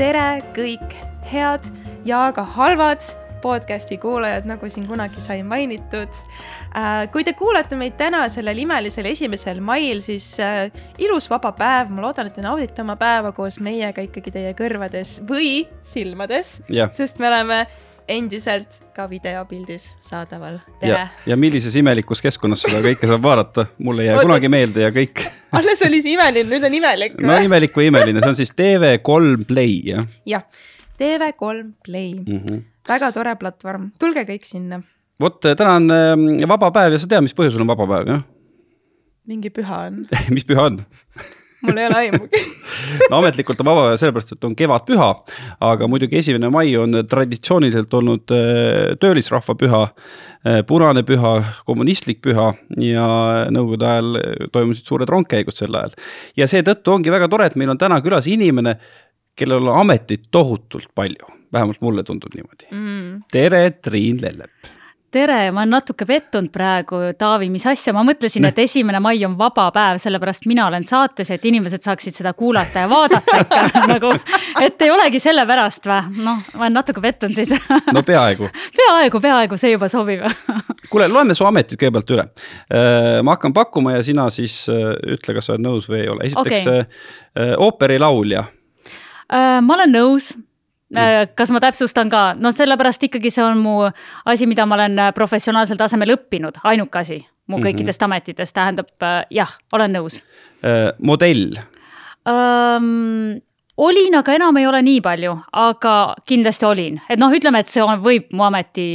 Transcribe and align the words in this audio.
tere 0.00 0.40
kõik 0.56 0.94
head 1.28 1.66
ja 2.08 2.30
ka 2.32 2.40
halvad 2.56 3.04
podcasti 3.42 3.98
kuulajad, 4.00 4.46
nagu 4.48 4.68
siin 4.72 4.86
kunagi 4.88 5.20
sai 5.20 5.42
mainitud. 5.44 6.22
kui 7.12 7.24
te 7.24 7.34
kuulate 7.36 7.76
meid 7.76 7.98
täna 8.00 8.22
sellel 8.32 8.62
imelisel 8.62 9.10
esimesel 9.10 9.60
mail, 9.60 10.00
siis 10.00 10.24
äh, 10.40 10.70
ilus 11.04 11.28
vaba 11.28 11.52
päev, 11.56 11.92
ma 11.92 12.06
loodan, 12.06 12.30
et 12.30 12.36
te 12.36 12.44
naudite 12.44 12.80
oma 12.80 12.96
päeva 13.00 13.34
koos 13.36 13.58
meiega 13.60 14.00
ikkagi 14.06 14.32
teie 14.32 14.54
kõrvades 14.56 15.18
või 15.28 15.66
silmades, 15.84 16.62
sest 16.96 17.20
me 17.20 17.28
oleme 17.28 17.60
endiselt 18.08 18.80
ka 18.96 19.04
videopildis 19.10 19.98
saadaval. 20.00 20.62
ja, 20.80 21.10
ja 21.28 21.36
millises 21.36 21.76
imelikus 21.76 22.24
keskkonnas 22.24 22.64
seda 22.64 22.80
kõike 22.88 23.04
saab 23.04 23.28
vaadata, 23.28 23.68
mul 23.76 24.00
ei 24.00 24.08
jää 24.08 24.24
kunagi 24.24 24.48
meelde 24.48 24.88
ja 24.88 24.94
kõik. 24.96 25.28
Alles 25.52 25.82
oli 25.86 26.00
see 26.04 26.14
imeline, 26.16 26.48
nüüd 26.50 26.66
on 26.66 26.76
imelik. 26.80 27.18
no 27.26 27.38
imelik 27.44 27.74
või 27.76 27.90
imeline, 27.90 28.22
see 28.22 28.32
on 28.32 28.38
siis 28.38 28.54
TV3 28.56 29.46
Play 29.48 29.80
jah? 29.92 30.06
jah, 30.28 30.46
TV3 31.00 31.64
Play 31.86 32.14
mm, 32.20 32.40
-hmm. 32.44 32.62
väga 32.88 33.12
tore 33.16 33.36
platvorm, 33.40 33.90
tulge 34.00 34.26
kõik 34.28 34.46
sinna. 34.48 34.82
vot 35.20 35.40
täna 35.42 35.76
on 35.80 35.90
ähm, 35.96 36.28
vaba 36.48 36.70
päev 36.74 36.96
ja 36.96 37.02
sa 37.02 37.10
tead, 37.10 37.26
mis 37.26 37.36
põhjusel 37.36 37.64
on 37.64 37.72
vaba 37.72 37.88
päev, 37.90 38.14
jah? 38.14 38.24
mingi 39.26 39.52
püha 39.54 39.86
on 39.90 40.04
mis 40.34 40.46
püha 40.46 40.70
on 40.70 40.82
mul 41.66 41.78
ei 41.78 41.88
ole 41.90 41.98
aimugi. 42.04 42.42
No 43.10 43.18
ametlikult 43.20 43.60
on 43.62 43.66
vaba 43.66 43.82
päev 43.88 43.98
sellepärast, 44.00 44.32
et 44.34 44.46
on 44.46 44.54
kevadpüha, 44.56 45.08
aga 45.66 45.88
muidugi 45.90 46.18
esimene 46.20 46.48
mai 46.52 46.72
on 46.78 47.00
traditsiooniliselt 47.10 47.92
olnud 47.98 48.32
äh, 48.34 48.94
töölisrahva 49.02 49.56
püha, 49.58 49.82
äh, 50.46 50.60
punane 50.66 51.02
püha, 51.06 51.34
kommunistlik 51.68 52.22
püha 52.24 52.48
ja 52.80 53.06
nõukogude 53.52 53.90
ajal 53.90 54.18
toimusid 54.54 54.88
suured 54.88 55.12
rongkäigud 55.12 55.56
sel 55.56 55.76
ajal. 55.76 55.94
ja 56.38 56.48
seetõttu 56.50 56.94
ongi 56.96 57.12
väga 57.12 57.28
tore, 57.30 57.50
et 57.50 57.58
meil 57.60 57.74
on 57.74 57.80
täna 57.80 58.00
külas 58.04 58.30
inimene, 58.30 58.78
kellel 59.38 59.68
on 59.68 59.84
ametit 59.84 60.28
tohutult 60.30 60.90
palju, 60.94 61.30
vähemalt 61.52 61.82
mulle 61.84 62.06
tundub 62.06 62.34
niimoodi. 62.36 62.70
Mm.. 62.70 63.24
tere, 63.32 63.64
Triin 63.82 64.22
Lellep 64.22 64.76
tere, 65.10 65.50
ma 65.50 65.64
olen 65.64 65.72
natuke 65.74 66.06
pettunud 66.06 66.50
praegu, 66.54 67.00
Taavi, 67.18 67.48
mis 67.50 67.64
asja, 67.66 67.92
ma 67.94 68.02
mõtlesin, 68.06 68.44
et 68.46 68.58
esimene 68.62 69.00
mai 69.02 69.18
on 69.26 69.34
vaba 69.38 69.66
päev, 69.74 69.98
sellepärast 70.02 70.46
mina 70.50 70.68
olen 70.70 70.84
saates, 70.86 71.32
et 71.34 71.46
inimesed 71.50 71.82
saaksid 71.82 72.14
seda 72.14 72.32
kuulata 72.38 72.84
ja 72.84 72.90
vaadata 72.90 73.40
ikka 73.42 73.62
nagu, 73.94 74.12
et 74.62 74.82
ei 74.86 74.92
olegi 74.94 75.20
sellepärast 75.22 75.88
või? 75.90 76.22
noh, 76.22 76.44
ma 76.54 76.66
olen 76.66 76.78
natuke 76.78 77.02
pettunud 77.02 77.34
siis. 77.34 77.54
no 77.94 78.04
peaaegu 78.06 78.50
peaaegu, 78.80 79.22
peaaegu, 79.22 79.58
see 79.60 79.72
juba 79.74 79.90
sobib 79.90 80.22
kuule, 80.92 81.08
loeme 81.10 81.34
su 81.34 81.46
ametid 81.46 81.78
kõigepealt 81.80 82.14
üle. 82.14 82.26
Äh, 82.70 83.18
ma 83.26 83.34
hakkan 83.34 83.54
pakkuma 83.56 83.96
ja 83.96 84.04
sina 84.06 84.28
siis 84.34 84.62
äh, 84.70 84.92
ütle, 85.16 85.34
kas 85.36 85.50
sa 85.50 85.56
oled 85.56 85.66
nõus 85.66 85.90
või 85.90 86.04
ei 86.04 86.12
ole. 86.12 86.30
esiteks 86.30 86.70
okay. 86.70 86.86
Äh, 87.38 87.56
ooperilaulja. 87.58 88.44
ma 89.30 89.74
olen 89.74 89.92
nõus 89.94 90.32
kas 91.38 91.52
ma 91.54 91.60
täpsustan 91.62 92.10
ka, 92.10 92.22
no 92.38 92.52
sellepärast 92.54 93.04
ikkagi 93.06 93.30
see 93.30 93.44
on 93.44 93.60
mu 93.62 93.74
asi, 94.24 94.48
mida 94.50 94.66
ma 94.66 94.78
olen 94.78 94.98
äh, 94.98 95.12
professionaalsel 95.14 95.78
tasemel 95.78 96.16
õppinud, 96.16 96.58
ainuke 96.64 97.02
asi 97.02 97.20
mu 97.50 97.58
mhm. 97.58 97.66
kõikidest 97.66 98.00
mm 98.00 98.06
-hmm. 98.06 98.16
ametitest, 98.16 98.54
tähendab 98.54 98.90
äh, 99.02 99.22
jah, 99.30 99.52
olen 99.72 99.92
nõus 99.92 100.22
äh,. 100.64 100.92
modell 100.98 101.58
ähm,? 102.28 103.40
olin, 103.76 104.14
aga 104.14 104.34
enam 104.34 104.56
ei 104.56 104.66
ole 104.66 104.82
nii 104.82 105.00
palju, 105.00 105.38
aga 105.52 106.14
kindlasti 106.26 106.66
olin, 106.66 107.00
et 107.08 107.18
noh, 107.18 107.32
ütleme, 107.32 107.60
et 107.60 107.68
see 107.68 107.82
on, 107.82 107.98
võib 107.98 108.28
mu 108.32 108.44
ameti, 108.44 108.86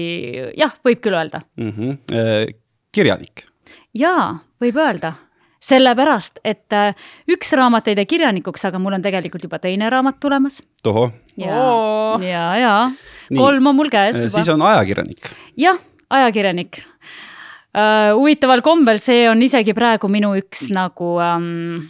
jah, 0.57 0.75
võib 0.85 1.01
küll 1.01 1.15
öelda 1.15 1.41
mm. 1.57 1.71
-hmm. 1.71 1.97
Äh, 2.13 2.55
kirjanik? 2.91 3.45
jaa, 3.93 4.39
võib 4.61 4.75
öelda 4.75 5.13
sellepärast, 5.65 6.39
et 6.45 6.73
äh, 6.75 6.93
üks 7.31 7.53
raamat 7.57 7.89
ei 7.89 7.97
tee 7.97 8.07
kirjanikuks, 8.09 8.65
aga 8.69 8.79
mul 8.81 8.97
on 8.97 9.05
tegelikult 9.05 9.45
juba 9.47 9.59
teine 9.63 9.89
raamat 9.91 10.19
tulemas. 10.21 10.61
tohoh. 10.85 11.13
ja, 11.41 11.61
ja, 12.21 12.43
ja 12.59 12.75
kolm 13.35 13.71
on 13.71 13.79
mul 13.79 13.91
käes 13.93 14.19
äh, 14.19 14.27
juba. 14.27 14.35
siis 14.37 14.51
on 14.53 14.65
ajakirjanik. 14.65 15.31
jah, 15.59 15.79
ajakirjanik 16.09 16.81
uh,. 16.83 18.13
huvitaval 18.19 18.63
kombel, 18.65 19.01
see 19.03 19.25
on 19.29 19.41
isegi 19.45 19.75
praegu 19.77 20.09
minu 20.11 20.35
üks 20.39 20.67
nagu 20.75 21.15
um, 21.17 21.87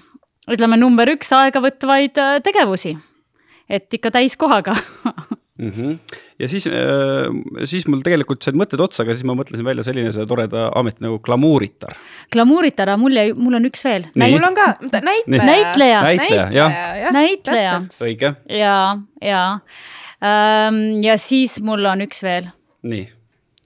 ütleme, 0.51 0.79
number 0.79 1.11
üks 1.15 1.33
aega 1.35 1.61
võtvaid 1.63 2.21
tegevusi. 2.45 2.95
et 3.69 3.99
ikka 3.99 4.13
täiskohaga 4.15 4.77
mm. 5.57 5.71
-hmm. 5.71 6.19
ja 6.39 6.49
siis 6.49 6.67
äh,, 6.67 7.63
siis 7.63 7.87
mul 7.87 8.03
tegelikult 8.05 8.43
said 8.43 8.57
mõtted 8.59 8.81
otsa, 8.81 9.03
aga 9.03 9.15
siis 9.15 9.27
ma 9.27 9.37
mõtlesin 9.37 9.65
välja 9.65 9.85
selline 9.87 10.11
selle 10.15 10.27
toreda 10.27 10.69
ameti 10.75 11.05
nagu 11.05 11.19
glamuuritar. 11.19 11.97
glamuuritar, 12.31 12.89
aga 12.89 13.01
mul 13.01 13.17
jäi, 13.17 13.33
mul 13.33 13.59
on 13.59 13.69
üks 13.71 13.85
veel. 13.85 14.07
mul 14.15 14.49
on 14.49 14.55
ka 14.57 14.69
näitleja. 14.81 15.45
näitleja, 15.45 16.01
näitleja, 16.01 16.47
jah. 16.51 17.11
näitleja. 17.13 17.81
õige. 18.01 18.35
ja, 18.49 18.77
ja 19.21 19.43
ähm,, 20.21 21.03
ja 21.03 21.17
siis 21.17 21.59
mul 21.61 21.85
on 21.85 22.05
üks 22.07 22.23
veel. 22.23 22.51
nii 22.83 23.09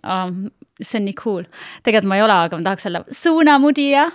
um, 0.04 0.50
see 0.82 1.00
on 1.00 1.06
nii 1.08 1.16
cool. 1.18 1.44
tegelikult 1.84 2.10
ma 2.10 2.18
ei 2.18 2.24
ole, 2.24 2.36
aga 2.46 2.58
ma 2.60 2.66
tahaks 2.70 2.88
olla 2.90 3.02
suunamudija. 3.12 4.06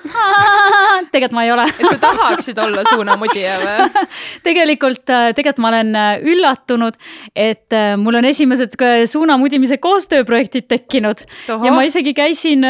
Tegelikult 1.12 1.36
ma 1.36 1.44
ei 1.44 1.52
ole. 1.52 1.66
Et 1.68 1.86
sa 1.90 1.98
tahaksid 2.00 2.58
olla 2.62 2.84
suunamudija 2.88 3.54
või? 3.60 4.04
Tegelikult, 4.48 5.04
äh, 5.12 5.30
tegelikult 5.36 5.62
ma 5.64 5.70
olen 5.72 5.92
äh, 5.98 6.24
üllatunud, 6.32 6.96
et 7.36 7.76
äh, 7.76 7.94
mul 8.00 8.20
on 8.20 8.28
esimesed 8.28 8.76
suunamudimise 9.10 9.78
koostööprojektid 9.82 10.68
tekkinud. 10.70 11.24
ja 11.48 11.72
ma 11.74 11.84
isegi 11.84 12.14
käisin 12.16 12.64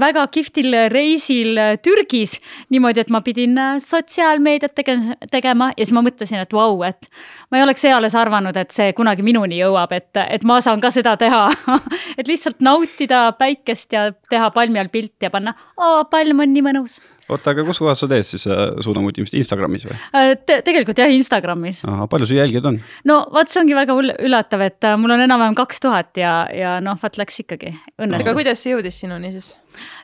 väga 0.00 0.26
kihvtil 0.32 0.74
reisil 0.92 1.58
Türgis 1.82 2.38
niimoodi, 2.72 3.04
et 3.04 3.10
ma 3.14 3.20
pidin 3.24 3.56
sotsiaalmeediat 3.82 4.74
tegema, 4.74 5.18
tegema 5.30 5.70
ja 5.76 5.84
siis 5.84 5.94
ma 5.94 6.02
mõtlesin, 6.06 6.42
et 6.42 6.52
vau, 6.54 6.82
et 6.86 7.10
ma 7.50 7.60
ei 7.60 7.64
oleks 7.64 7.84
eales 7.88 8.16
arvanud, 8.18 8.56
et 8.60 8.74
see 8.74 8.92
kunagi 8.96 9.24
minuni 9.26 9.60
jõuab, 9.60 9.92
et, 9.96 10.10
et 10.26 10.44
ma 10.48 10.58
saan 10.64 10.82
ka 10.82 10.90
seda 10.94 11.16
teha. 11.20 11.46
Et 12.18 12.26
lihtsalt 12.26 12.58
nautida 12.64 13.27
päikest 13.36 13.92
ja 13.94 14.08
teha 14.30 14.50
palmi 14.54 14.80
all 14.80 14.90
pilti 14.92 15.28
ja 15.28 15.30
panna, 15.32 15.54
aa, 15.76 16.04
palm 16.10 16.44
on 16.44 16.52
nii 16.54 16.64
mõnus. 16.64 16.98
oota, 17.28 17.52
aga 17.52 17.64
kus 17.66 17.80
kohas 17.82 18.02
sa 18.02 18.08
teed 18.10 18.26
siis 18.26 18.46
äh, 18.50 18.64
suunamudimist, 18.84 19.36
Instagramis 19.38 19.86
või 19.88 19.96
äh, 19.96 20.32
Te? 20.38 20.60
tegelikult 20.66 21.00
jah, 21.00 21.12
Instagramis. 21.12 21.82
palju 22.10 22.28
su 22.28 22.38
jälgijaid 22.38 22.68
on? 22.70 22.80
no 23.08 23.20
vot, 23.34 23.50
see 23.50 23.62
ongi 23.62 23.76
väga 23.78 23.96
üllatav, 24.00 24.64
et 24.66 24.88
äh, 24.88 24.98
mul 25.00 25.16
on 25.16 25.24
enam-vähem 25.26 25.56
kaks 25.58 25.82
tuhat 25.84 26.20
ja, 26.20 26.34
ja 26.54 26.76
noh, 26.84 26.98
vot 27.02 27.18
läks 27.20 27.42
ikkagi, 27.44 27.74
õnnestus. 27.98 28.28
aga 28.28 28.36
kuidas 28.38 28.62
see 28.64 28.74
jõudis 28.74 29.00
sinuni 29.04 29.32
siis? 29.34 29.54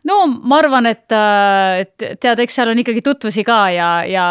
no 0.09 0.25
ma 0.35 0.61
arvan, 0.63 0.91
et, 0.91 1.07
et 1.11 2.09
tead, 2.21 2.45
eks 2.45 2.61
seal 2.61 2.73
on 2.73 2.83
ikkagi 2.85 3.05
tutvusi 3.05 3.47
ka 3.47 3.61
ja, 3.75 3.93
ja 4.09 4.27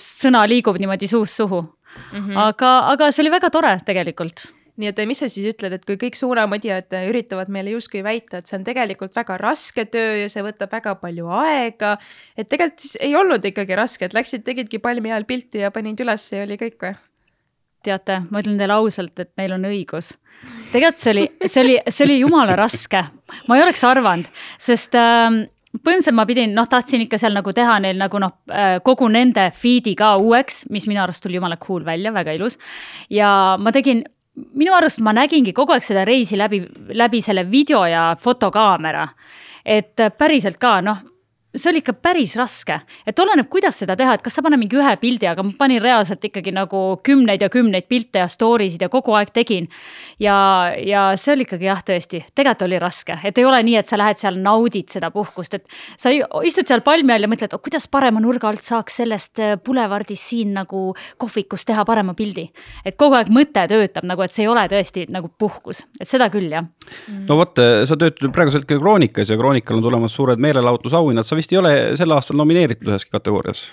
sõna 0.00 0.46
liigub 0.48 0.78
niimoodi 0.80 1.10
suust 1.10 1.42
suhu 1.42 1.62
mm. 1.62 2.20
-hmm. 2.20 2.38
aga, 2.48 2.76
aga 2.92 3.10
see 3.12 3.26
oli 3.26 3.34
väga 3.36 3.50
tore 3.50 3.78
tegelikult 3.86 4.46
nii 4.76 4.90
et 4.90 5.00
mis 5.08 5.20
sa 5.22 5.28
siis 5.32 5.48
ütled, 5.54 5.72
et 5.76 5.84
kui 5.88 5.98
kõik 6.00 6.18
suunamõdjad 6.18 6.92
üritavad 7.08 7.50
meile 7.52 7.72
justkui 7.76 8.02
väita, 8.04 8.40
et 8.40 8.50
see 8.50 8.58
on 8.58 8.66
tegelikult 8.66 9.16
väga 9.16 9.38
raske 9.40 9.86
töö 9.88 10.20
ja 10.22 10.28
see 10.32 10.44
võtab 10.44 10.72
väga 10.76 10.96
palju 11.00 11.30
aega, 11.40 11.96
et 12.36 12.50
tegelikult 12.50 12.84
siis 12.84 12.98
ei 13.00 13.16
olnud 13.16 13.44
ikkagi 13.52 13.78
raske, 13.78 14.08
et 14.08 14.16
läksid, 14.16 14.44
tegidki 14.46 14.82
palmi 14.82 15.14
all 15.14 15.28
pilti 15.28 15.64
ja 15.64 15.72
panid 15.74 16.00
üles 16.04 16.30
ja 16.32 16.44
oli 16.44 16.60
kõik 16.60 16.80
või? 16.82 16.96
teate, 17.86 18.22
ma 18.30 18.42
ütlen 18.42 18.56
teile 18.58 18.76
ausalt, 18.80 19.18
et 19.22 19.32
neil 19.38 19.54
on 19.56 19.66
õigus. 19.68 20.14
tegelikult 20.72 21.02
see 21.02 21.12
oli, 21.14 21.26
see 21.46 21.62
oli, 21.62 21.76
see 21.88 22.06
oli 22.08 22.16
jumala 22.20 22.56
raske, 22.58 23.02
ma 23.46 23.58
ei 23.58 23.62
oleks 23.64 23.84
arvanud, 23.86 24.26
sest 24.60 24.96
äh, 24.98 25.28
põhimõtteliselt 25.76 26.16
ma 26.16 26.26
pidin, 26.28 26.52
noh, 26.56 26.68
tahtsin 26.70 27.04
ikka 27.04 27.20
seal 27.20 27.36
nagu 27.36 27.52
teha 27.56 27.78
neil 27.84 27.98
nagu 28.00 28.20
noh, 28.22 28.36
äh, 28.50 28.76
kogu 28.84 29.08
nende 29.12 29.48
feed'i 29.56 29.96
ka 29.98 30.16
uueks, 30.22 30.64
mis 30.72 30.88
minu 30.90 31.02
arust 31.04 31.24
tuli 31.24 31.38
jumala 31.38 31.58
cool 31.62 31.86
välja, 31.86 32.12
väga 32.14 32.36
ilus. 32.36 32.58
ja 33.10 33.30
ma 33.60 33.72
tegin 33.72 34.04
minu 34.36 34.74
arust 34.76 35.00
ma 35.00 35.12
nägingi 35.16 35.52
kogu 35.56 35.72
aeg 35.72 35.84
seda 35.84 36.04
reisi 36.04 36.36
läbi, 36.38 36.62
läbi 36.94 37.20
selle 37.24 37.46
video 37.50 37.84
ja 37.86 38.16
fotokaamera. 38.20 39.08
et 39.66 39.98
päriselt 40.18 40.58
ka, 40.62 40.80
noh 40.80 40.98
see 41.56 41.70
oli 41.70 41.80
ikka 41.82 41.94
päris 42.04 42.34
raske, 42.38 42.78
et 43.06 43.18
oleneb, 43.22 43.48
kuidas 43.50 43.80
seda 43.80 43.96
teha, 43.98 44.16
et 44.16 44.24
kas 44.24 44.36
sa 44.36 44.44
paned 44.44 44.60
mingi 44.60 44.78
ühe 44.78 44.92
pildi, 45.00 45.28
aga 45.30 45.44
ma 45.46 45.54
panin 45.58 45.80
reaalselt 45.82 46.24
ikkagi 46.28 46.52
nagu 46.54 46.82
kümneid 47.06 47.42
ja 47.42 47.48
kümneid 47.52 47.88
pilte 47.90 48.22
ja 48.22 48.28
story 48.30 48.68
sid 48.72 48.84
ja 48.84 48.90
kogu 48.92 49.14
aeg 49.16 49.32
tegin. 49.34 49.68
ja, 50.20 50.36
ja 50.80 51.08
see 51.20 51.34
oli 51.34 51.46
ikkagi 51.46 51.68
jah, 51.68 51.82
tõesti, 51.86 52.22
tegelikult 52.34 52.66
oli 52.66 52.80
raske, 52.82 53.18
et 53.24 53.38
ei 53.38 53.44
ole 53.48 53.62
nii, 53.66 53.76
et 53.80 53.88
sa 53.88 53.98
lähed 54.00 54.20
seal, 54.20 54.38
naudid 54.42 54.92
seda 54.92 55.10
puhkust, 55.14 55.58
et 55.58 55.66
sa 56.00 56.12
istud 56.12 56.68
seal 56.68 56.84
palmi 56.86 57.14
all 57.14 57.26
ja 57.26 57.30
mõtled, 57.30 57.56
oh, 57.56 57.62
kuidas 57.62 57.88
parema 57.88 58.22
nurga 58.22 58.50
alt 58.50 58.64
saaks 58.66 59.00
sellest 59.02 59.42
äh, 59.42 59.56
Boulevardist 59.60 60.32
siin 60.32 60.54
nagu 60.56 60.88
kohvikus 61.20 61.66
teha 61.68 61.84
parema 61.88 62.14
pildi. 62.16 62.48
et 62.84 62.96
kogu 62.96 63.16
aeg 63.18 63.32
mõte 63.32 63.66
töötab 63.70 64.06
nagu, 64.08 64.22
et 64.22 64.34
see 64.34 64.44
ei 64.46 64.52
ole 64.52 64.66
tõesti 64.70 65.06
nagu 65.12 65.30
puhkus, 65.38 65.84
et 66.00 66.08
seda 66.08 66.28
küll 66.32 66.50
jah. 66.52 66.66
no 67.28 67.40
vot, 67.40 67.56
sa 67.56 67.96
töötad 67.98 68.32
praegusel 68.34 68.64
hetkel 68.64 68.80
Kroonikas 68.80 69.30
ja 69.30 69.38
Kroonikal 69.40 69.80
on 69.80 69.86
tulemas 69.86 70.14
suured 70.16 70.40
meelelahutusauhinnad, 70.42 71.26
sa 71.26 71.36
vist 71.38 71.45
vist 71.46 71.54
ei 71.54 71.62
ole 71.62 71.74
sel 71.96 72.10
aastal 72.10 72.40
nomineeritud 72.42 72.90
üheski 72.90 73.14
kategoorias 73.14 73.68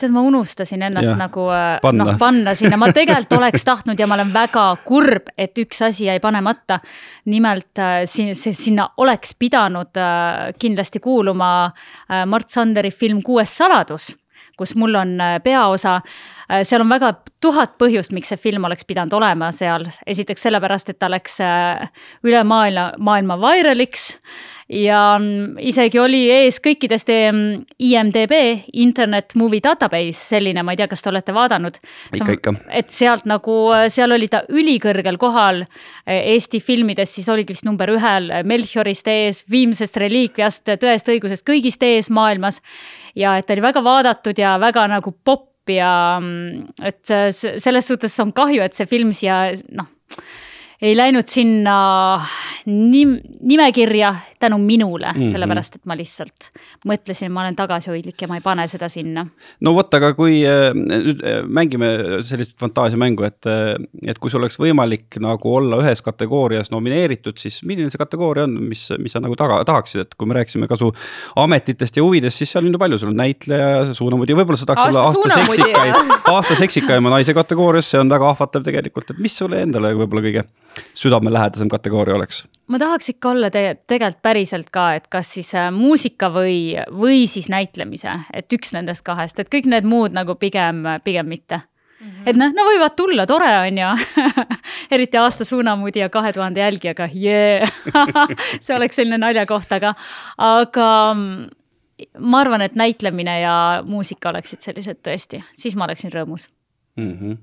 tead, 0.00 0.12
ma 0.14 0.22
unustasin 0.24 0.82
ennast 0.86 1.10
ja, 1.10 1.16
nagu 1.18 1.44
äh, 1.52 1.92
noh, 1.92 2.14
panna 2.20 2.54
sinna, 2.56 2.78
ma 2.80 2.88
tegelikult 2.96 3.36
oleks 3.36 3.66
tahtnud 3.66 4.00
ja 4.00 4.08
ma 4.08 4.16
olen 4.16 4.32
väga 4.32 4.64
kurb, 4.86 5.28
et 5.36 5.58
üks 5.60 5.82
asi 5.84 6.06
jäi 6.06 6.20
panemata. 6.20 6.80
nimelt 7.28 7.78
äh, 7.78 8.02
siin, 8.08 8.32
sinna 8.36 8.88
oleks 8.96 9.34
pidanud 9.38 10.00
äh, 10.00 10.54
kindlasti 10.58 11.00
kuuluma 11.00 11.50
Mart 12.26 12.48
Sanderi 12.48 12.90
film 12.90 13.22
Kuues 13.22 13.52
saladus 13.56 14.14
kus 14.60 14.74
mul 14.76 14.94
on 14.94 15.14
peaosa. 15.44 16.00
seal 16.68 16.82
on 16.82 16.88
väga 16.90 17.14
tuhat 17.40 17.78
põhjust, 17.80 18.12
miks 18.12 18.28
see 18.28 18.36
film 18.36 18.64
oleks 18.68 18.84
pidanud 18.84 19.14
olema 19.16 19.48
seal. 19.56 19.86
esiteks 20.06 20.42
sellepärast, 20.44 20.90
et 20.92 20.98
ta 20.98 21.08
läks 21.08 21.38
üle 22.28 22.42
maailma, 22.44 22.90
maailma 22.98 23.38
viral'iks 23.40 24.10
ja 24.70 25.00
isegi 25.58 25.98
oli 25.98 26.20
ees 26.30 26.60
kõikidest 26.62 27.10
IMDB, 27.10 28.34
Internet 28.82 29.34
Movie 29.38 29.62
Database, 29.64 30.18
selline, 30.18 30.62
ma 30.62 30.74
ei 30.74 30.80
tea, 30.80 30.88
kas 30.90 31.02
te 31.02 31.10
olete 31.10 31.34
vaadanud. 31.34 31.80
ikka, 32.14 32.36
ikka. 32.38 32.54
et 32.80 32.90
sealt 32.94 33.26
nagu, 33.30 33.56
seal 33.90 34.14
oli 34.14 34.28
ta 34.30 34.44
ülikõrgel 34.48 35.18
kohal 35.18 35.64
Eesti 36.06 36.60
filmides, 36.62 37.14
siis 37.14 37.28
oligi 37.28 37.54
vist 37.54 37.66
number 37.66 37.90
ühel 37.90 38.30
Melchiorist 38.46 39.08
ees, 39.10 39.42
Viimsest 39.50 39.98
reliikviast, 40.00 40.68
Tõest 40.80 41.10
õigusest, 41.10 41.46
kõigist 41.46 41.82
ees 41.82 42.10
maailmas. 42.10 42.60
ja 43.14 43.36
et 43.36 43.46
ta 43.46 43.56
oli 43.56 43.62
väga 43.62 43.82
vaadatud 43.84 44.38
ja 44.38 44.58
väga 44.60 44.86
nagu 44.88 45.12
popp 45.24 45.70
ja 45.70 46.18
mm, 46.20 46.70
et 46.82 47.10
selles 47.34 47.86
suhtes 47.86 48.20
on 48.20 48.32
kahju, 48.32 48.62
et 48.62 48.74
see 48.74 48.86
film 48.86 49.12
siia 49.12 49.50
noh 49.74 49.90
ei 50.80 50.94
läinud 50.96 51.28
sinna 51.28 51.76
nim 52.66 53.18
nimekirja 53.44 54.14
tänu 54.40 54.58
minule 54.58 55.12
mm, 55.12 55.20
-hmm. 55.20 55.32
sellepärast 55.32 55.74
et 55.76 55.86
ma 55.86 55.96
lihtsalt 55.96 56.48
mõtlesin, 56.88 57.28
ma 57.32 57.42
olen 57.44 57.56
tagasihoidlik 57.56 58.22
ja 58.22 58.28
ma 58.28 58.38
ei 58.38 58.44
pane 58.44 58.66
seda 58.68 58.88
sinna. 58.88 59.26
no 59.60 59.74
vot, 59.76 59.94
aga 59.94 60.12
kui 60.16 60.40
äh, 60.48 60.70
nüüd 60.74 61.20
äh, 61.20 61.40
mängime 61.44 61.90
sellist 62.24 62.56
fantaasiamängu, 62.60 63.26
et, 63.28 63.46
äh, 63.46 63.74
et 64.06 64.18
kui 64.18 64.30
sul 64.32 64.40
oleks 64.40 64.56
võimalik 64.60 65.20
nagu 65.20 65.54
olla 65.54 65.80
ühes 65.84 66.02
kategoorias 66.02 66.72
nomineeritud, 66.72 67.36
siis 67.36 67.60
milline 67.68 67.90
see 67.92 68.00
kategooria 68.00 68.46
on, 68.48 68.56
mis, 68.70 68.86
mis 68.98 69.12
sa 69.12 69.20
nagu 69.20 69.36
taga, 69.36 69.60
tahaksid, 69.68 70.06
et 70.06 70.16
kui 70.16 70.30
me 70.30 70.38
rääkisime 70.38 70.68
ka 70.70 70.78
su 70.80 70.92
ametitest 71.36 72.00
ja 72.00 72.04
huvidest, 72.06 72.40
siis 72.40 72.52
seal 72.56 72.64
on 72.64 72.72
ju 72.72 72.80
palju, 72.80 73.00
sul 73.02 73.12
on 73.12 73.20
näitleja, 73.20 73.94
suunamudija, 73.98 74.38
võib-olla 74.40 74.60
sa 74.62 74.70
tahaks 74.72 74.86
aasta 74.88 75.04
olla 75.04 75.34
aasta 75.34 75.44
seksikaim, 75.44 76.14
aasta 76.32 76.56
seksikaima 76.62 77.12
naise 77.12 77.36
kategoorias, 77.36 77.92
see 77.92 78.00
on 78.00 78.08
väga 78.08 78.32
ahvatlev 78.32 78.64
tegelikult, 78.70 79.12
et 79.12 79.20
mis 79.20 79.36
sulle 79.36 79.60
endale 79.66 79.92
võib-olla 80.00 80.24
kõige 80.24 80.46
südamelähedasem 80.96 81.68
kategooria 81.68 82.16
oleks? 82.16 82.46
Ma 82.70 82.78
tahaks 82.78 83.10
ikka 83.14 83.32
olla 83.34 83.50
te 83.52 83.64
tegelikult 83.90 84.22
päriselt 84.22 84.70
ka, 84.74 84.86
et 84.98 85.08
kas 85.12 85.32
siis 85.36 85.50
äh, 85.58 85.70
muusika 85.74 86.30
või, 86.34 86.76
või 86.94 87.24
siis 87.30 87.50
näitlemise, 87.52 88.14
et 88.36 88.52
üks 88.54 88.74
nendest 88.76 89.04
kahest, 89.06 89.40
et 89.42 89.50
kõik 89.52 89.68
need 89.70 89.88
muud 89.88 90.14
nagu 90.16 90.36
pigem, 90.40 90.84
pigem 91.04 91.28
mitte 91.30 91.60
mm. 91.60 92.06
-hmm. 92.06 92.28
et 92.30 92.38
noh, 92.38 92.52
no 92.54 92.66
võivad 92.68 92.96
tulla, 92.98 93.26
tore 93.26 93.50
on 93.58 93.80
ju 93.82 93.90
eriti 94.94 95.18
aasta 95.20 95.44
suunamudija 95.44 96.08
kahe 96.08 96.32
tuhande 96.32 96.60
jälgijaga, 96.60 97.08
jee 97.12 97.66
see 98.64 98.76
oleks 98.76 99.00
selline 99.02 99.18
naljakoht, 99.18 99.72
aga, 99.72 99.94
aga 100.38 100.88
mm, 101.14 102.16
ma 102.18 102.40
arvan, 102.44 102.62
et 102.62 102.78
näitlemine 102.78 103.40
ja 103.40 103.54
muusika 103.84 104.30
oleksid 104.30 104.62
sellised 104.62 105.02
tõesti, 105.06 105.42
siis 105.58 105.76
ma 105.76 105.90
oleksin 105.90 106.12
rõõmus 106.14 106.50
mm. 106.96 107.14
-hmm 107.14 107.38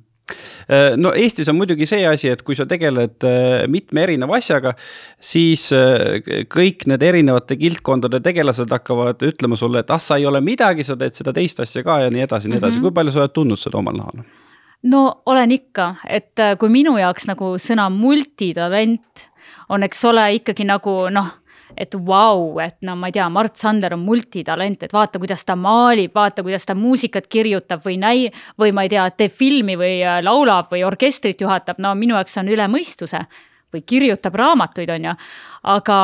no 1.00 1.14
Eestis 1.16 1.50
on 1.50 1.56
muidugi 1.60 1.88
see 1.90 2.04
asi, 2.08 2.32
et 2.34 2.42
kui 2.46 2.58
sa 2.58 2.66
tegeled 2.70 3.24
äh, 3.28 3.68
mitme 3.72 4.04
erineva 4.04 4.40
asjaga, 4.42 4.74
siis 5.20 5.70
äh, 5.76 6.20
kõik 6.52 6.88
need 6.92 7.06
erinevate 7.08 7.58
kildkondade 7.60 8.20
tegelased 8.26 8.74
hakkavad 8.76 9.24
ütlema 9.28 9.60
sulle, 9.60 9.86
et 9.86 9.94
ah, 9.94 10.02
sa 10.04 10.20
ei 10.20 10.28
ole 10.28 10.42
midagi, 10.44 10.86
sa 10.88 10.98
teed 11.00 11.16
seda 11.18 11.34
teist 11.36 11.64
asja 11.64 11.86
ka 11.88 12.02
ja 12.06 12.12
nii 12.14 12.26
edasi 12.28 12.50
ja 12.50 12.56
nii 12.56 12.62
edasi 12.62 12.78
mm, 12.78 12.84
-hmm. 12.84 12.90
kui 12.90 13.00
palju 13.00 13.16
sa 13.16 13.24
oled 13.24 13.36
tundnud 13.38 13.62
seda 13.62 13.80
omal 13.80 13.98
nahal? 14.02 14.28
no 14.84 15.04
olen 15.26 15.52
ikka, 15.52 15.96
et 16.10 16.46
kui 16.60 16.70
minu 16.70 16.98
jaoks 16.98 17.28
nagu 17.28 17.56
sõna 17.62 17.90
multitalent 17.90 19.28
on, 19.70 19.84
eks 19.84 20.04
ole, 20.06 20.34
ikkagi 20.40 20.68
nagu 20.68 21.08
noh 21.12 21.32
et 21.78 21.96
vau 22.08 22.60
et 22.64 22.78
no 22.82 22.96
ma 23.00 23.10
ei 23.10 23.16
tea, 23.16 23.28
Mart 23.30 23.56
Sander 23.60 23.94
on 23.96 24.04
multitalent, 24.06 24.84
et 24.84 24.94
vaata, 24.94 25.20
kuidas 25.22 25.46
ta 25.46 25.56
maalib, 25.56 26.14
vaata, 26.16 26.44
kuidas 26.46 26.66
ta 26.66 26.76
muusikat 26.76 27.28
kirjutab 27.28 27.84
või 27.86 27.98
näi- 28.02 28.32
või 28.60 28.74
ma 28.74 28.88
ei 28.88 28.94
tea, 28.94 29.10
teeb 29.12 29.32
filmi 29.34 29.78
või 29.80 30.00
äh, 30.02 30.22
laulab 30.24 30.72
või 30.74 30.86
orkestrit 30.88 31.42
juhatab, 31.42 31.82
no 31.84 31.94
minu 31.96 32.18
jaoks 32.18 32.38
on 32.38 32.50
üle 32.54 32.68
mõistuse. 32.72 33.26
või 33.74 33.82
kirjutab 33.84 34.36
raamatuid, 34.40 34.90
on 34.90 35.06
ju, 35.06 35.14
aga 35.64 35.98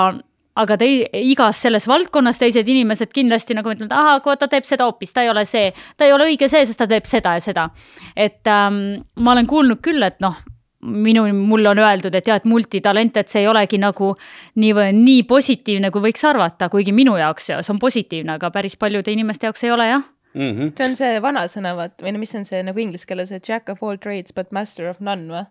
aga 0.56 0.78
tei-, 0.78 1.06
igas 1.32 1.62
selles 1.64 1.88
valdkonnas 1.90 2.38
teised 2.42 2.68
inimesed 2.68 3.14
kindlasti 3.14 3.56
nagu 3.58 3.72
ütlevad, 3.74 3.94
ahah, 3.96 4.38
ta 4.38 4.50
teeb 4.52 4.68
seda 4.68 4.88
hoopis, 4.90 5.14
ta 5.14 5.24
ei 5.26 5.32
ole 5.32 5.46
see, 5.50 5.72
ta 5.98 6.06
ei 6.06 6.14
ole 6.14 6.28
õige 6.32 6.50
see, 6.52 6.66
sest 6.66 6.82
ta 6.82 6.88
teeb 6.90 7.08
seda 7.10 7.38
ja 7.38 7.44
seda. 7.44 7.70
et 8.16 8.48
ähm, 8.48 9.06
ma 9.16 9.32
olen 9.34 9.48
kuulnud 9.48 9.82
küll, 9.82 10.04
et 10.04 10.20
noh, 10.24 10.38
minu, 10.84 11.26
mulle 11.34 11.70
on 11.70 11.80
öeldud, 11.80 12.16
et 12.16 12.28
jah, 12.28 12.40
et 12.40 12.48
multitalent, 12.50 13.18
et 13.18 13.32
see 13.32 13.44
ei 13.44 13.48
olegi 13.48 13.80
nagu 13.82 14.14
nii, 14.60 14.74
nii 14.98 15.24
positiivne, 15.30 15.92
kui 15.94 16.04
võiks 16.10 16.26
arvata, 16.28 16.70
kuigi 16.74 16.94
minu 16.96 17.16
jaoks 17.20 17.52
see 17.52 17.72
on 17.72 17.80
positiivne, 17.80 18.38
aga 18.38 18.52
päris 18.52 18.76
paljude 18.80 19.14
inimeste 19.14 19.48
jaoks 19.48 19.64
ei 19.64 19.72
ole 19.72 19.88
jah 19.90 20.04
mm. 20.34 20.52
-hmm. 20.52 20.72
see 20.78 20.88
on 20.90 20.96
see 20.96 21.22
vanasõna, 21.22 21.76
vaat, 21.78 21.98
või 22.02 22.16
no 22.16 22.24
mis 22.24 22.36
on 22.36 22.46
see 22.46 22.64
nagu 22.64 22.80
inglise 22.80 23.08
keeles, 23.08 23.30
see 23.30 23.42
jack 23.48 23.70
of 23.70 23.84
all 23.84 23.98
trades 23.98 24.34
but 24.36 24.52
master 24.52 24.90
of 24.90 25.00
none 25.00 25.28
või? 25.32 25.46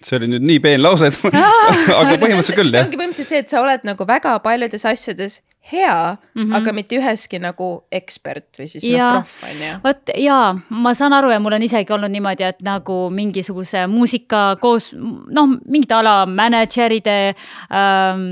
see 0.00 0.16
oli 0.16 0.30
nüüd 0.32 0.46
nii 0.48 0.60
peen 0.64 0.82
lause, 0.82 1.10
et 1.10 1.18
aga 1.24 2.16
põhimõtteliselt 2.16 2.56
küll, 2.56 2.72
jah. 2.72 2.80
see 2.80 2.86
ongi 2.86 3.00
põhimõtteliselt 3.00 3.34
see, 3.34 3.44
et 3.44 3.52
sa 3.52 3.62
oled 3.62 3.84
nagu 3.84 4.06
väga 4.08 4.38
paljudes 4.44 4.86
asjades 4.88 5.40
hea 5.72 6.16
mm, 6.34 6.42
-hmm. 6.42 6.56
aga 6.56 6.72
mitte 6.72 6.98
üheski 6.98 7.38
nagu 7.42 7.68
ekspert 7.92 8.58
või 8.58 8.68
siis 8.68 8.84
noh, 8.84 8.96
ja, 8.96 9.10
noh, 9.14 9.20
proff 9.22 9.44
on 9.44 9.62
ju. 9.66 9.74
vot 9.84 10.14
jaa, 10.16 10.46
ma 10.70 10.94
saan 10.94 11.12
aru 11.12 11.30
ja 11.30 11.40
mul 11.40 11.56
on 11.58 11.62
isegi 11.62 11.92
olnud 11.92 12.10
niimoodi, 12.10 12.46
et 12.46 12.62
nagu 12.62 13.10
mingisuguse 13.10 13.86
muusika 13.86 14.56
koos 14.60 14.92
noh, 14.94 15.54
mingite 15.66 15.94
ala 15.94 16.26
mänedžeride 16.26 17.34
ähm, 17.70 18.26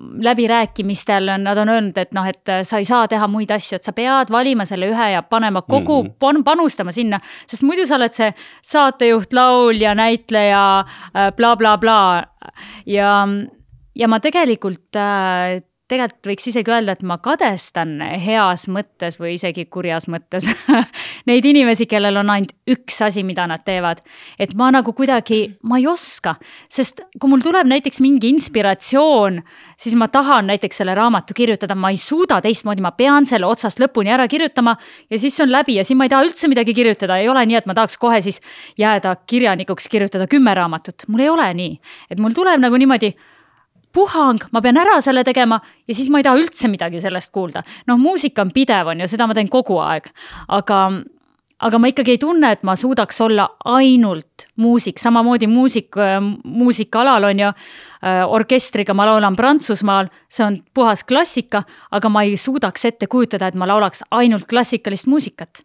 läbirääkimistel 0.00 1.30
nad 1.38 1.58
on 1.58 1.68
öelnud, 1.68 1.98
et 1.98 2.12
noh, 2.16 2.26
et 2.26 2.52
sa 2.64 2.78
ei 2.78 2.84
saa 2.88 3.08
teha 3.08 3.26
muid 3.28 3.50
asju, 3.50 3.76
et 3.76 3.84
sa 3.84 3.92
pead 3.92 4.30
valima 4.32 4.64
selle 4.64 4.88
ühe 4.88 5.10
ja 5.12 5.22
panema 5.22 5.62
kogu 5.62 6.02
mm, 6.02 6.08
-hmm. 6.08 6.44
panustama 6.44 6.92
sinna, 6.92 7.20
sest 7.46 7.62
muidu 7.62 7.86
sa 7.86 7.96
oled 7.96 8.12
see 8.12 8.32
saatejuht, 8.62 9.32
laulja, 9.32 9.94
näitleja 9.94 10.84
blablabla 11.36 11.74
äh, 11.74 11.80
bla, 11.80 12.22
bla. 12.22 12.52
ja 12.86 13.26
ja 13.94 14.08
ma 14.08 14.20
tegelikult 14.20 14.96
äh, 14.96 15.60
tegelikult 15.90 16.28
võiks 16.30 16.46
isegi 16.50 16.70
öelda, 16.72 16.94
et 16.94 17.02
ma 17.06 17.16
kadestan 17.22 17.96
heas 18.22 18.66
mõttes 18.70 19.18
või 19.20 19.34
isegi 19.36 19.66
kurjas 19.72 20.06
mõttes 20.10 20.46
neid 21.28 21.46
inimesi, 21.46 21.86
kellel 21.90 22.20
on 22.20 22.30
ainult 22.32 22.54
üks 22.70 23.00
asi, 23.04 23.24
mida 23.26 23.46
nad 23.50 23.64
teevad. 23.66 24.02
et 24.38 24.54
ma 24.58 24.70
nagu 24.74 24.92
kuidagi, 24.96 25.40
ma 25.62 25.80
ei 25.80 25.86
oska, 25.90 26.36
sest 26.70 27.02
kui 27.18 27.30
mul 27.30 27.42
tuleb 27.44 27.68
näiteks 27.70 28.00
mingi 28.04 28.30
inspiratsioon, 28.34 29.40
siis 29.80 29.96
ma 29.98 30.08
tahan 30.12 30.50
näiteks 30.52 30.82
selle 30.82 30.94
raamatu 30.98 31.34
kirjutada, 31.36 31.74
ma 31.74 31.90
ei 31.90 31.98
suuda 32.00 32.40
teistmoodi, 32.44 32.84
ma 32.84 32.94
pean 32.96 33.26
selle 33.26 33.48
otsast 33.50 33.82
lõpuni 33.82 34.12
ära 34.14 34.28
kirjutama 34.30 34.76
ja 35.10 35.18
siis 35.18 35.36
see 35.36 35.46
on 35.46 35.54
läbi 35.54 35.78
ja 35.80 35.84
siis 35.86 35.98
ma 35.98 36.06
ei 36.06 36.14
taha 36.14 36.28
üldse 36.28 36.50
midagi 36.52 36.74
kirjutada, 36.76 37.18
ei 37.18 37.28
ole 37.28 37.44
nii, 37.46 37.58
et 37.60 37.68
ma 37.70 37.76
tahaks 37.78 37.98
kohe 38.00 38.22
siis 38.24 38.40
jääda 38.80 39.16
kirjanikuks, 39.26 39.90
kirjutada 39.90 40.30
kümme 40.30 40.54
raamatut, 40.54 41.08
mul 41.08 41.26
ei 41.26 41.32
ole 41.32 41.50
nii, 41.60 41.76
et 42.10 42.22
mul 42.22 42.36
tuleb 42.36 42.62
nagu 42.62 42.78
niimoodi 42.80 43.14
puhang, 43.92 44.42
ma 44.52 44.62
pean 44.62 44.78
ära 44.80 44.98
selle 45.04 45.24
tegema 45.26 45.60
ja 45.88 45.94
siis 45.94 46.10
ma 46.10 46.20
ei 46.20 46.26
taha 46.26 46.40
üldse 46.40 46.70
midagi 46.70 47.00
sellest 47.02 47.32
kuulda. 47.34 47.62
noh, 47.86 47.98
muusika 47.98 48.42
on 48.42 48.52
pidev, 48.54 48.92
on 48.92 49.00
ju, 49.02 49.08
seda 49.10 49.26
ma 49.26 49.36
teen 49.36 49.50
kogu 49.50 49.78
aeg, 49.82 50.10
aga, 50.48 50.80
aga 51.58 51.78
ma 51.78 51.90
ikkagi 51.90 52.16
ei 52.16 52.20
tunne, 52.22 52.52
et 52.52 52.62
ma 52.66 52.76
suudaks 52.78 53.20
olla 53.26 53.48
ainult 53.64 54.46
muusik, 54.56 54.98
samamoodi 55.02 55.48
muusik, 55.50 55.98
muusikaalal 56.44 57.30
on 57.30 57.46
ju. 57.46 57.54
Orkestriga 58.32 58.94
ma 58.96 59.04
laulan 59.04 59.34
Prantsusmaal, 59.36 60.06
see 60.32 60.44
on 60.46 60.54
puhas 60.74 61.02
klassika, 61.04 61.66
aga 61.92 62.08
ma 62.08 62.22
ei 62.24 62.38
suudaks 62.40 62.86
ette 62.88 63.10
kujutada, 63.12 63.50
et 63.50 63.58
ma 63.60 63.68
laulaks 63.68 64.00
ainult 64.16 64.46
klassikalist 64.48 65.10
muusikat 65.10 65.60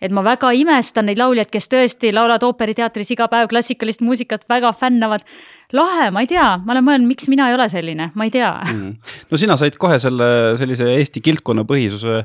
et 0.00 0.14
ma 0.14 0.22
väga 0.22 0.52
imestan 0.54 1.08
neid 1.08 1.18
lauljaid, 1.18 1.50
kes 1.50 1.68
tõesti 1.72 2.12
laulavad 2.14 2.44
ooperiteatris 2.46 3.12
iga 3.14 3.28
päev 3.30 3.48
klassikalist 3.50 4.02
muusikat, 4.06 4.46
väga 4.50 4.70
fännavad 4.76 5.24
lahe, 5.76 6.08
ma 6.14 6.22
ei 6.24 6.28
tea, 6.30 6.46
ma 6.64 6.72
olen 6.72 6.86
mõelnud, 6.86 7.10
miks 7.10 7.28
mina 7.28 7.50
ei 7.50 7.56
ole 7.56 7.66
selline, 7.68 8.08
ma 8.16 8.24
ei 8.24 8.32
tea 8.32 8.48
mm.. 8.62 9.12
no 9.28 9.40
sina 9.40 9.56
said 9.60 9.76
kohe 9.80 9.98
selle 10.00 10.28
sellise 10.60 10.86
Eesti 10.94 11.20
kildkonna 11.24 11.66
põhisuse 11.68 12.22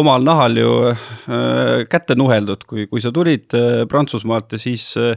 omal 0.00 0.24
nahal 0.24 0.56
ju 0.56 0.70
äh, 0.88 1.82
kätte 1.90 2.16
nuheldud, 2.16 2.64
kui, 2.70 2.86
kui 2.88 3.02
sa 3.04 3.12
tulid 3.12 3.52
äh, 3.58 3.82
Prantsusmaalt 3.90 4.56
ja 4.56 4.62
siis 4.62 4.86
äh, 4.96 5.12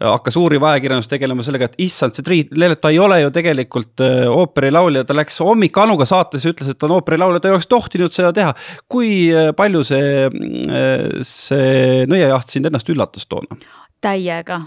hakkas 0.00 0.38
uuriv 0.40 0.64
ajakirjandus 0.70 1.10
tegelema 1.10 1.44
sellega, 1.44 1.68
et 1.68 1.80
issand, 1.84 2.16
see 2.16 2.24
Triit 2.24 2.56
Lelet, 2.56 2.80
ta 2.80 2.92
ei 2.94 3.00
ole 3.02 3.20
ju 3.24 3.32
tegelikult 3.34 4.04
äh, 4.06 4.24
ooperilaulja, 4.32 5.04
ta 5.04 5.16
läks 5.18 5.42
hommik 5.44 5.76
Anuga 5.82 6.08
saatesse 6.08 6.54
ütles, 6.54 6.72
et 6.72 6.80
ta 6.80 6.88
on 6.88 6.96
ooperilaulja, 7.00 7.42
ta 7.42 7.50
ei 7.50 7.56
oleks 7.58 7.68
tohtinud 7.68 8.14
seda 8.14 8.32
teha. 8.36 8.54
kui 8.88 9.26
äh, 9.28 9.50
palju 9.58 9.84
see 9.84 10.28
äh,, 10.28 11.08
see 11.26 12.06
nõiajaht 12.08 12.56
sind 12.56 12.70
ennast 12.70 12.88
üllatas 12.94 13.28
toona? 13.28 13.60
täiega 14.02 14.64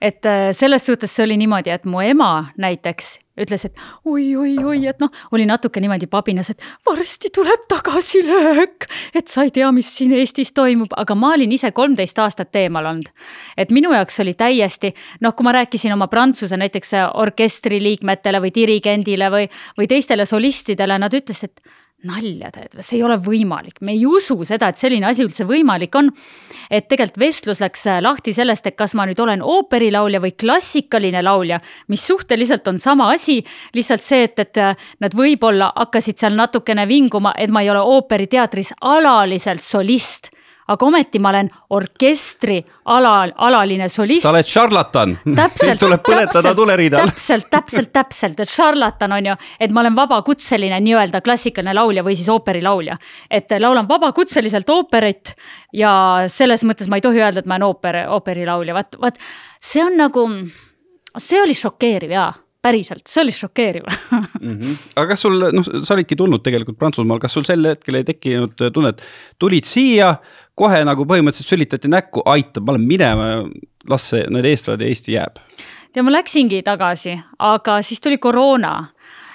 et 0.00 0.26
äh, 0.26 0.52
selles 0.52 0.86
suhtes 0.86 1.14
see 1.14 1.26
oli 1.26 1.36
niimoodi, 1.40 1.70
et 1.74 1.86
mu 1.86 2.02
ema 2.04 2.50
näiteks 2.60 3.18
ütles, 3.40 3.64
et 3.66 3.80
oi-oi-oi, 4.06 4.84
et 4.86 5.00
noh, 5.02 5.10
oli 5.34 5.46
natuke 5.48 5.82
niimoodi 5.82 6.06
pabinas, 6.10 6.52
et 6.52 6.62
varsti 6.86 7.32
tuleb 7.34 7.66
tagasilöök, 7.70 8.86
et 9.18 9.30
sa 9.30 9.42
ei 9.46 9.50
tea, 9.54 9.70
mis 9.74 9.90
siin 9.96 10.14
Eestis 10.14 10.52
toimub, 10.54 10.94
aga 10.96 11.16
ma 11.18 11.32
olin 11.34 11.52
ise 11.56 11.72
kolmteist 11.74 12.18
aastat 12.22 12.54
eemal 12.62 12.86
olnud. 12.92 13.10
et 13.56 13.70
minu 13.74 13.92
jaoks 13.94 14.20
oli 14.22 14.34
täiesti 14.38 14.94
noh, 15.20 15.34
kui 15.34 15.44
ma 15.44 15.54
rääkisin 15.58 15.92
oma 15.92 16.06
prantsuse 16.08 16.56
näiteks 16.56 16.94
orkestri 17.14 17.82
liikmetele 17.82 18.40
või 18.40 18.54
dirigendile 18.54 19.30
või, 19.30 19.48
või 19.78 19.90
teistele 19.90 20.26
solistidele, 20.26 20.98
nad 20.98 21.14
ütlesid, 21.14 21.50
et 21.50 21.60
nalja 22.08 22.50
teed 22.54 22.76
või, 22.76 22.84
see 22.84 22.98
ei 22.98 23.04
ole 23.06 23.18
võimalik, 23.22 23.80
me 23.84 23.94
ei 23.94 24.04
usu 24.06 24.36
seda, 24.46 24.70
et 24.70 24.80
selline 24.80 25.08
asi 25.08 25.24
üldse 25.24 25.46
võimalik 25.48 25.94
on. 25.98 26.10
et 26.70 26.88
tegelikult 26.88 27.20
vestlus 27.20 27.60
läks 27.60 27.86
äh, 27.86 28.00
lahti 28.02 28.32
sellest, 28.32 28.66
et 28.66 28.76
kas 28.76 28.94
ma 28.94 29.06
nüüd 29.06 29.20
olen 29.20 29.42
ooperilaulja 29.42 30.20
või 30.20 30.32
klassikaline 30.32 31.22
laulja, 31.22 31.60
mis 31.88 32.06
suhteliselt 32.06 32.68
on 32.68 32.78
sama 32.78 33.10
asi, 33.12 33.42
lihtsalt 33.74 34.02
see, 34.02 34.24
et, 34.28 34.38
et 34.38 34.62
äh, 34.62 34.86
nad 35.00 35.14
võib-olla 35.14 35.72
hakkasid 35.76 36.18
seal 36.18 36.36
natukene 36.38 36.88
vinguma, 36.88 37.34
et 37.38 37.52
ma 37.52 37.62
ei 37.62 37.70
ole 37.70 37.84
ooperiteatris 37.84 38.74
alaliselt 38.80 39.62
solist 39.62 40.33
aga 40.68 40.86
ometi 40.86 41.20
ma 41.22 41.30
olen 41.32 41.50
orkestri 41.76 42.58
ala, 42.84 43.14
alaline 43.46 43.88
solist. 43.88 44.22
sa 44.22 44.30
oled 44.32 44.48
šarlatan. 44.48 45.16
sind 45.56 45.80
tuleb 45.80 46.04
põletada 46.04 46.54
tuleriidal. 46.56 47.08
täpselt, 47.08 47.48
täpselt, 47.50 47.92
täpselt, 47.92 48.40
et 48.40 48.50
šarlatan 48.50 49.12
on 49.18 49.30
ju, 49.32 49.36
et 49.60 49.74
ma 49.74 49.84
olen 49.84 49.96
vabakutseline 49.96 50.80
nii-öelda 50.84 51.20
klassikaline 51.24 51.74
laulja 51.74 52.04
või 52.06 52.16
siis 52.16 52.28
ooperilaulja. 52.32 52.98
et 53.30 53.50
laulan 53.58 53.88
vabakutseliselt 53.88 54.70
ooperit 54.70 55.34
ja 55.72 56.24
selles 56.28 56.64
mõttes 56.64 56.88
ma 56.88 57.00
ei 57.00 57.04
tohi 57.04 57.20
öelda, 57.20 57.40
et 57.44 57.50
ma 57.50 57.58
olen 57.58 57.68
ooper, 57.68 58.04
ooperilaulja, 58.08 58.74
vaat, 58.74 58.96
vaat 59.00 59.20
see 59.60 59.84
on 59.84 59.96
nagu, 59.98 60.28
see 61.18 61.42
oli 61.42 61.54
šokeeriv 61.54 62.16
jaa 62.16 62.32
päriselt, 62.64 63.04
see 63.10 63.22
oli 63.24 63.34
šokeeriv 63.34 63.84
mm. 63.90 64.24
-hmm. 64.40 64.80
aga 64.94 65.06
kas 65.12 65.24
sul, 65.26 65.38
noh, 65.58 65.68
sa 65.84 65.94
olidki 65.96 66.16
tulnud 66.16 66.42
tegelikult 66.44 66.78
Prantsusmaal, 66.80 67.20
kas 67.22 67.36
sul 67.36 67.46
sel 67.48 67.68
hetkel 67.68 68.00
ei 68.00 68.08
tekkinud 68.08 68.66
tunnet, 68.72 69.04
tulid 69.38 69.68
siia, 69.68 70.14
kohe 70.54 70.80
nagu 70.88 71.06
põhimõtteliselt 71.08 71.54
sülitati 71.54 71.90
näkku, 71.92 72.24
aitab, 72.30 72.66
ma 72.66 72.76
lähen 72.76 72.88
minema, 72.88 73.30
las 73.90 74.10
see, 74.12 74.24
need 74.32 74.48
eestlased 74.48 74.84
ja 74.84 74.90
Eesti 74.90 75.16
jääb? 75.18 75.40
ja 75.94 76.02
ma 76.02 76.12
läksingi 76.12 76.62
tagasi, 76.66 77.18
aga 77.38 77.78
siis 77.82 78.00
tuli 78.00 78.18
koroona 78.18 78.74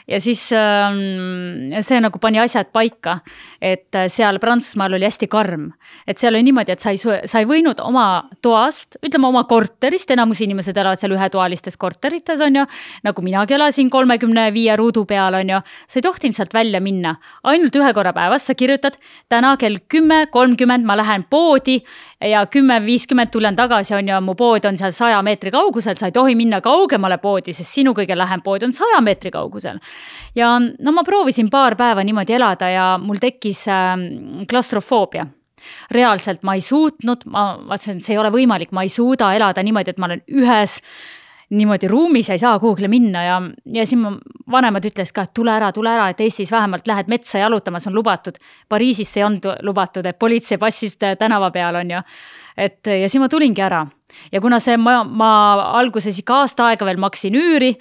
ja 0.09 0.19
siis 0.21 0.41
ähm, 0.55 1.71
see 1.85 1.99
nagu 2.01 2.19
pani 2.21 2.41
asjad 2.41 2.71
paika, 2.73 3.19
et 3.61 3.95
äh, 3.95 4.07
seal 4.11 4.39
Prantsusmaal 4.41 4.97
oli 4.97 5.05
hästi 5.07 5.29
karm. 5.29 5.69
et 6.07 6.17
seal 6.17 6.33
oli 6.33 6.43
niimoodi, 6.47 6.73
et 6.73 6.83
sa 6.83 6.93
ei, 6.93 6.99
sa 6.99 7.41
ei 7.41 7.47
võinud 7.49 7.81
oma 7.83 8.05
toast, 8.41 8.97
ütleme 9.05 9.29
oma 9.29 9.43
korterist, 9.49 10.11
enamus 10.11 10.41
inimesed 10.45 10.77
elavad 10.77 11.01
seal 11.01 11.13
ühetoalistes 11.15 11.77
korterites, 11.77 12.41
on 12.41 12.61
ju, 12.61 12.65
nagu 13.05 13.25
minagi 13.25 13.57
elasin 13.57 13.89
kolmekümne 13.93 14.49
viie 14.55 14.75
ruudu 14.79 15.05
peal, 15.09 15.37
on 15.39 15.55
ju, 15.55 15.61
sa 15.87 16.01
ei 16.01 16.05
tohtinud 16.05 16.37
sealt 16.37 16.53
välja 16.53 16.81
minna. 16.81 17.15
ainult 17.43 17.75
ühe 17.75 17.93
korra 17.93 18.13
päevas 18.13 18.47
sa 18.49 18.55
kirjutad, 18.57 18.97
täna 19.29 19.55
kell 19.61 19.77
kümme 19.87 20.25
kolmkümmend 20.31 20.85
ma 20.85 20.97
lähen 20.97 21.25
poodi 21.29 21.79
ja 22.25 22.45
kümme 22.51 22.79
viiskümmend 22.83 23.31
tulen 23.31 23.55
tagasi, 23.55 23.93
on 23.95 24.07
ju, 24.11 24.19
mu 24.21 24.35
pood 24.35 24.65
on 24.67 24.77
seal 24.77 24.91
saja 24.95 25.21
meetri 25.23 25.51
kaugusel, 25.55 25.95
sa 25.95 26.09
ei 26.09 26.15
tohi 26.15 26.35
minna 26.35 26.59
kaugemale 26.61 27.17
poodi, 27.21 27.53
sest 27.55 27.79
sinu 27.79 27.93
kõige 27.97 28.17
lähem 28.17 28.43
pood 28.43 28.63
on 28.67 28.75
saja 28.75 29.01
meetri 29.01 29.31
kaugusel. 29.31 29.79
ja 30.35 30.57
no 30.59 30.91
ma 30.91 31.03
proovisin 31.03 31.49
paar 31.49 31.75
päeva 31.79 32.03
niimoodi 32.03 32.35
elada 32.35 32.69
ja 32.69 32.87
mul 33.01 33.21
tekkis 33.21 33.67
äh, 33.67 33.95
klastrofoobia 34.49 35.27
reaalselt 35.91 36.43
ma 36.43 36.55
ei 36.55 36.61
suutnud, 36.63 37.25
ma 37.25 37.45
vaatasin, 37.67 37.99
et 37.99 38.05
see 38.05 38.15
ei 38.15 38.21
ole 38.21 38.31
võimalik, 38.33 38.71
ma 38.75 38.85
ei 38.85 38.91
suuda 38.93 39.33
elada 39.35 39.63
niimoodi, 39.63 39.91
et 39.93 39.99
ma 40.01 40.09
olen 40.09 40.21
ühes 40.31 40.79
niimoodi 41.49 41.87
ruumis 41.87 42.29
ei 42.29 42.39
saa 42.39 42.59
kuhugile 42.59 42.87
minna 42.87 43.23
ja, 43.23 43.37
ja 43.65 43.85
siin 43.89 44.05
vanemad 44.51 44.85
ütlesid 44.85 45.15
ka, 45.15 45.25
et 45.25 45.33
tule 45.33 45.53
ära, 45.53 45.71
tule 45.73 45.91
ära, 45.93 46.09
et 46.09 46.21
Eestis 46.21 46.51
vähemalt 46.53 46.87
lähed 46.87 47.09
metsa 47.09 47.41
jalutama, 47.41 47.81
see 47.81 47.89
on 47.89 47.97
lubatud. 47.97 48.37
Pariisis 48.69 49.13
see 49.13 49.23
ei 49.23 49.27
olnud 49.27 49.47
lubatud, 49.65 50.05
et 50.05 50.19
politsei 50.19 50.61
passis 50.61 50.97
tänava 50.99 51.51
peal, 51.51 51.81
on 51.81 51.95
ju. 51.97 52.03
et 52.57 52.85
ja 52.85 53.09
siis 53.09 53.21
ma 53.21 53.29
tulingi 53.29 53.61
ära 53.65 53.85
ja 54.31 54.41
kuna 54.41 54.59
see, 54.59 54.77
ma, 54.77 55.03
ma 55.03 55.31
alguses 55.79 56.17
ikka 56.21 56.41
aasta 56.43 56.69
aega 56.69 56.87
veel 56.87 56.99
maksin 57.01 57.35
üüri 57.35 57.73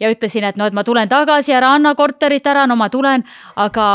ja 0.00 0.10
ütlesin, 0.10 0.44
et 0.48 0.58
no, 0.58 0.66
et 0.66 0.74
ma 0.76 0.84
tulen 0.84 1.08
tagasi, 1.08 1.54
ära 1.54 1.74
anna 1.76 1.94
korterit 1.98 2.46
ära, 2.46 2.66
no 2.66 2.76
ma 2.76 2.88
tulen. 2.92 3.24
aga 3.56 3.86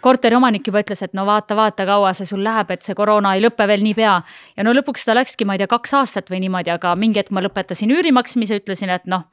korteriomanik 0.00 0.66
juba 0.66 0.82
ütles, 0.84 1.02
et 1.02 1.14
no 1.14 1.26
vaata, 1.26 1.56
vaata, 1.58 1.86
kaua 1.88 2.14
see 2.16 2.28
sul 2.28 2.44
läheb, 2.44 2.70
et 2.70 2.86
see 2.86 2.96
koroona 2.98 3.34
ei 3.36 3.44
lõpe 3.44 3.66
veel 3.66 3.84
niipea. 3.84 4.16
ja 4.56 4.64
no 4.64 4.74
lõpuks 4.76 5.04
ta 5.04 5.16
läkski, 5.18 5.44
ma 5.44 5.56
ei 5.56 5.64
tea, 5.64 5.70
kaks 5.70 5.94
aastat 5.98 6.30
või 6.30 6.44
niimoodi, 6.46 6.72
aga 6.74 6.94
mingi 6.96 7.22
hetk 7.22 7.34
ma 7.34 7.44
lõpetasin 7.44 7.92
üüri 7.94 8.14
maksmise, 8.14 8.62
ütlesin, 8.62 8.94
et 8.94 9.06
noh, 9.06 9.26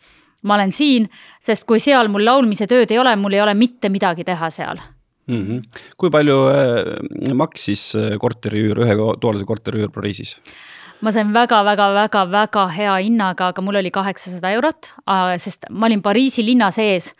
ma 0.43 0.57
olen 0.59 0.71
siin, 0.71 1.09
sest 1.41 1.65
kui 1.65 1.79
seal 1.79 2.09
mul 2.11 2.25
laulmise 2.25 2.67
tööd 2.69 2.91
ei 2.91 2.99
ole, 3.01 3.15
mul 3.15 3.33
ei 3.33 3.41
ole 3.41 3.55
mitte 3.57 3.89
midagi 3.89 4.25
teha 4.27 4.49
seal 4.53 4.81
mm. 5.27 5.41
-hmm. 5.47 5.81
kui 5.97 6.09
palju 6.09 6.37
äh, 6.49 7.33
maksis 7.33 7.95
äh, 7.95 8.17
korteriüür, 8.19 8.83
ühetoalise 8.85 9.45
korteriüür 9.45 9.89
Pariisis? 9.89 10.37
Ma 11.01 11.11
sain 11.11 11.33
väga-väga-väga-väga 11.35 12.67
hea 12.75 12.95
hinnaga, 13.03 13.51
aga 13.51 13.63
mul 13.63 13.79
oli 13.81 13.91
kaheksasada 13.93 14.51
eurot, 14.55 14.93
sest 15.41 15.67
ma 15.69 15.89
olin 15.89 16.03
Pariisi 16.05 16.45
linna 16.45 16.71
sees. 16.71 17.13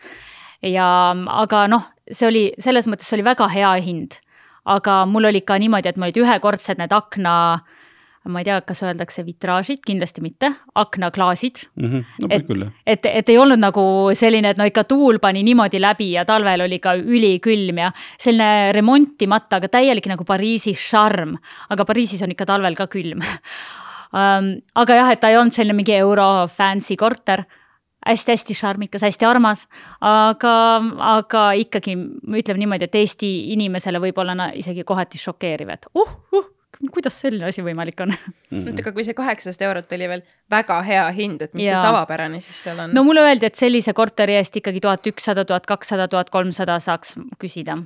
ja, 0.62 0.86
aga 1.12 1.66
noh, 1.68 1.84
see 2.10 2.28
oli 2.28 2.44
selles 2.58 2.88
mõttes 2.88 3.12
oli 3.14 3.24
väga 3.26 3.48
hea 3.52 3.74
hind. 3.84 4.20
aga 4.64 5.04
mul 5.06 5.28
oli 5.28 5.40
ka 5.40 5.58
niimoodi, 5.58 5.88
et 5.88 5.96
mul 5.96 6.08
olid 6.08 6.22
ühekordsed 6.24 6.78
need 6.78 6.92
akna 6.92 7.34
ma 8.26 8.42
ei 8.42 8.48
tea, 8.48 8.60
kas 8.66 8.82
öeldakse 8.84 9.24
vitraažid, 9.26 9.82
kindlasti 9.86 10.22
mitte, 10.24 10.50
aknaklaasid 10.74 11.62
mm. 11.76 11.90
-hmm. 11.90 12.04
no 12.22 12.28
et, 12.30 12.72
et, 12.86 13.06
et 13.06 13.28
ei 13.28 13.38
olnud 13.38 13.60
nagu 13.62 13.84
selline, 14.14 14.50
et 14.50 14.60
no 14.60 14.64
ikka 14.68 14.84
tuul 14.84 15.18
pani 15.22 15.42
niimoodi 15.46 15.80
läbi 15.80 16.12
ja 16.12 16.24
talvel 16.24 16.66
oli 16.66 16.78
ka 16.78 16.96
ülikülm 16.96 17.78
ja 17.78 17.92
selline 18.18 18.72
remontimata, 18.72 19.56
aga 19.56 19.68
täielik 19.68 20.06
nagu 20.06 20.24
Pariisi 20.24 20.74
šarm. 20.74 21.36
aga 21.70 21.84
Pariisis 21.84 22.22
on 22.22 22.30
ikka 22.30 22.46
talvel 22.46 22.74
ka 22.74 22.86
külm 22.86 23.22
um,. 23.22 24.56
aga 24.82 24.94
jah, 24.94 25.12
et 25.12 25.20
ta 25.20 25.28
ei 25.30 25.36
olnud 25.36 25.52
selline 25.52 25.76
mingi 25.76 25.94
euro 25.94 26.48
fancy 26.48 26.96
korter 26.96 27.44
hästi-hästi 28.06 28.54
šarmikas, 28.54 29.02
hästi 29.02 29.26
armas, 29.26 29.64
aga, 30.00 30.54
aga 31.18 31.46
ikkagi 31.58 31.96
ütleme 32.38 32.62
niimoodi, 32.62 32.86
et 32.86 32.98
Eesti 33.00 33.30
inimesele 33.56 34.00
võib-olla 34.02 34.52
isegi 34.54 34.84
kohati 34.86 35.18
šokeeriv, 35.18 35.72
et 35.74 35.88
uh, 35.94 36.12
uh, 36.36 36.46
kuidas 36.92 37.18
selline 37.22 37.48
asi 37.48 37.62
võimalik 37.64 38.00
on 38.04 38.12
mm? 38.12 38.50
-hmm. 38.50 38.80
aga 38.80 38.92
kui 38.92 39.04
see 39.06 39.16
kaheksasada 39.16 39.68
eurot 39.70 39.92
oli 39.96 40.08
veel 40.12 40.22
väga 40.50 40.78
hea 40.86 41.04
hind, 41.16 41.42
et 41.42 41.54
mis 41.54 41.66
ja. 41.66 41.76
see 41.76 41.90
tavapärane 41.90 42.40
siis 42.40 42.62
seal 42.66 42.80
on? 42.84 42.94
no 42.94 43.04
mulle 43.06 43.24
öeldi, 43.26 43.48
et 43.48 43.58
sellise 43.58 43.92
korteri 43.96 44.36
eest 44.36 44.56
ikkagi 44.56 44.80
tuhat 44.84 45.06
ükssada, 45.12 45.44
tuhat 45.44 45.66
kakssada, 45.66 46.08
tuhat 46.08 46.30
kolmsada 46.30 46.78
saaks 46.82 47.16
küsida. 47.42 47.78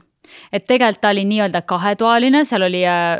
et 0.53 0.65
tegelikult 0.67 1.01
ta 1.01 1.13
oli 1.15 1.25
nii-öelda 1.25 1.63
kahetoaline, 1.63 2.45
seal 2.45 2.67
oli 2.69 2.85
äh, 2.87 3.19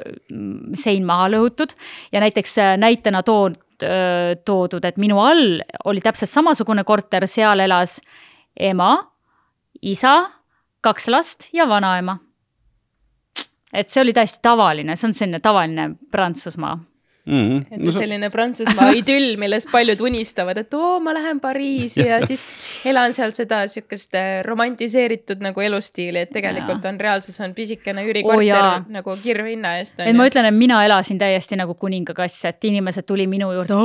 sein 0.75 1.07
maha 1.07 1.29
lõhutud 1.35 1.77
ja 2.13 2.21
näiteks 2.21 2.59
äh, 2.59 2.77
näitena 2.79 3.23
toon, 3.23 3.55
äh, 3.83 4.37
toodud, 4.45 4.85
et 4.85 4.99
minu 4.99 5.21
all 5.23 5.63
oli 5.85 6.01
täpselt 6.01 6.31
samasugune 6.31 6.85
korter, 6.85 7.27
seal 7.27 7.61
elas 7.61 8.01
ema, 8.57 8.97
isa, 9.83 10.31
kaks 10.81 11.09
last 11.09 11.49
ja 11.55 11.69
vanaema 11.69 12.19
et 13.73 13.89
see 13.89 14.03
oli 14.03 14.13
täiesti 14.13 14.39
tavaline, 14.43 14.97
see 14.97 15.09
on 15.09 15.15
selline 15.15 15.41
tavaline 15.41 15.91
Prantsusmaa 16.11 16.79
mm. 17.27 17.49
-hmm. 17.49 17.65
et 17.71 17.85
see 17.85 17.93
selline 17.93 18.31
Prantsusmaa 18.31 18.91
idüll, 19.01 19.37
millest 19.41 19.71
paljud 19.73 20.01
unistavad, 20.01 20.59
et 20.59 20.75
oo, 20.75 20.99
ma 21.01 21.15
lähen 21.15 21.41
Pariisi 21.41 22.07
ja 22.07 22.21
siis 22.27 22.45
elan 22.85 23.15
seal 23.17 23.33
seda 23.37 23.63
sihukest 23.69 24.15
äh, 24.19 24.43
romantiseeritud 24.47 25.43
nagu 25.45 25.61
elustiili, 25.61 26.25
et 26.25 26.33
tegelikult 26.33 26.85
on 26.89 27.01
reaalsus 27.01 27.41
on 27.41 27.55
pisikene 27.55 28.05
üürikorter 28.07 28.65
oh, 28.65 28.89
nagu 28.89 29.17
kirvhinna 29.23 29.77
eest. 29.79 30.01
et 30.01 30.17
ma 30.17 30.27
ütlen, 30.31 30.49
et 30.51 30.57
mina 30.57 30.83
elasin 30.85 31.19
täiesti 31.19 31.59
nagu 31.61 31.75
kuningakass, 31.75 32.45
et 32.51 32.65
inimesed 32.65 33.07
tuli 33.07 33.27
minu 33.31 33.53
juurde, 33.53 33.79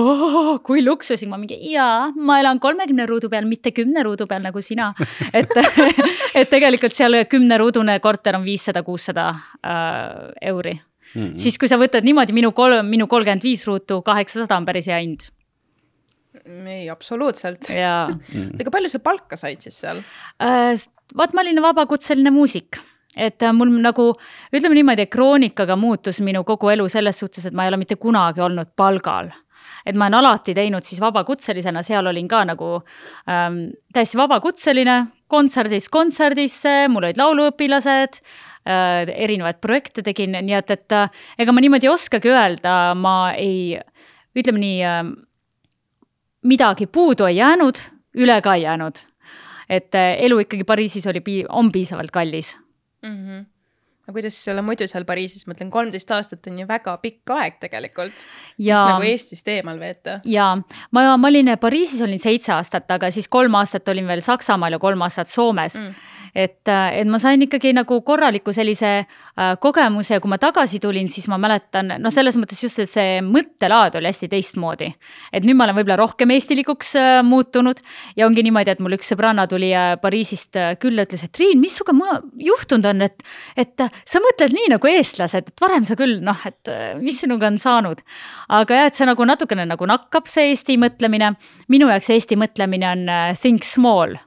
kui 0.68 0.84
luksuslik, 0.86 1.30
ma 1.30 1.39
mingi 1.42 1.60
jaa, 1.72 2.12
ma 2.15 2.39
elan 2.39 2.60
kolmekümne 2.60 3.06
ruudu 3.10 3.30
peal, 3.30 3.48
mitte 3.50 3.72
kümne 3.75 4.04
ruudu 4.04 4.27
peal 4.27 4.44
nagu 4.46 4.62
sina. 4.62 4.94
et, 5.39 5.51
et 6.36 6.50
tegelikult 6.50 6.94
seal 6.94 7.24
kümneruudune 7.30 8.00
korter 8.00 8.38
on 8.38 8.46
viissada, 8.46 8.84
kuussada 8.84 9.30
äh, 9.65 10.51
euri 10.51 10.80
mm, 11.15 11.22
-hmm. 11.22 11.38
siis 11.38 11.57
kui 11.57 11.72
sa 11.72 11.79
võtad 11.81 12.05
niimoodi 12.05 12.34
minu 12.34 12.51
kolm, 12.51 12.86
minu 12.89 13.07
kolmkümmend 13.07 13.43
viis 13.43 13.65
ruutu, 13.67 14.01
kaheksasada 14.01 14.57
on 14.57 14.65
päris 14.65 14.88
hea 14.91 15.00
hind 15.00 15.27
ei, 16.45 16.89
absoluutselt. 16.89 17.69
jaa. 17.69 18.10
aga 18.60 18.72
palju 18.72 18.89
sa 18.91 19.00
palka 19.00 19.38
said 19.39 19.62
siis 19.62 19.79
seal 19.81 20.03
äh,? 20.41 20.75
vaat 21.15 21.34
ma 21.34 21.41
olin 21.41 21.62
vabakutseline 21.62 22.31
muusik 22.34 22.79
et 23.15 23.43
äh, 23.43 23.53
mul 23.53 23.72
nagu 23.81 24.12
ütleme 24.53 24.75
niimoodi, 24.75 25.05
et 25.05 25.13
kroonikaga 25.13 25.77
muutus 25.79 26.22
minu 26.22 26.43
kogu 26.43 26.69
elu 26.74 26.88
selles 26.91 27.19
suhtes, 27.19 27.45
et 27.45 27.55
ma 27.55 27.65
ei 27.65 27.72
ole 27.72 27.79
mitte 27.79 27.95
kunagi 27.95 28.43
olnud 28.43 28.74
palgal. 28.75 29.31
et 29.86 29.95
ma 29.95 30.07
olen 30.07 30.19
alati 30.19 30.53
teinud 30.53 30.84
siis 30.84 31.00
vabakutselisena, 31.01 31.84
seal 31.84 32.07
olin 32.07 32.27
ka 32.27 32.43
nagu 32.45 32.72
ähm, 33.29 33.62
täiesti 33.93 34.17
vabakutseline, 34.17 35.05
kontserdist 35.27 35.89
kontserdisse, 35.93 36.75
mul 36.89 37.07
olid 37.07 37.22
lauluõpilased 37.22 38.19
Äh, 38.19 38.45
erinevaid 38.65 39.60
projekte 39.62 40.01
tegin, 40.05 40.38
nii 40.41 40.57
et, 40.57 40.72
et 40.74 40.95
äh, 40.98 41.25
ega 41.39 41.53
ma 41.53 41.63
niimoodi 41.63 41.86
ei 41.86 41.93
oskagi 41.93 42.31
öelda, 42.34 42.75
ma 42.98 43.15
ei, 43.38 43.75
ütleme 44.38 44.62
nii, 44.62 44.77
äh, 44.89 45.01
midagi 46.50 46.88
puudu 46.88 47.29
ei 47.29 47.39
jäänud, 47.39 47.81
üle 48.17 48.39
ka 48.41 48.55
ei 48.57 48.65
jäänud. 48.65 49.03
et 49.69 49.95
elu 49.98 50.39
ikkagi 50.43 50.63
Pariisis 50.63 51.07
oli, 51.10 51.24
on 51.50 51.72
piisavalt 51.72 52.12
kallis 52.13 52.55
mm. 53.01 53.15
-hmm 53.15 53.45
aga 54.05 54.13
kuidas 54.13 54.36
sulle 54.38 54.62
muidu 54.62 54.86
seal 54.88 55.05
Pariisis, 55.05 55.48
ma 55.50 55.55
ütlen, 55.55 55.72
kolmteist 55.74 56.12
aastat 56.13 56.45
on 56.51 56.60
ju 56.62 56.67
väga 56.69 56.93
pikk 57.01 57.31
aeg 57.34 57.55
tegelikult, 57.63 58.25
mis 58.60 58.69
nagu 58.69 59.01
Eestist 59.07 59.48
eemal 59.50 59.79
veeta. 59.81 60.19
jaa, 60.29 60.51
ma, 60.93 61.05
ma 61.17 61.31
olin 61.31 61.50
Pariisis 61.62 62.03
olin 62.05 62.22
seitse 62.22 62.53
aastat, 62.53 62.86
aga 62.93 63.10
siis 63.10 63.27
kolm 63.27 63.57
aastat 63.57 63.89
olin 63.89 64.05
veel 64.07 64.22
Saksamaal 64.22 64.77
ja 64.77 64.81
kolm 64.81 65.01
aastat 65.01 65.34
Soomes 65.34 65.79
mm.. 65.81 66.25
Et, 66.36 66.68
et 66.68 67.08
ma 67.08 67.20
sain 67.22 67.42
ikkagi 67.42 67.72
nagu 67.75 68.01
korraliku 68.06 68.54
sellise 68.56 68.92
äh, 69.00 69.54
kogemuse 69.62 70.20
kui 70.20 70.32
ma 70.32 70.39
tagasi 70.42 70.82
tulin, 70.84 71.08
siis 71.12 71.30
ma 71.32 71.39
mäletan, 71.42 71.96
noh, 72.01 72.13
selles 72.13 72.36
mõttes 72.39 72.60
just, 72.62 72.82
et 72.84 72.92
see 72.92 73.22
mõttelaad 73.24 73.96
oli 74.00 74.10
hästi 74.12 74.30
teistmoodi. 74.32 74.92
et 75.32 75.48
nüüd 75.48 75.56
ma 75.56 75.68
olen 75.68 75.80
võib-olla 75.80 76.00
rohkem 76.01 76.34
eestilikuks 76.36 76.96
äh, 77.00 77.22
muutunud 77.24 77.80
ja 78.20 78.27
ongi 78.27 78.44
niimoodi, 78.46 78.75
et 78.75 78.84
mul 78.84 78.98
üks 78.98 79.13
sõbranna 79.13 79.48
tuli 79.48 79.72
äh, 79.75 79.96
Pariisist 80.01 80.60
äh, 80.60 80.75
külla, 80.82 81.08
ütles, 81.08 81.24
et 81.24 81.34
Triin, 81.36 81.62
mis 81.62 81.77
sinuga 81.80 82.22
juhtunud 82.44 82.89
on, 82.92 83.06
et, 83.08 83.25
et 83.58 83.86
äh, 83.88 84.01
sa 84.06 84.22
mõtled 84.24 84.56
nii 84.56 84.74
nagu 84.75 84.92
eestlased, 84.92 85.51
et 85.51 85.63
varem 85.63 85.88
sa 85.88 85.98
küll 86.00 86.20
noh, 86.24 86.46
et 86.48 86.72
äh, 86.72 86.96
mis 87.00 87.20
sinuga 87.24 87.48
on 87.48 87.60
saanud. 87.62 88.04
aga 88.50 88.82
jah, 88.82 88.92
et 88.92 89.00
see 89.00 89.08
nagu 89.08 89.25
natukene 89.25 89.68
nagu 89.70 89.88
nakkab, 89.88 90.27
see 90.32 90.51
Eesti 90.51 90.77
mõtlemine. 90.82 91.36
minu 91.72 91.89
jaoks 91.89 92.12
Eesti 92.13 92.36
mõtlemine 92.39 92.92
on 92.92 93.08
äh, 93.10 93.38
think 93.39 93.63
small 93.63 94.20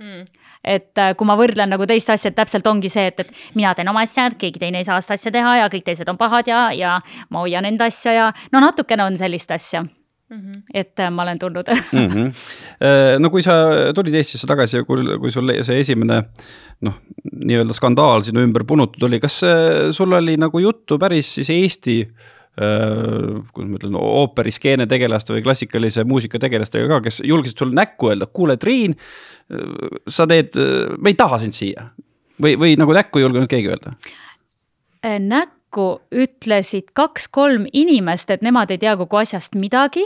mm 0.00 0.39
et 0.64 0.98
äh, 1.00 1.14
kui 1.16 1.28
ma 1.28 1.36
võrdlen 1.40 1.72
nagu 1.72 1.86
teist 1.88 2.10
asja, 2.12 2.30
et 2.30 2.36
täpselt 2.38 2.66
ongi 2.68 2.90
see, 2.92 3.06
et, 3.10 3.22
et 3.24 3.56
mina 3.58 3.72
teen 3.76 3.88
oma 3.88 4.04
asja, 4.06 4.28
et 4.28 4.36
keegi 4.40 4.60
teine 4.62 4.82
ei 4.82 4.88
saa 4.88 5.00
seda 5.04 5.16
asja 5.16 5.32
teha 5.34 5.56
ja 5.62 5.70
kõik 5.72 5.86
teised 5.86 6.08
on 6.12 6.20
pahad 6.20 6.50
ja, 6.50 6.68
ja 6.76 6.98
ma 7.30 7.46
hoian 7.46 7.68
enda 7.68 7.88
asja 7.90 8.16
ja 8.16 8.28
no 8.52 8.62
natukene 8.66 9.08
on 9.08 9.18
sellist 9.20 9.50
asja 9.56 9.86
Mm 10.30 10.38
-hmm. 10.38 10.62
et 10.74 11.00
äh, 11.00 11.10
ma 11.10 11.22
olen 11.22 11.38
tundnud 11.38 11.66
mm. 11.92 12.06
-hmm. 12.06 12.32
no 13.18 13.30
kui 13.30 13.42
sa 13.42 13.52
tulid 13.94 14.14
Eestisse 14.14 14.46
tagasi 14.46 14.76
ja 14.76 14.84
kui, 14.84 15.18
kui 15.18 15.30
sul 15.30 15.50
see 15.62 15.80
esimene 15.80 16.22
noh, 16.80 16.94
nii-öelda 17.32 17.72
skandaal 17.72 18.22
sinu 18.22 18.40
ümber 18.40 18.64
punutud 18.64 19.02
oli, 19.02 19.20
kas 19.20 19.40
sul 19.90 20.12
oli 20.12 20.36
nagu 20.36 20.58
juttu 20.58 20.98
päris 20.98 21.34
siis 21.34 21.50
Eesti 21.50 22.06
kuidas 22.60 23.70
ma 23.70 23.78
ütlen, 23.80 23.96
ooperiskeene 23.96 24.86
tegelaste 24.90 25.32
või 25.32 25.44
klassikalise 25.46 26.04
muusika 26.08 26.38
tegelastega 26.42 26.90
ka, 26.90 27.00
kes 27.08 27.22
julgesid 27.24 27.62
sulle 27.62 27.78
näkku 27.78 28.12
öelda, 28.12 28.28
kuule, 28.28 28.58
Triin, 28.60 28.94
sa 30.08 30.28
teed, 30.30 30.58
me 31.00 31.14
ei 31.14 31.18
taha 31.18 31.40
sind 31.42 31.56
siia 31.56 31.88
või, 32.42 32.56
või 32.60 32.76
nagu 32.80 32.94
näkku 32.96 33.20
ei 33.20 33.24
julgenud 33.26 33.50
keegi 33.50 33.72
öelda? 33.72 33.94
Äh, 35.04 35.18
näkku 35.20 36.00
ütlesid 36.12 36.92
kaks-kolm 36.96 37.66
inimest, 37.72 38.30
et 38.30 38.44
nemad 38.44 38.72
ei 38.72 38.80
tea 38.82 38.96
kogu 39.00 39.20
asjast 39.20 39.56
midagi 39.58 40.04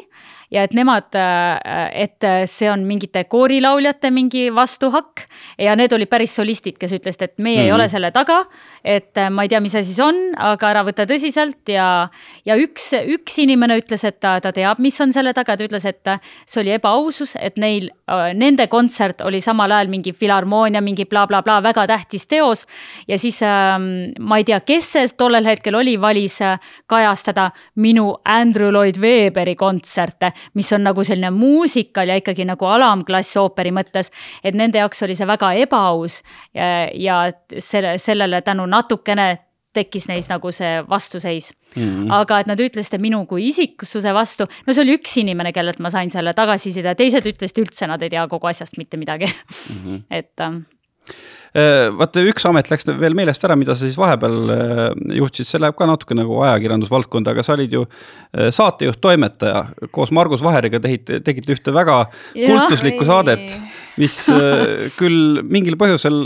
ja 0.52 0.64
et 0.64 0.74
nemad, 0.76 1.14
äh, 1.16 1.88
et 2.04 2.26
see 2.50 2.68
on 2.70 2.84
mingite 2.88 3.24
koorilauljate 3.30 4.10
mingi 4.14 4.46
vastuhakk 4.54 5.24
ja 5.58 5.74
need 5.78 5.92
olid 5.92 6.10
päris 6.10 6.34
solistid, 6.36 6.76
kes 6.80 6.92
ütlesid, 6.98 7.22
et 7.22 7.38
meie 7.38 7.56
mm 7.56 7.60
-hmm. 7.60 7.64
ei 7.64 7.70
mhm. 7.70 7.74
ole 7.74 7.88
selle 7.88 8.10
taga. 8.10 8.44
et 8.84 9.16
äh, 9.16 9.30
ma 9.30 9.42
ei 9.42 9.48
tea, 9.48 9.60
mis 9.60 9.74
asi 9.74 9.94
see 9.94 10.04
on, 10.04 10.16
aga 10.36 10.68
ära 10.68 10.84
võta 10.84 11.06
tõsiselt 11.08 11.68
ja, 11.68 12.08
ja 12.44 12.56
üks, 12.56 12.92
üks 12.92 13.38
inimene 13.38 13.78
ütles, 13.80 14.04
et 14.04 14.20
ta, 14.20 14.40
ta 14.40 14.52
teab, 14.52 14.78
mis 14.78 15.00
on 15.00 15.12
selle 15.12 15.32
taga, 15.32 15.56
ta 15.56 15.64
ütles, 15.64 15.84
et 15.84 16.04
see 16.46 16.60
oli 16.60 16.70
ebaausus, 16.70 17.36
et 17.40 17.56
neil, 17.56 17.90
äh, 18.10 18.34
nende 18.34 18.66
kontsert 18.66 19.20
oli 19.20 19.40
samal 19.40 19.72
ajal 19.72 19.88
mingi 19.88 20.12
filharmoonia, 20.12 20.80
mingi 20.80 21.04
blablabla 21.04 21.42
bla, 21.42 21.60
bla, 21.60 21.72
väga 21.72 21.86
tähtis 21.86 22.26
teos. 22.26 22.66
ja 23.08 23.18
siis 23.18 23.42
ähm, 23.42 24.12
ma 24.20 24.36
ei 24.36 24.44
tea, 24.44 24.60
kes 24.60 24.92
see 24.92 25.08
tollel 25.16 25.46
hetkel 25.46 25.74
oli, 25.74 25.96
valis 26.00 26.38
kajastada 26.86 27.50
minu 27.76 28.16
Andrew 28.24 28.70
Lloyd 28.70 28.98
Weberi 29.00 29.54
kontserte 29.56 30.33
mis 30.54 30.72
on 30.72 30.84
nagu 30.86 31.04
selline 31.04 31.30
muusikal 31.34 32.08
ja 32.08 32.18
ikkagi 32.20 32.46
nagu 32.48 32.68
alamklass 32.68 33.36
ooperi 33.40 33.72
mõttes. 33.74 34.12
et 34.44 34.54
nende 34.54 34.78
jaoks 34.78 35.02
oli 35.02 35.16
see 35.16 35.26
väga 35.26 35.52
ebaaus 35.64 36.22
ja, 36.54 36.88
ja 36.94 37.18
selle, 37.58 37.98
sellele 37.98 38.42
tänu 38.42 38.66
natukene 38.66 39.38
tekkis 39.74 40.06
neis 40.06 40.28
nagu 40.30 40.52
see 40.54 40.84
vastuseis 40.88 41.52
mm. 41.76 41.82
-hmm. 41.82 42.12
aga 42.14 42.38
et 42.40 42.46
nad 42.46 42.60
ütlesid, 42.60 43.00
minu 43.00 43.24
kui 43.26 43.48
isiksuse 43.48 44.14
vastu, 44.14 44.46
no 44.66 44.72
see 44.72 44.82
oli 44.82 44.94
üks 44.98 45.16
inimene, 45.18 45.52
kellelt 45.52 45.78
ma 45.82 45.90
sain 45.90 46.10
selle 46.10 46.34
tagasiside, 46.34 46.94
teised 46.94 47.26
ütlesid 47.26 47.58
üldse, 47.58 47.86
nad 47.90 48.02
ei 48.02 48.10
tea 48.10 48.28
kogu 48.28 48.46
asjast 48.46 48.78
mitte 48.78 48.96
midagi 48.96 49.26
mm. 49.26 49.82
-hmm. 49.84 50.02
et 50.20 50.38
Äh, 50.38 51.33
vaata, 51.54 52.22
üks 52.26 52.46
amet 52.48 52.66
läks 52.72 52.88
veel 52.98 53.14
meelest 53.14 53.44
ära, 53.46 53.54
mida 53.58 53.76
sa 53.76 53.86
siis 53.86 53.98
vahepeal 53.98 54.50
äh, 54.50 54.80
juhtisid, 55.20 55.46
see 55.46 55.60
läheb 55.62 55.76
ka 55.78 55.86
natuke 55.86 56.16
nagu 56.18 56.40
ajakirjandusvaldkonda, 56.42 57.30
aga 57.30 57.44
sa 57.46 57.54
olid 57.54 57.76
ju 57.76 57.84
äh, 57.86 58.50
saatejuht, 58.54 58.98
toimetaja. 59.04 59.66
koos 59.94 60.10
Margus 60.14 60.42
Vaheriga 60.42 60.82
tegite, 60.82 61.20
tegite 61.22 61.54
ühte 61.54 61.74
väga 61.74 62.00
ja. 62.34 62.48
kultuslikku 62.48 63.06
saadet, 63.06 63.54
mis 64.00 64.16
küll 64.98 65.42
mingil 65.46 65.76
põhjusel 65.80 66.16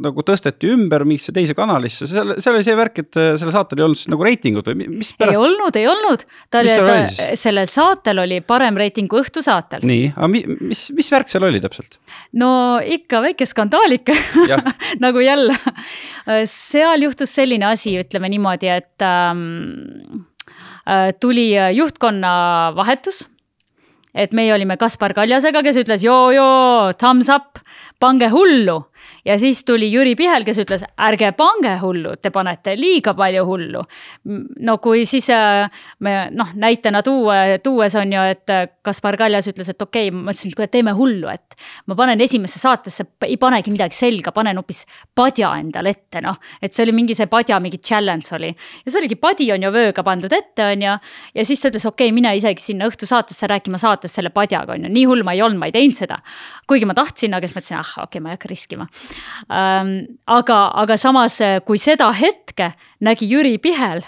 nagu 0.00 0.24
tõsteti 0.26 0.70
ümber 0.74 1.04
mingisse 1.08 1.34
teise 1.34 1.56
kanalisse, 1.58 2.08
seal, 2.10 2.36
seal 2.38 2.58
oli 2.58 2.66
see 2.66 2.76
värk, 2.78 3.02
et 3.02 3.18
sellel 3.18 3.54
saatel 3.54 3.82
ei 3.82 3.86
olnud 3.88 4.14
nagu 4.14 4.26
reitingut 4.26 4.70
või 4.70 4.88
mis 5.00 5.12
pärast? 5.18 5.36
ei 5.36 5.40
olnud, 5.40 5.78
ei 5.80 5.88
olnud. 5.90 6.24
ta 6.52 6.62
oli, 6.62 6.76
ta, 6.86 7.26
sellel 7.38 7.70
saatel 7.70 8.22
oli 8.24 8.40
parem 8.46 8.78
reiting 8.80 9.10
kui 9.10 9.22
Õhtusaatel. 9.24 9.84
nii, 9.86 10.12
aga 10.14 10.30
mis, 10.30 10.86
mis 10.96 11.10
värk 11.12 11.32
seal 11.32 11.46
oli 11.48 11.62
täpselt? 11.62 11.98
no 12.40 12.52
ikka 12.84 13.22
väike 13.26 13.48
skandaal 13.48 13.98
ikka 13.98 14.16
nagu 15.04 15.24
jälle, 15.24 15.56
seal 16.50 17.06
juhtus 17.08 17.34
selline 17.34 17.70
asi, 17.72 17.96
ütleme 18.00 18.30
niimoodi, 18.32 18.70
et 18.70 19.06
ähm, 19.06 20.22
äh, 20.86 21.10
tuli 21.20 21.50
juhtkonna 21.76 22.32
vahetus 22.76 23.24
et 24.14 24.32
meie 24.36 24.52
olime 24.54 24.76
Kaspar 24.80 25.14
Kaljasega, 25.16 25.62
kes 25.62 25.80
ütles 25.84 26.04
joo-joo, 26.04 26.92
thumbs 26.98 27.30
up, 27.32 27.60
pange 28.00 28.30
hullu 28.32 28.80
ja 29.24 29.38
siis 29.38 29.64
tuli 29.64 29.90
Jüri 29.92 30.14
Pihel, 30.16 30.44
kes 30.46 30.60
ütles, 30.62 30.84
ärge 31.00 31.32
pange 31.36 31.76
hullu, 31.82 32.16
te 32.22 32.32
panete 32.34 32.76
liiga 32.78 33.14
palju 33.14 33.44
hullu. 33.46 33.84
no 34.60 34.78
kui 34.78 35.04
siis 35.08 35.28
äh, 35.34 35.70
me 36.00 36.14
noh, 36.34 36.54
näitena 36.54 37.02
tuua, 37.02 37.58
tuues 37.62 37.94
on 37.98 38.12
ju, 38.12 38.24
et 38.34 38.50
äh, 38.50 38.66
Kaspar 38.82 39.16
Kaljas 39.20 39.48
ütles, 39.50 39.70
et 39.72 39.82
okei 39.82 40.08
okay,, 40.08 40.16
ma 40.16 40.34
ütlesin, 40.34 40.52
et 40.52 40.58
kuule, 40.58 40.70
teeme 40.72 40.94
hullu, 40.96 41.28
et 41.32 41.56
ma 41.86 41.96
panen 41.98 42.20
esimesse 42.20 42.60
saatesse, 42.60 43.06
ei 43.26 43.36
panegi 43.40 43.72
midagi 43.72 43.96
selga, 43.96 44.32
panen 44.36 44.60
hoopis 44.60 44.84
padja 45.14 45.52
endale 45.60 45.94
ette, 45.94 46.22
noh. 46.24 46.38
et 46.62 46.74
see 46.74 46.84
oli 46.86 46.96
mingi 46.96 47.16
see 47.16 47.28
padja 47.30 47.60
mingi 47.60 47.78
challenge 47.78 48.34
oli 48.36 48.50
ja 48.50 48.92
see 48.92 49.00
oligi, 49.00 49.18
padi 49.20 49.50
on 49.52 49.64
ju 49.64 49.72
vööga 49.74 50.04
pandud 50.06 50.32
ette, 50.32 50.64
on 50.74 50.84
ju. 50.86 50.96
ja 51.34 51.46
siis 51.46 51.62
ta 51.62 51.70
ütles, 51.72 51.86
okei 51.88 52.08
okay,, 52.08 52.16
mine 52.16 52.34
isegi 52.38 52.70
sinna 52.70 52.88
õhtusaatesse 52.90 53.48
rääkima 53.50 53.80
saates 53.80 54.14
selle 54.16 54.32
padjaga, 54.34 54.76
on 54.76 54.86
ju, 54.86 54.92
nii 54.92 55.06
hull 55.10 55.24
ma 55.26 55.36
ei 55.36 55.44
olnud, 55.44 55.60
ma 55.60 55.70
ei 55.70 55.76
teinud 55.76 55.98
seda. 55.98 56.20
kuigi 56.70 56.88
ma 56.88 56.96
tahtsin, 56.96 57.34
aga 57.36 57.48
siis 57.48 57.56
mõtlesin, 57.56 57.80
ah 57.80 57.94
okei 58.04 58.06
okay,, 58.06 58.24
ma 58.24 58.32
ei 58.32 58.38
hakka 58.38 58.52
riskima. 58.52 58.89
Aga, 59.48 60.58
aga 60.82 60.96
samas, 60.98 61.40
kui 61.66 61.78
seda 61.78 62.10
hetke 62.16 62.72
nägi 63.00 63.28
Jüri 63.30 63.58
Pihel 63.58 64.04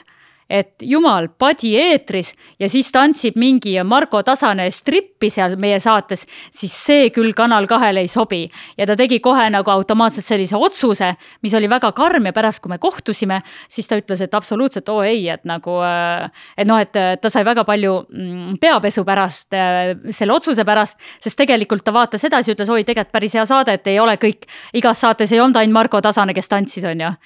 et 0.53 0.85
jumal, 0.85 1.31
padi 1.41 1.73
eetris 1.81 2.33
ja 2.61 2.69
siis 2.69 2.91
tantsib 2.93 3.39
mingi 3.41 3.73
Margo 3.89 4.21
Tasane 4.23 4.67
strippi 4.75 5.31
seal 5.33 5.55
meie 5.61 5.79
saates, 5.81 6.27
siis 6.53 6.75
see 6.77 7.07
küll 7.15 7.33
Kanal 7.37 7.65
kahele 7.71 8.03
ei 8.05 8.11
sobi. 8.13 8.43
ja 8.77 8.87
ta 8.87 8.97
tegi 8.97 9.21
kohe 9.25 9.49
nagu 9.51 9.71
automaatselt 9.71 10.27
sellise 10.27 10.57
otsuse, 10.57 11.15
mis 11.43 11.55
oli 11.55 11.71
väga 11.73 11.93
karm 11.97 12.29
ja 12.29 12.33
pärast, 12.37 12.63
kui 12.63 12.71
me 12.71 12.79
kohtusime, 12.79 13.41
siis 13.69 13.89
ta 13.89 13.97
ütles, 14.01 14.21
et 14.21 14.35
absoluutselt 14.35 14.89
oo 14.93 15.01
ei, 15.03 15.29
et 15.33 15.45
nagu, 15.49 15.79
äh, 15.87 16.29
et 16.57 16.69
noh, 16.69 16.81
et 16.83 16.93
ta 16.93 17.33
sai 17.33 17.45
väga 17.49 17.65
palju 17.65 17.95
mm, 18.11 18.61
peapesu 18.61 19.07
pärast, 19.09 19.49
äh, 19.57 19.95
selle 20.11 20.37
otsuse 20.37 20.67
pärast, 20.69 21.01
sest 21.25 21.39
tegelikult 21.41 21.85
ta 21.85 21.97
vaatas 21.97 22.29
edasi, 22.29 22.53
ütles 22.53 22.69
oi, 22.69 22.85
tegelikult 22.85 23.13
päris 23.17 23.39
hea 23.39 23.47
saade, 23.49 23.79
et 23.79 23.89
ei 23.89 23.99
ole 24.03 24.19
kõik, 24.21 24.45
igas 24.77 25.01
saates 25.01 25.33
ei 25.33 25.41
olnud 25.41 25.57
ainult 25.57 25.81
Margo 25.81 26.05
Tasane, 26.05 26.37
kes 26.37 26.53
tantsis, 26.53 26.85
on 26.85 27.09
ju. 27.09 27.17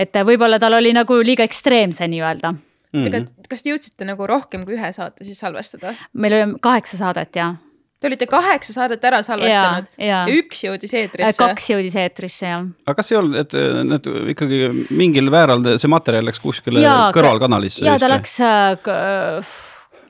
et 0.00 0.16
võib-olla 0.24 0.58
tal 0.58 0.80
oli 0.80 0.94
nagu 0.96 1.20
liiga 1.20 1.44
ekstreemse 1.44 2.08
nii-öelda 2.08 2.54
mm. 2.92 3.06
-hmm. 3.06 3.48
kas 3.48 3.62
te 3.62 3.72
jõudsite 3.72 4.06
nagu 4.08 4.26
rohkem 4.26 4.64
kui 4.66 4.78
ühe 4.78 4.92
saate 4.92 5.26
siis 5.26 5.40
salvestada? 5.40 5.94
meil 6.12 6.38
oli 6.38 6.60
kaheksa 6.60 7.00
saadet 7.04 7.36
ja. 7.36 7.54
Te 8.00 8.08
olite 8.08 8.24
kaheksa 8.26 8.72
saadet 8.72 9.02
ära 9.04 9.18
salvestanud 9.22 9.88
ja, 9.98 10.04
ja. 10.06 10.20
ja 10.24 10.36
üks 10.40 10.62
jõudis 10.64 10.94
eetrisse? 10.96 11.36
kaks 11.36 11.66
jõudis 11.74 11.96
eetrisse, 12.00 12.46
jah. 12.46 12.68
aga 12.86 12.96
kas 12.96 13.12
ei 13.12 13.18
olnud, 13.20 13.36
et 13.42 13.56
need 13.90 14.08
ikkagi 14.34 14.62
mingil 14.88 15.28
määral 15.32 15.66
see 15.76 15.90
materjal 15.92 16.24
läks 16.30 16.40
kuskile 16.40 16.80
ja, 16.80 17.10
kõrvalkanalisse? 17.14 17.84
ja 17.84 17.98
ta 18.00 18.08
läks 18.08 18.38
äh, 18.40 18.94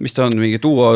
mis 0.01 0.15
ta 0.17 0.25
on, 0.25 0.37
mingi 0.41 0.59
duo? 0.63 0.87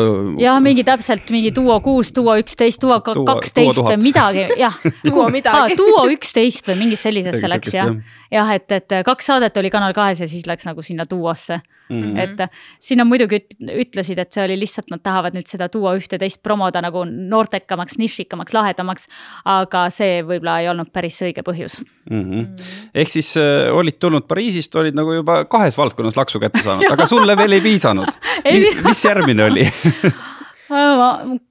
jah, 0.41 0.57
mingi 0.63 0.83
täpselt 0.87 1.29
mingi 1.33 1.51
duo 1.55 1.77
kuus, 1.85 2.11
duo 2.15 2.33
üksteist, 2.41 2.81
duo 2.81 2.97
kaksteist 3.03 3.81
või 3.85 3.97
midagi, 4.01 4.47
jah. 4.59 4.79
duo 5.09 5.27
midagi. 5.33 5.77
duo 5.77 6.05
üksteist 6.15 6.71
või 6.71 6.79
mingi 6.85 6.99
sellisesse 6.99 7.49
läks 7.51 7.75
jah. 7.75 7.93
jah, 8.33 8.51
et, 8.55 8.71
et 8.71 8.99
kaks 9.05 9.31
saadet 9.31 9.61
oli 9.61 9.73
Kanal 9.73 9.93
kahes 9.97 10.23
ja 10.25 10.29
siis 10.29 10.47
läks 10.49 10.65
nagu 10.67 10.85
sinna 10.85 11.05
duosse 11.09 11.61
mm. 11.89 12.01
-hmm. 12.01 12.19
et 12.19 12.51
siin 12.79 13.01
on 13.01 13.07
muidugi 13.07 13.41
ütlesid, 13.61 14.19
et 14.19 14.33
see 14.33 14.43
oli 14.45 14.57
lihtsalt, 14.59 14.89
nad 14.91 15.03
tahavad 15.03 15.35
nüüd 15.37 15.49
seda 15.49 15.67
duo 15.73 15.93
ühte-teist 15.97 16.41
promoda 16.43 16.81
nagu 16.81 17.05
noortekamaks, 17.05 17.97
nišikamaks, 18.01 18.53
lahedamaks. 18.53 19.07
aga 19.45 19.89
see 19.89 20.21
võib-olla 20.23 20.59
ei 20.61 20.69
olnud 20.69 20.91
päris 20.93 21.21
õige 21.21 21.43
põhjus 21.45 21.79
mm. 22.09 22.23
-hmm. 22.23 22.69
ehk 22.93 23.09
siis 23.09 23.35
äh, 23.37 23.71
olid 23.73 23.99
tulnud 23.99 24.27
Pariisist, 24.27 24.75
olid 24.75 24.95
nagu 24.95 25.13
juba 25.13 25.45
kahes 25.45 25.77
valdkonnas 25.77 26.17
laksu 26.17 26.39
kätte 26.39 26.63
saanud, 26.63 26.91
aga 26.95 27.05
sulle 27.05 27.37
veel 27.37 27.59
ei 27.59 27.61
piisanud 27.61 28.07
mis, 28.53 28.83
mis 28.83 29.05
järgmine 29.05 29.43
oli 29.49 29.67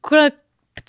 kuule 0.08 0.30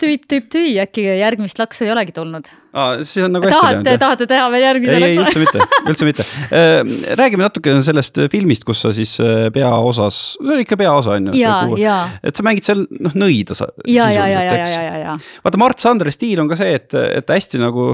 tüüp, 0.00 0.28
tüüp, 0.30 0.48
tüü, 0.52 0.68
äkki 0.82 1.06
järgmist 1.06 1.58
laksu 1.60 1.86
ei 1.86 1.92
olegi 1.94 2.14
tulnud 2.16 2.48
aa, 2.76 2.98
siis 3.02 3.24
on 3.24 3.34
nagu 3.36 3.48
hästi 3.48 3.62
tahate, 3.62 3.96
tahate 4.02 4.28
teha 4.30 4.46
veel 4.52 4.64
järgmise 4.66 4.98
laksu? 4.98 5.08
ei, 5.08 5.16
ei 5.16 5.22
üldse 5.22 5.42
mitte, 5.42 5.80
üldse 5.92 6.08
mitte. 6.08 6.26
Äh, 6.50 6.76
räägime 7.20 7.46
natuke 7.46 7.74
sellest 7.86 8.20
filmist, 8.32 8.66
kus 8.68 8.84
sa 8.84 8.92
siis 8.96 9.16
äh, 9.22 9.48
peaosas, 9.54 10.20
see 10.36 10.54
oli 10.58 10.66
ikka 10.66 10.78
peaosa 10.80 11.16
on 11.16 11.32
ju. 11.32 11.90
et 12.26 12.36
sa 12.36 12.46
mängid 12.46 12.68
seal 12.68 12.84
noh 12.90 13.16
nõida. 13.16 13.56
ja, 13.88 14.08
ja, 14.12 14.28
ja, 14.28 14.44
ja, 14.44 14.62
ja, 14.62 14.86
ja, 14.86 14.96
ja. 15.04 15.18
vaata 15.44 15.60
Mart 15.60 15.82
Sandre 15.82 16.12
stiil 16.14 16.40
on 16.42 16.50
ka 16.52 16.58
see, 16.60 16.76
et, 16.76 16.96
et 16.96 17.36
hästi 17.36 17.62
nagu 17.62 17.92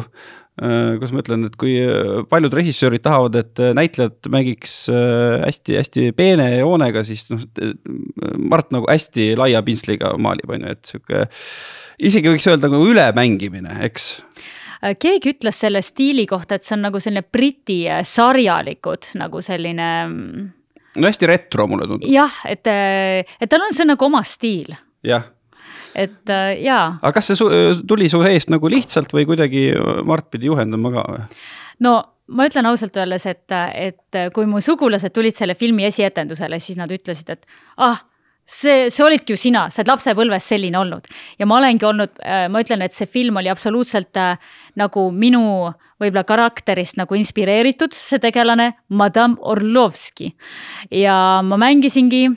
kuidas 0.53 1.13
ma 1.15 1.23
ütlen, 1.23 1.47
et 1.49 1.55
kui 1.57 1.79
paljud 2.29 2.53
režissöörid 2.53 3.01
tahavad, 3.01 3.39
et 3.41 3.61
näitlejad 3.73 4.29
mängiks 4.29 4.75
hästi-hästi 4.91 6.11
peene 6.17 6.51
joonega, 6.59 7.01
siis 7.09 7.25
noh, 7.33 7.41
Mart 8.37 8.69
nagu 8.75 8.91
hästi 8.91 9.31
laia 9.41 9.63
pintsliga 9.65 10.13
maalib, 10.21 10.53
on 10.53 10.67
ju, 10.67 10.75
et 10.77 10.93
sihuke. 10.93 11.25
Isegi 11.99 12.33
võiks 12.33 12.49
öelda 12.51 12.71
nagu 12.71 12.87
ülemängimine, 12.89 13.79
eks 13.89 14.15
keegi 14.99 15.37
ütles 15.37 15.61
selle 15.63 15.83
stiili 15.85 16.25
kohta, 16.27 16.57
et 16.57 16.67
see 16.67 16.75
on 16.75 16.89
nagu 16.89 16.99
selline 16.99 17.23
briti 17.23 17.85
sarjalikud 18.09 19.13
nagu 19.21 19.43
selline. 19.45 19.91
Mm, 20.09 20.49
no 20.99 21.11
hästi 21.11 21.29
retro 21.31 21.69
mulle 21.71 21.87
tundub. 21.87 22.09
jah, 22.11 22.41
et, 22.51 22.67
et 22.67 23.51
tal 23.51 23.63
on 23.69 23.77
see 23.77 23.87
nagu 23.89 24.11
oma 24.11 24.25
stiil. 24.27 24.75
jah 25.07 25.31
et 25.93 26.31
äh, 26.33 26.55
jaa. 26.65 26.97
aga 27.03 27.13
kas 27.13 27.29
see 27.29 27.83
tuli 27.89 28.09
su 28.09 28.23
eest 28.25 28.49
nagu 28.53 28.69
lihtsalt 28.73 29.13
või 29.13 29.27
kuidagi 29.29 29.67
Mart 30.09 30.31
pidi 30.33 30.49
juhendama 30.49 30.93
ka 30.95 31.05
või? 31.11 31.27
no 31.85 31.93
ma 32.33 32.47
ütlen 32.49 32.67
ausalt 32.71 32.97
öeldes, 32.97 33.27
et, 33.29 33.53
et 33.53 34.21
kui 34.35 34.49
mu 34.49 34.63
sugulased 34.63 35.13
tulid 35.13 35.37
selle 35.37 35.57
filmi 35.59 35.85
esietendusele, 35.89 36.59
siis 36.63 36.79
nad 36.81 36.91
ütlesid, 36.93 37.35
et 37.35 37.47
ah, 37.77 38.01
see, 38.45 38.89
see 38.91 39.05
olidki 39.05 39.35
ju 39.35 39.41
sina, 39.41 39.67
sa 39.71 39.83
oled 39.83 39.93
lapsepõlves 39.93 40.49
selline 40.55 40.79
olnud. 40.79 41.07
ja 41.39 41.47
ma 41.47 41.59
olengi 41.61 41.87
olnud, 41.87 42.15
äh, 42.25 42.49
ma 42.49 42.63
ütlen, 42.65 42.83
et 42.83 42.95
see 42.95 43.07
film 43.07 43.37
oli 43.41 43.51
absoluutselt 43.53 44.17
äh, 44.17 44.37
nagu 44.77 45.11
minu 45.13 45.73
võib-olla 46.03 46.25
karakterist 46.27 46.99
nagu 46.99 47.15
inspireeritud, 47.15 47.95
see 47.95 48.19
tegelane, 48.23 48.73
Madame 48.89 49.39
Orlovski. 49.41 50.33
ja 50.91 51.43
ma 51.43 51.59
mängisingi 51.61 52.29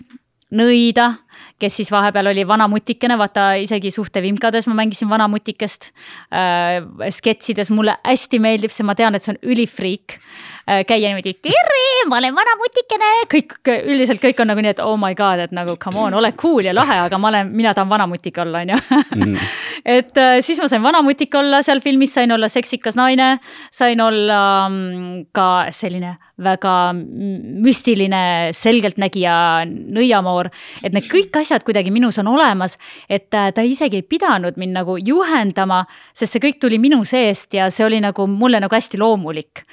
nõida 0.55 1.15
kes 1.59 1.77
siis 1.79 1.91
vahepeal 1.91 2.27
oli 2.33 2.43
vana 2.47 2.67
mutikene, 2.67 3.17
vaata 3.17 3.53
isegi 3.63 3.91
suhtevimkades 3.91 4.67
ma 4.67 4.75
mängisin 4.81 5.09
vana 5.09 5.27
mutikest 5.31 5.91
äh,. 6.33 6.83
sketšides 7.09 7.71
mulle 7.71 7.95
hästi 8.03 8.39
meeldib 8.43 8.73
see, 8.75 8.83
ma 8.87 8.95
tean, 8.95 9.15
et 9.15 9.23
see 9.23 9.31
on 9.35 9.39
ülifriik 9.53 10.17
äh,. 10.17 10.83
käia 10.87 11.11
niimoodi, 11.13 11.35
tere, 11.47 11.85
ma 12.11 12.19
olen 12.19 12.35
vana 12.35 12.57
mutikene, 12.59 13.11
kõik, 13.31 13.55
üldiselt 13.71 14.23
kõik 14.23 14.43
on 14.43 14.51
nagu 14.51 14.65
nii, 14.65 14.75
et 14.75 14.83
oh 14.83 14.97
my 14.99 15.15
god, 15.15 15.45
et 15.47 15.55
nagu 15.55 15.77
come 15.81 16.03
on, 16.03 16.17
ole 16.19 16.33
cool 16.41 16.67
ja 16.67 16.75
lahe, 16.75 16.99
aga 17.07 17.19
ma 17.21 17.31
olen, 17.31 17.55
mina 17.55 17.73
tahan 17.77 17.91
vana 17.91 18.09
mutik 18.11 18.37
olla, 18.43 18.65
on 18.65 18.75
ju. 18.75 18.81
Mm. 19.15 19.39
et 19.97 20.21
äh, 20.21 20.37
siis 20.43 20.59
ma 20.59 20.67
sain 20.71 20.83
vana 20.83 21.01
mutik 21.07 21.39
olla 21.39 21.63
seal 21.63 21.79
filmis, 21.83 22.13
sain 22.19 22.35
olla 22.35 22.51
seksikas 22.51 22.99
naine, 22.99 23.37
sain 23.71 24.03
olla 24.03 24.41
um, 24.67 25.23
ka 25.35 25.69
selline 25.75 26.17
väga 26.41 26.93
müstiline 26.95 28.51
selgeltnägija 28.55 29.35
nõiamoor, 29.69 30.49
et 30.83 30.95
need 30.95 31.07
kõik 31.11 31.39
asjad 31.39 31.63
kuidagi 31.63 31.93
minus 31.95 32.19
on 32.19 32.27
olemas, 32.33 32.77
et 33.09 33.33
äh, 33.33 33.51
ta 33.55 33.63
isegi 33.63 34.01
ei 34.01 34.07
pidanud 34.07 34.59
mind 34.59 34.75
nagu 34.75 34.97
juhendama, 34.99 35.85
sest 36.13 36.35
see 36.35 36.47
kõik 36.47 36.59
tuli 36.59 36.79
minu 36.81 37.03
seest 37.07 37.55
ja 37.55 37.69
see 37.71 37.87
oli 37.87 38.01
nagu 38.03 38.27
mulle 38.27 38.59
nagu 38.63 38.75
hästi 38.75 38.99
loomulik 38.99 39.63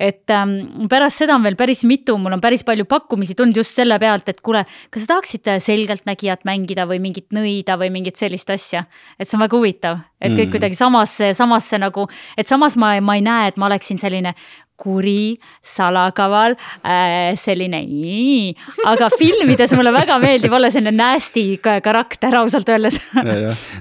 et 0.00 0.32
ähm, 0.32 0.86
pärast 0.88 1.20
seda 1.20 1.36
on 1.36 1.44
veel 1.44 1.58
päris 1.60 1.82
mitu, 1.84 2.16
mul 2.18 2.32
on 2.32 2.40
päris 2.40 2.64
palju 2.64 2.86
pakkumisi 2.88 3.36
tulnud 3.36 3.60
just 3.60 3.76
selle 3.76 3.98
pealt, 4.00 4.30
et 4.32 4.40
kuule, 4.44 4.62
kas 4.90 5.04
sa 5.04 5.12
tahaksid 5.14 5.50
selgeltnägijat 5.60 6.46
mängida 6.48 6.86
või 6.88 7.02
mingit 7.04 7.28
nõida 7.36 7.76
või 7.80 7.92
mingit 7.92 8.16
sellist 8.20 8.50
asja. 8.50 8.86
et 9.18 9.28
see 9.28 9.36
on 9.36 9.44
väga 9.44 9.58
huvitav, 9.58 10.00
et 10.20 10.32
kõik 10.32 10.46
mm. 10.46 10.54
kuidagi 10.56 10.80
samasse, 10.80 11.34
samasse 11.36 11.80
nagu, 11.82 12.08
et 12.40 12.48
samas 12.48 12.78
ma, 12.80 12.94
ma 13.04 13.18
ei 13.18 13.24
näe, 13.26 13.52
et 13.52 13.60
ma 13.60 13.68
oleksin 13.68 14.00
selline 14.00 14.34
kuri, 14.80 15.36
salakaval 15.62 16.56
äh,, 16.56 17.36
selline 17.40 17.82
nii, 17.86 18.56
aga 18.90 19.10
filmides 19.18 19.76
mulle 19.78 19.92
väga 19.94 20.18
meeldib 20.22 20.56
olla 20.56 20.72
selline 20.72 20.96
nasty 20.96 21.46
karakter 21.60 22.40
ausalt 22.40 22.68
öeldes. 22.72 23.00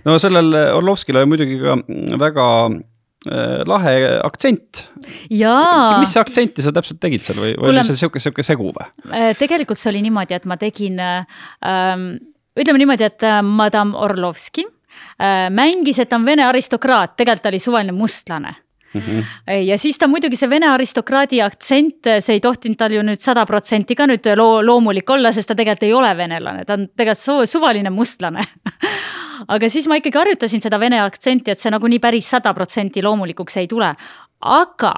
no 0.05 0.19
sellel 0.21 0.53
Orlovskil 0.75 1.19
oli 1.19 1.33
muidugi 1.33 1.59
ka 1.63 1.79
väga 2.19 2.47
Äh, 3.27 3.65
lahe 3.67 4.21
aktsent. 4.23 4.85
mis 5.99 6.13
aktsenti 6.15 6.63
sa 6.63 6.71
täpselt 6.71 7.01
tegid 7.03 7.25
seal 7.25 7.35
või, 7.35 7.49
või 7.59 7.73
oli 7.73 7.81
see 7.83 7.97
sihuke, 7.99 8.21
sihuke 8.23 8.45
segu 8.47 8.69
või? 8.71 8.85
Äh, 9.11 9.33
tegelikult 9.35 9.81
see 9.81 9.89
oli 9.91 10.05
niimoodi, 10.05 10.37
et 10.37 10.47
ma 10.47 10.55
tegin 10.55 10.95
ähm,, 11.03 12.05
ütleme 12.55 12.79
niimoodi, 12.79 13.09
et 13.09 13.25
äh, 13.27 13.41
Madame 13.43 13.99
Orlovski 13.99 14.63
äh, 14.63 15.49
mängis, 15.51 15.99
et 15.99 16.07
ta 16.07 16.15
on 16.15 16.23
vene 16.23 16.47
aristokraat, 16.47 17.17
tegelikult 17.19 17.43
ta 17.43 17.51
oli 17.51 17.59
suvaline 17.59 17.97
mustlane 17.97 18.55
Mm 18.93 19.01
-hmm. 19.01 19.51
ja 19.67 19.77
siis 19.77 19.97
ta 19.97 20.07
muidugi 20.07 20.35
see 20.35 20.49
vene 20.49 20.67
aristokraadi 20.67 21.41
aktsent, 21.41 22.07
see 22.19 22.33
ei 22.33 22.39
tohtinud 22.39 22.77
tal 22.77 22.91
ju 22.91 23.01
nüüd 23.01 23.21
sada 23.21 23.45
protsenti 23.45 23.95
ka 23.95 24.07
nüüd 24.07 24.35
loo, 24.35 24.65
loomulik 24.65 25.09
olla, 25.09 25.31
sest 25.31 25.47
ta 25.47 25.55
tegelikult 25.55 25.83
ei 25.83 25.93
ole 25.93 26.17
venelane, 26.17 26.65
ta 26.65 26.73
on 26.73 26.87
tegelikult 26.97 27.49
suvaline 27.49 27.89
mustlane 27.89 28.41
aga 29.47 29.69
siis 29.69 29.87
ma 29.87 29.99
ikkagi 29.99 30.17
harjutasin 30.17 30.61
seda 30.61 30.79
vene 30.79 30.99
aktsenti, 31.03 31.51
et 31.51 31.61
see 31.61 31.71
nagunii 31.71 31.99
päris 31.99 32.29
sada 32.29 32.53
protsenti 32.53 33.03
loomulikuks 33.05 33.57
ei 33.61 33.67
tule. 33.67 33.93
aga 34.39 34.93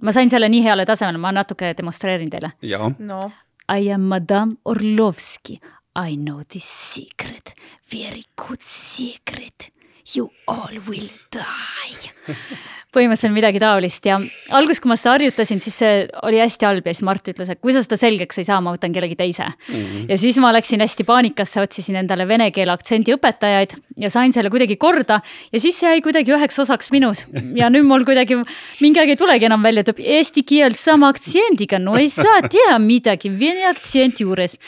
ma 0.00 0.12
sain 0.12 0.30
selle 0.30 0.48
nii 0.48 0.62
heale 0.64 0.86
tasemele, 0.86 1.18
ma 1.18 1.32
natuke 1.32 1.74
demonstreerin 1.76 2.30
teile. 2.30 2.52
No. 2.98 3.30
I 3.68 3.90
am 3.92 4.08
Madame 4.10 4.56
Orlovski. 4.64 5.60
I 5.96 6.16
know 6.16 6.42
this 6.42 6.66
secret, 6.66 7.54
very 7.92 8.24
good 8.36 8.60
secret. 8.60 9.70
You 10.14 10.30
all 10.46 10.78
will 10.86 11.10
die 11.32 12.34
põhimõtteliselt 12.94 13.34
midagi 13.34 13.60
taolist 13.62 14.06
ja 14.06 14.18
alguses, 14.54 14.80
kui 14.82 14.90
ma 14.90 14.96
seda 14.98 15.14
harjutasin, 15.16 15.60
siis 15.62 15.76
see 15.82 15.92
oli 16.26 16.40
hästi 16.42 16.68
halb 16.68 16.86
ja 16.86 16.94
siis 16.94 17.06
Mart 17.06 17.30
ütles, 17.32 17.50
et 17.50 17.60
kui 17.62 17.74
sa 17.74 17.82
seda 17.84 17.98
selgeks 18.00 18.38
ei 18.40 18.46
saa, 18.46 18.60
ma 18.64 18.74
võtan 18.74 18.94
kellegi 18.94 19.16
teise 19.18 19.46
mm. 19.46 19.74
-hmm. 19.74 20.04
ja 20.12 20.18
siis 20.20 20.38
ma 20.42 20.52
läksin 20.54 20.82
hästi 20.84 21.06
paanikasse, 21.08 21.62
otsisin 21.64 21.98
endale 22.02 22.28
vene 22.28 22.50
keele 22.54 22.74
aktsendi 22.74 23.14
õpetajaid 23.16 23.74
ja 24.00 24.10
sain 24.10 24.32
selle 24.34 24.50
kuidagi 24.50 24.76
korda 24.80 25.20
ja 25.52 25.60
siis 25.60 25.78
see 25.78 25.90
jäi 25.90 26.02
kuidagi 26.04 26.34
üheks 26.34 26.58
osaks 26.62 26.90
minus 26.94 27.26
ja 27.60 27.70
nüüd 27.72 27.86
mul 27.88 28.06
kuidagi 28.06 28.38
mingi 28.82 29.02
aeg 29.02 29.14
ei 29.14 29.20
tulegi 29.20 29.48
enam 29.50 29.62
välja, 29.62 29.84
et 29.86 29.92
eesti 29.98 30.44
keel 30.46 30.74
sama 30.78 31.10
aktsiendiga, 31.14 31.78
no 31.78 31.96
ei 31.98 32.08
saa 32.12 32.42
teha 32.46 32.78
midagi 32.78 33.30
vene 33.30 33.66
aktsenti 33.70 34.24
juures. 34.24 34.58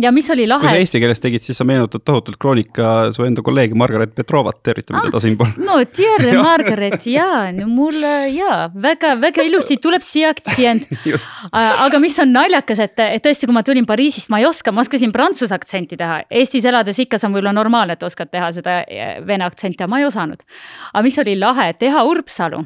ja 0.00 0.12
mis 0.12 0.30
oli 0.30 0.46
lahe. 0.46 0.66
kui 0.66 0.76
sa 0.76 0.84
eesti 0.84 1.02
keeles 1.02 1.20
tegid, 1.20 1.42
siis 1.42 1.58
sa 1.58 1.64
meenutad 1.64 2.04
tohutult 2.04 2.38
Kroonika 2.40 3.10
su 3.12 3.24
enda 3.24 3.42
kolleegi 3.42 3.74
Margaret 3.74 4.14
Petrovat, 4.14 4.59
tervitame 4.66 5.00
ah, 5.00 5.06
teda 5.08 5.20
siinpool. 5.24 5.52
no 5.64 5.78
tere, 5.84 6.34
Margaret 6.46 7.06
ja 7.10 7.28
mul 7.66 7.98
jaa, 8.34 8.70
väga-väga 8.74 9.44
ilusti 9.46 9.78
tuleb 9.82 10.04
see 10.04 10.26
aktsent 10.28 10.88
aga 11.86 12.00
mis 12.02 12.18
on 12.22 12.32
naljakas, 12.34 12.82
et, 12.86 12.98
et 13.06 13.24
tõesti, 13.24 13.48
kui 13.48 13.56
ma 13.56 13.64
tulin 13.66 13.88
Pariisist, 13.88 14.30
ma 14.32 14.40
ei 14.42 14.48
oska, 14.48 14.72
ma 14.74 14.84
oskasin 14.84 15.12
prantsuse 15.14 15.54
aktsenti 15.56 15.98
teha. 15.98 16.20
Eestis 16.30 16.66
elades 16.68 16.98
ikka 17.02 17.18
see 17.18 17.28
on 17.28 17.34
võib-olla 17.34 17.54
normaalne, 17.56 17.96
et 17.96 18.04
oskad 18.06 18.30
teha 18.32 18.50
seda 18.54 18.80
eh, 18.86 19.16
vene 19.26 19.46
aktsenti, 19.48 19.82
aga 19.82 19.90
ma 19.90 20.02
ei 20.02 20.08
osanud. 20.08 20.44
aga 20.92 21.06
mis 21.06 21.18
oli 21.22 21.38
lahe, 21.40 21.72
Teha 21.80 22.04
Urpsalu 22.06 22.64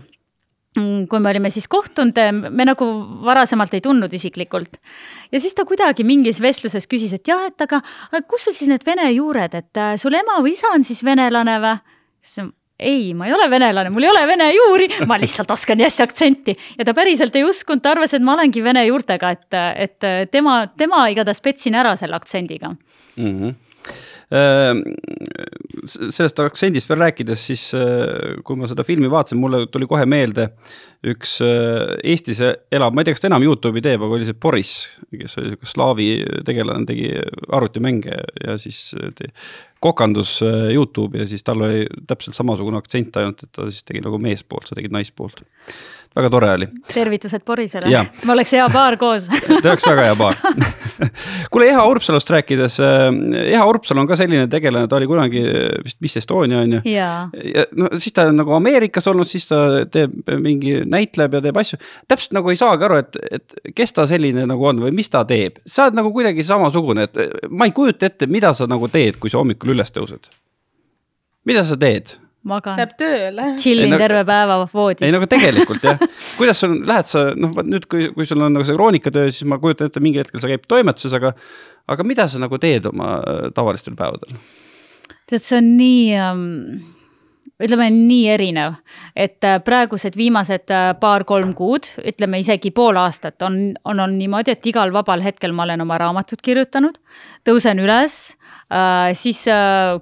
kui 0.75 1.21
me 1.23 1.31
olime 1.31 1.51
siis 1.55 1.69
kohtunud, 1.71 2.19
me 2.51 2.67
nagu 2.67 2.87
varasemalt 3.27 3.77
ei 3.77 3.83
tundnud 3.85 4.13
isiklikult. 4.15 4.81
ja 5.33 5.41
siis 5.41 5.55
ta 5.55 5.65
kuidagi 5.65 6.05
mingis 6.05 6.41
vestluses 6.43 6.89
küsis, 6.91 7.15
et 7.15 7.29
jah, 7.29 7.47
et 7.47 7.61
aga 7.63 7.81
kus 8.29 8.49
sul 8.49 8.57
siis 8.57 8.71
need 8.73 8.87
vene 8.87 9.07
juured, 9.13 9.55
et 9.55 9.81
äh, 9.81 9.95
sul 10.01 10.15
ema 10.19 10.41
või 10.43 10.57
isa 10.57 10.73
on 10.75 10.85
siis 10.85 11.05
venelane 11.07 11.57
või? 11.63 11.79
siis 12.25 12.51
ei, 12.79 13.13
ma 13.15 13.29
ei 13.29 13.35
ole 13.37 13.47
venelane, 13.51 13.91
mul 13.95 14.03
ei 14.03 14.11
ole 14.11 14.25
vene 14.27 14.49
juuri, 14.51 14.89
ma 15.07 15.19
lihtsalt 15.21 15.51
oskan 15.55 15.79
nii 15.79 15.87
hästi 15.87 16.03
aktsenti. 16.03 16.57
ja 16.79 16.87
ta 16.89 16.95
päriselt 16.97 17.37
ei 17.39 17.47
uskunud, 17.47 17.83
ta 17.85 17.95
arvas, 17.95 18.17
et 18.17 18.25
ma 18.25 18.35
olengi 18.35 18.65
vene 18.65 18.83
juurtega, 18.89 19.31
et, 19.31 19.61
et 19.87 20.31
tema, 20.35 20.65
tema 20.77 21.07
igatahes 21.13 21.45
petsin 21.45 21.79
ära 21.79 21.95
selle 22.01 22.19
aktsendiga 22.19 22.75
mm. 22.75 23.31
-hmm 23.31 23.61
sellest 25.85 26.41
aktsendist 26.43 26.89
veel 26.91 27.03
rääkides, 27.05 27.45
siis 27.51 27.67
äh, 27.77 28.41
kui 28.47 28.57
ma 28.59 28.69
seda 28.71 28.85
filmi 28.87 29.11
vaatasin, 29.13 29.41
mulle 29.41 29.65
tuli 29.73 29.89
kohe 29.91 30.07
meelde 30.09 30.49
üks 31.13 31.37
äh, 31.45 31.95
Eestis 32.15 32.41
elav, 32.43 32.95
ma 32.95 33.03
ei 33.03 33.09
tea, 33.09 33.17
kas 33.17 33.25
ta 33.25 33.31
enam 33.31 33.45
Youtube'i 33.45 33.85
teeb, 33.85 34.03
aga 34.05 34.17
oli 34.19 34.29
see 34.29 34.39
Boris, 34.41 34.75
kes 35.13 35.39
oli 35.41 35.53
sihuke 35.53 35.69
slaavi 35.69 36.09
tegelane, 36.49 36.89
tegi 36.89 37.11
arvutimänge 37.53 38.17
ja 38.47 38.57
siis 38.61 38.95
kokandus 39.85 40.39
äh, 40.47 40.71
Youtube'i 40.73 41.23
ja 41.23 41.29
siis 41.31 41.45
tal 41.47 41.67
oli 41.67 41.85
täpselt 42.09 42.39
samasugune 42.39 42.81
aktsent, 42.81 43.17
ainult 43.21 43.45
et 43.45 43.53
ta 43.53 43.69
siis 43.69 43.85
tegi 43.85 44.05
nagu 44.05 44.21
meespoolt, 44.23 44.71
sa 44.71 44.79
tegid 44.79 44.95
naispoolt 44.97 45.45
väga 46.17 46.31
tore 46.31 46.51
oli. 46.55 46.69
tervitused 46.93 47.45
Borisele, 47.47 47.91
me 48.27 48.33
oleks 48.33 48.53
hea 48.55 48.67
paar 48.73 48.97
koos 49.01 49.27
oleks 49.31 49.87
väga 49.89 50.07
hea 50.09 50.17
paar 50.19 50.39
kuule, 51.53 51.69
Eha 51.73 51.85
Urpsalust 51.91 52.31
rääkides, 52.31 52.79
äh, 52.85 53.09
Eha 53.45 53.65
Urpsalu 53.67 54.05
on 54.05 54.11
ka 54.11 54.19
selline 54.19 54.47
tegelane, 54.51 54.89
ta 54.91 54.99
oli 54.99 55.09
kunagi 55.11 55.43
vist 55.85 56.01
Miss 56.05 56.21
Estonia 56.21 56.63
on 56.63 56.77
ju. 56.79 56.81
ja 56.95 57.67
no 57.77 57.91
siis 57.99 58.15
ta 58.15 58.29
on 58.31 58.39
nagu 58.39 58.55
Ameerikas 58.57 59.09
olnud, 59.11 59.29
siis 59.29 59.49
ta 59.51 59.61
teeb 59.91 60.15
mingi, 60.43 60.81
näitleb 60.91 61.39
ja 61.39 61.43
teeb 61.45 61.61
asju. 61.61 61.81
täpselt 62.09 62.39
nagu 62.39 62.53
ei 62.53 62.61
saagi 62.61 62.89
aru, 62.89 63.03
et, 63.03 63.21
et 63.39 63.75
kes 63.77 63.97
ta 63.97 64.07
selline 64.11 64.47
nagu 64.51 64.71
on 64.71 64.83
või 64.87 64.95
mis 64.95 65.11
ta 65.11 65.25
teeb, 65.29 65.61
sa 65.67 65.89
oled 65.89 65.99
nagu 65.99 66.13
kuidagi 66.15 66.47
samasugune, 66.47 67.09
et 67.09 67.49
ma 67.51 67.69
ei 67.69 67.75
kujuta 67.77 68.11
ette, 68.11 68.31
mida 68.31 68.55
sa 68.55 68.69
nagu 68.71 68.89
teed, 68.93 69.19
kui 69.23 69.33
sa 69.33 69.43
hommikul 69.43 69.75
üles 69.75 69.95
tõused. 69.95 70.31
mida 71.45 71.65
sa 71.67 71.77
teed? 71.81 72.19
Magan. 72.49 72.79
Läheb 72.79 72.95
tööle. 73.01 73.47
chillin 73.61 73.93
no, 73.95 74.01
terve 74.01 74.25
päeva 74.29 74.59
voodis. 74.73 75.05
ei 75.07 75.15
nagu 75.15 75.29
tegelikult 75.31 75.85
jah, 75.85 76.03
kuidas 76.39 76.61
sul 76.63 76.77
lähed 76.89 77.11
sa 77.11 77.27
noh, 77.39 77.55
nüüd, 77.65 77.89
kui, 77.91 78.11
kui 78.17 78.29
sul 78.29 78.43
on 78.45 78.55
nagu 78.55 78.67
see 78.67 78.77
kroonikatöö, 78.77 79.31
siis 79.33 79.49
ma 79.51 79.59
kujutan 79.63 79.91
ette, 79.91 80.03
mingi 80.05 80.23
hetkel 80.23 80.43
sa 80.43 80.51
käid 80.51 80.67
toimetuses, 80.69 81.15
aga. 81.17 81.35
aga 81.91 82.07
mida 82.07 82.29
sa 82.31 82.43
nagu 82.43 82.61
teed 82.61 82.89
oma 82.93 83.17
äh, 83.21 83.47
tavalistel 83.57 83.97
päevadel? 83.99 84.37
tead, 85.29 85.41
see 85.41 85.59
on 85.61 85.71
nii 85.79 86.05
um, 86.21 86.45
ütleme 87.63 87.89
nii 87.93 88.25
erinev, 88.35 88.79
et 89.17 89.45
äh, 89.47 89.61
praegused 89.65 90.17
viimased 90.19 90.73
äh, 90.75 90.91
paar-kolm 91.01 91.53
kuud, 91.57 91.87
ütleme 92.05 92.41
isegi 92.43 92.73
pool 92.75 92.99
aastat 93.01 93.43
on, 93.47 93.59
on, 93.85 94.03
on 94.05 94.17
niimoodi, 94.19 94.55
et 94.55 94.67
igal 94.71 94.93
vabal 94.95 95.23
hetkel 95.25 95.55
ma 95.57 95.67
olen 95.67 95.85
oma 95.85 95.99
raamatut 96.01 96.43
kirjutanud, 96.45 96.99
tõusen 97.47 97.83
üles 97.83 98.19
äh,, 98.73 99.13
siis 99.17 99.45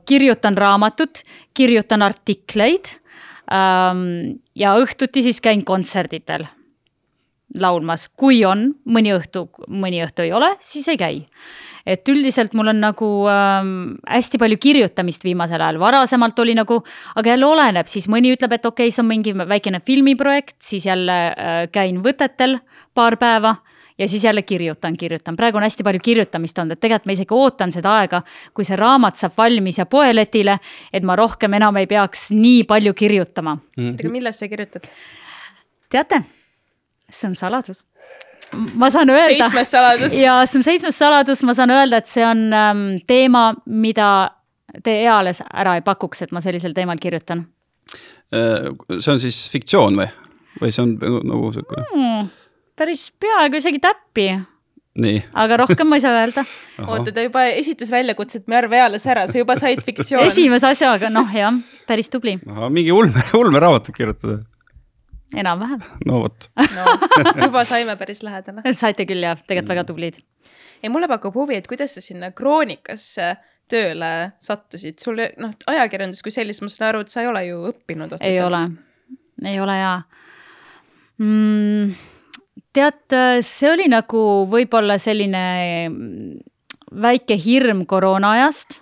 kirjutan 0.09 0.57
raamatut, 0.59 1.25
kirjutan 1.55 2.03
artikleid 2.07 2.95
ähm, 3.53 4.41
ja 4.59 4.77
õhtuti 4.81 5.25
siis 5.27 5.43
käin 5.45 5.65
kontserditel 5.65 6.47
laulmas, 7.59 8.09
kui 8.17 8.41
on 8.49 8.71
mõni 8.89 9.13
õhtu, 9.13 9.47
mõni 9.69 10.01
õhtu 10.05 10.25
ei 10.25 10.33
ole, 10.33 10.55
siis 10.65 10.89
ei 10.89 11.01
käi 11.01 11.21
et 11.87 12.09
üldiselt 12.09 12.55
mul 12.59 12.73
on 12.73 12.81
nagu 12.83 13.09
ähm, 13.31 13.73
hästi 14.09 14.41
palju 14.43 14.59
kirjutamist 14.63 15.25
viimasel 15.27 15.61
ajal, 15.61 15.81
varasemalt 15.83 16.39
oli 16.45 16.55
nagu, 16.59 16.81
aga 17.17 17.35
jälle 17.35 17.49
oleneb, 17.49 17.91
siis 17.91 18.09
mõni 18.13 18.35
ütleb, 18.37 18.57
et 18.57 18.67
okei 18.67 18.89
okay,, 18.89 18.95
see 18.95 19.03
on 19.03 19.11
mingi 19.11 19.35
väikene 19.37 19.83
filmiprojekt, 19.85 20.57
siis 20.63 20.87
jälle 20.87 21.19
äh, 21.33 21.61
käin 21.73 22.03
võtetel 22.05 22.59
paar 22.95 23.19
päeva 23.21 23.57
ja 23.99 24.09
siis 24.09 24.25
jälle 24.25 24.43
kirjutan, 24.43 24.97
kirjutan, 24.97 25.37
praegu 25.37 25.61
on 25.61 25.67
hästi 25.67 25.85
palju 25.85 26.01
kirjutamist 26.03 26.59
olnud, 26.59 26.77
et 26.77 26.81
tegelikult 26.83 27.11
ma 27.11 27.17
isegi 27.17 27.37
ootan 27.37 27.73
seda 27.75 27.97
aega, 28.01 28.23
kui 28.55 28.67
see 28.67 28.79
raamat 28.79 29.21
saab 29.21 29.37
valmis 29.39 29.79
ja 29.79 29.87
poeletile, 29.87 30.59
et 30.93 31.07
ma 31.07 31.17
rohkem 31.19 31.59
enam 31.59 31.77
ei 31.81 31.87
peaks 31.91 32.31
nii 32.35 32.65
palju 32.69 32.95
kirjutama. 32.99 33.59
Mm.. 33.77 33.97
aga 34.01 34.13
millest 34.13 34.45
sa 34.45 34.51
kirjutad? 34.51 34.93
teate, 35.93 36.23
see 37.13 37.29
on 37.29 37.37
saladus 37.37 37.85
ma 38.75 38.91
saan 38.91 39.11
öelda. 39.11 39.49
seitsmes 39.49 39.71
saladus. 39.71 40.15
ja 40.19 40.37
see 40.47 40.61
on 40.61 40.67
seitsmes 40.67 40.99
saladus, 40.99 41.43
ma 41.47 41.55
saan 41.57 41.73
öelda, 41.75 42.03
et 42.03 42.11
see 42.11 42.25
on 42.27 42.45
ähm, 42.57 42.85
teema, 43.09 43.51
mida 43.67 44.09
te 44.85 44.99
eales 45.05 45.43
ära 45.49 45.77
ei 45.79 45.85
pakuks, 45.85 46.25
et 46.25 46.33
ma 46.33 46.43
sellisel 46.45 46.75
teemal 46.77 47.01
kirjutan. 47.01 47.47
Äh, 48.33 48.71
see 48.99 49.13
on 49.13 49.21
siis 49.23 49.45
fiktsioon 49.53 49.99
või, 50.01 50.09
või 50.61 50.73
see 50.73 50.85
on 50.85 50.97
nagu 51.01 51.53
sihuke 51.53 51.85
hmm,? 51.93 52.31
päris 52.79 53.11
peaaegu 53.21 53.61
isegi 53.61 53.83
täppi. 53.83 54.31
nii. 55.03 55.19
aga 55.45 55.61
rohkem 55.65 55.89
ma 55.89 55.99
ei 56.01 56.05
saa 56.05 56.15
öelda. 56.21 56.47
oota, 56.89 57.13
ta 57.13 57.27
juba 57.27 57.45
esitas 57.53 57.93
väljakutset, 57.93 58.47
me 58.49 58.61
arva 58.61 58.81
eales 58.85 59.07
ära, 59.07 59.27
sa 59.29 59.41
juba 59.41 59.59
said 59.61 59.85
fiktsioon. 59.85 60.29
esimese 60.31 60.73
asjaga, 60.73 61.13
noh 61.13 61.37
jah, 61.37 61.61
päris 61.89 62.13
tubli. 62.13 62.39
mingi 62.71 62.93
ulme, 62.93 63.27
ulmeraamatut 63.37 63.97
kirjutada 63.97 64.43
enam-vähem. 65.37 65.83
no 66.07 66.21
vot 66.25 66.49
no, 66.57 66.97
juba 67.47 67.65
saime 67.69 67.97
päris 68.01 68.23
lähedale. 68.23 68.75
saite 68.75 69.07
küll 69.09 69.25
jah, 69.25 69.39
tegelikult 69.39 69.69
mm. 69.69 69.75
väga 69.75 69.87
tublid. 69.89 70.21
ja 70.83 70.91
mulle 70.91 71.09
pakub 71.11 71.35
huvi, 71.35 71.59
et 71.61 71.69
kuidas 71.71 71.97
sa 71.97 72.05
sinna 72.05 72.33
kroonikasse 72.37 73.35
tööle 73.73 74.13
sattusid, 74.43 74.99
sul 75.01 75.21
noh, 75.41 75.53
ajakirjandus 75.71 76.23
kui 76.25 76.35
sellist, 76.35 76.65
ma 76.65 76.73
saan 76.73 76.91
aru, 76.91 77.05
et 77.05 77.13
sa 77.13 77.23
ei 77.23 77.31
ole 77.31 77.45
ju 77.47 77.61
õppinud 77.71 78.13
otseselt. 78.13 78.35
ei 78.35 78.43
ole, 78.45 78.63
ei 79.55 79.61
ole 79.63 79.79
jaa 79.79 79.99
mm,. 81.23 81.95
tead, 82.77 83.19
see 83.47 83.73
oli 83.73 83.89
nagu 83.93 84.23
võib-olla 84.53 84.99
selline 85.03 85.45
väike 87.03 87.39
hirm 87.41 87.87
koroona 87.89 88.35
ajast, 88.37 88.81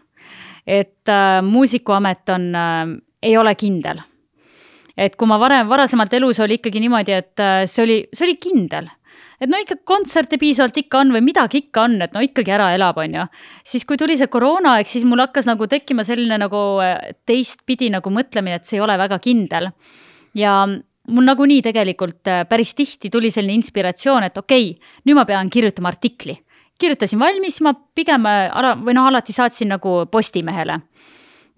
et 0.67 1.09
äh, 1.11 1.41
muusikuamet 1.47 2.35
on 2.35 2.51
äh,, 2.59 2.97
ei 3.23 3.37
ole 3.39 3.55
kindel 3.55 4.01
et 4.97 5.17
kui 5.17 5.29
ma 5.29 5.39
varem, 5.41 5.69
varasemalt 5.69 6.15
elus 6.19 6.41
oli 6.41 6.59
ikkagi 6.61 6.83
niimoodi, 6.83 7.13
et 7.13 7.43
äh, 7.43 7.63
see 7.71 7.85
oli, 7.85 8.01
see 8.15 8.27
oli 8.29 8.39
kindel 8.41 8.91
et 9.41 9.49
no 9.49 9.61
ikka 9.61 9.79
kontserte 9.89 10.37
piisavalt 10.41 10.77
ikka 10.83 11.01
on 11.01 11.15
või 11.15 11.23
midagi 11.25 11.63
ikka 11.65 11.87
on, 11.87 11.97
et 12.05 12.13
no 12.17 12.23
ikkagi 12.25 12.53
ära 12.55 12.71
elab, 12.77 12.99
on 13.01 13.17
ju. 13.17 13.25
siis, 13.65 13.87
kui 13.89 13.97
tuli 14.01 14.19
see 14.21 14.29
koroonaaeg, 14.33 14.89
siis 14.89 15.07
mul 15.09 15.23
hakkas 15.25 15.49
nagu 15.49 15.69
tekkima 15.71 16.05
selline 16.07 16.37
nagu 16.41 16.61
äh, 16.85 17.15
teistpidi 17.29 17.91
nagu 17.93 18.13
mõtlemine, 18.13 18.61
et 18.61 18.69
see 18.69 18.79
ei 18.79 18.85
ole 18.85 18.99
väga 19.01 19.21
kindel. 19.25 19.71
ja 20.37 20.55
mul 21.11 21.27
nagunii 21.27 21.63
tegelikult 21.65 22.29
äh, 22.29 22.45
päris 22.49 22.75
tihti 22.77 23.11
tuli 23.11 23.33
selline 23.33 23.57
inspiratsioon, 23.59 24.29
et 24.29 24.37
okei 24.39 24.71
okay,, 24.75 24.95
nüüd 25.09 25.19
ma 25.19 25.25
pean 25.25 25.51
kirjutama 25.51 25.95
artikli. 25.95 26.37
kirjutasin 26.81 27.19
valmis, 27.21 27.61
ma 27.65 27.75
pigem 27.95 28.27
ala, 28.29 28.77
või 28.77 28.95
noh, 28.97 29.09
alati 29.09 29.33
saatsin 29.37 29.73
nagu 29.73 30.05
Postimehele 30.11 30.81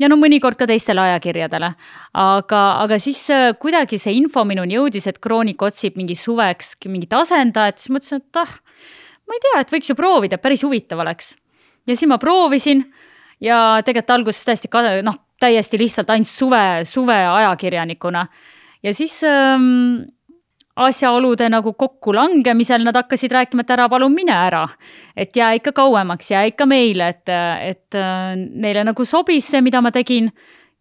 ja 0.00 0.08
no 0.08 0.18
mõnikord 0.20 0.58
ka 0.58 0.66
teistele 0.68 1.00
ajakirjadele. 1.00 1.72
aga, 2.12 2.62
aga 2.82 2.98
siis 2.98 3.20
äh, 3.30 3.52
kuidagi 3.58 3.98
see 3.98 4.16
info 4.18 4.44
minuni 4.44 4.76
jõudis, 4.78 5.06
et 5.06 5.18
Kroonik 5.18 5.62
otsib 5.62 5.96
mingi 5.96 6.14
suveks 6.18 6.76
mingit 6.86 7.12
asendajat, 7.12 7.78
siis 7.78 7.94
mõtlesin, 7.94 8.22
et 8.22 8.42
ah, 8.42 8.56
ma 9.28 9.38
ei 9.38 9.44
tea, 9.46 9.60
et 9.60 9.74
võiks 9.76 9.90
ju 9.90 9.98
proovida, 9.98 10.38
päris 10.38 10.64
huvitav 10.64 11.02
oleks. 11.04 11.36
ja 11.86 11.96
siis 11.96 12.08
ma 12.08 12.18
proovisin 12.18 12.84
ja 13.40 13.82
tegelikult 13.84 14.16
alguses 14.16 14.44
täiesti 14.44 14.70
noh, 15.02 15.18
täiesti 15.40 15.78
lihtsalt 15.78 16.10
ainult 16.10 16.30
suve, 16.30 16.84
suve 16.84 17.18
ajakirjanikuna. 17.26 18.26
ja 18.82 18.94
siis 18.94 19.22
ähm, 19.24 20.08
asjaolude 20.76 21.48
nagu 21.52 21.72
kokkulangemisel 21.72 22.84
nad 22.84 22.96
hakkasid 22.96 23.32
rääkima, 23.32 23.60
et 23.60 23.70
ära 23.74 23.88
palun 23.92 24.14
mine 24.14 24.32
ära. 24.32 24.68
et 25.16 25.36
jää 25.36 25.52
ikka 25.52 25.72
kauemaks, 25.72 26.30
jää 26.30 26.44
ikka 26.44 26.66
meile, 26.66 27.08
et, 27.08 27.28
et 27.60 27.94
äh, 27.94 28.36
neile 28.36 28.84
nagu 28.84 29.04
sobis 29.04 29.50
see, 29.50 29.60
mida 29.60 29.82
ma 29.82 29.90
tegin. 29.90 30.32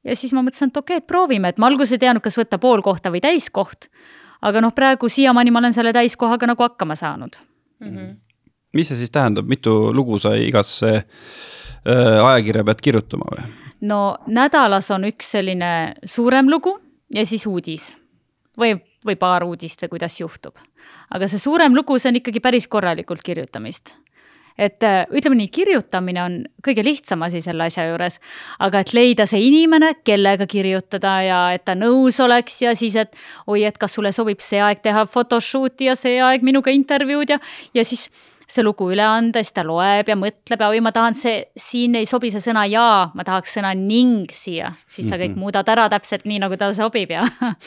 ja 0.04 0.16
siis 0.16 0.34
ma 0.34 0.42
mõtlesin, 0.42 0.72
et 0.72 0.78
okei 0.78 0.98
okay,, 0.98 1.04
et 1.04 1.08
proovime, 1.08 1.50
et 1.50 1.58
ma 1.58 1.68
alguses 1.68 1.92
ei 1.92 2.00
teadnud, 2.00 2.24
kas 2.24 2.38
võtta 2.40 2.58
pool 2.58 2.82
kohta 2.82 3.12
või 3.12 3.22
täiskoht. 3.22 3.90
aga 4.42 4.62
noh, 4.62 4.74
praegu 4.74 5.10
siiamaani 5.10 5.52
ma 5.52 5.60
olen 5.60 5.74
selle 5.74 5.94
täiskohaga 5.94 6.48
nagu 6.48 6.64
hakkama 6.64 6.96
saanud 6.96 7.36
mm. 7.80 7.98
-hmm. 7.98 8.16
mis 8.74 8.88
see 8.88 8.98
siis 8.98 9.12
tähendab, 9.12 9.48
mitu 9.48 9.94
lugu 9.94 10.18
sa 10.18 10.36
igasse 10.36 10.96
äh, 10.96 12.26
ajakirja 12.26 12.64
pead 12.64 12.82
kirjutama 12.82 13.26
või? 13.36 13.50
no 13.82 14.18
nädalas 14.28 14.92
on 14.92 15.04
üks 15.04 15.32
selline 15.32 15.94
suurem 16.06 16.50
lugu 16.50 16.80
ja 17.14 17.26
siis 17.26 17.46
uudis 17.46 17.98
või 18.58 18.80
või 19.06 19.18
paar 19.20 19.46
uudist 19.48 19.82
või 19.84 19.96
kuidas 19.96 20.20
juhtub. 20.20 20.56
aga 21.12 21.28
see 21.28 21.40
suurem 21.40 21.76
lugu, 21.76 21.98
see 22.00 22.10
on 22.10 22.22
ikkagi 22.22 22.40
päris 22.40 22.68
korralikult 22.68 23.24
kirjutamist. 23.24 23.96
et 24.58 24.84
äh, 24.84 25.06
ütleme 25.10 25.38
nii, 25.40 25.48
kirjutamine 25.48 26.24
on 26.24 26.34
kõige 26.64 26.84
lihtsam 26.84 27.22
asi 27.22 27.42
selle 27.42 27.64
asja 27.64 27.88
juures, 27.88 28.20
aga 28.60 28.80
et 28.80 28.94
leida 28.94 29.26
see 29.26 29.42
inimene, 29.48 29.94
kellega 30.04 30.48
kirjutada 30.48 31.22
ja 31.24 31.40
et 31.54 31.66
ta 31.66 31.76
nõus 31.76 32.20
oleks 32.20 32.62
ja 32.62 32.76
siis, 32.76 32.96
et 32.96 33.16
oi, 33.48 33.64
et 33.64 33.78
kas 33.78 33.94
sulle 33.94 34.12
sobib 34.12 34.40
see 34.40 34.62
aeg 34.62 34.84
teha 34.84 35.06
photoshoot'i 35.06 35.90
ja 35.90 35.96
see 35.96 36.20
aeg 36.22 36.44
minuga 36.44 36.72
intervjuud 36.72 37.30
ja, 37.30 37.40
ja 37.74 37.86
siis 37.86 38.10
see 38.52 38.66
lugu 38.66 38.90
üle 38.92 39.06
anda, 39.06 39.42
siis 39.44 39.56
ta 39.56 39.64
loeb 39.68 40.10
ja 40.12 40.18
mõtleb 40.20 40.64
ja 40.64 40.70
oi, 40.74 40.82
ma 40.84 40.92
tahan 40.96 41.18
see, 41.18 41.46
siin 41.60 41.96
ei 42.00 42.08
sobi 42.10 42.32
see 42.34 42.44
sõna 42.44 42.66
ja, 42.70 43.12
ma 43.16 43.26
tahaks 43.28 43.58
sõna 43.58 43.74
ning 43.78 44.32
siia, 44.36 44.74
siis 44.92 45.10
sa 45.10 45.20
kõik 45.20 45.34
mhm. 45.36 45.42
muudad 45.44 45.72
ära 45.72 45.88
täpselt 45.92 46.28
nii, 46.30 46.42
nagu 46.44 46.60
talle 46.60 46.78
sobib 46.78 47.14
ja 47.14 47.26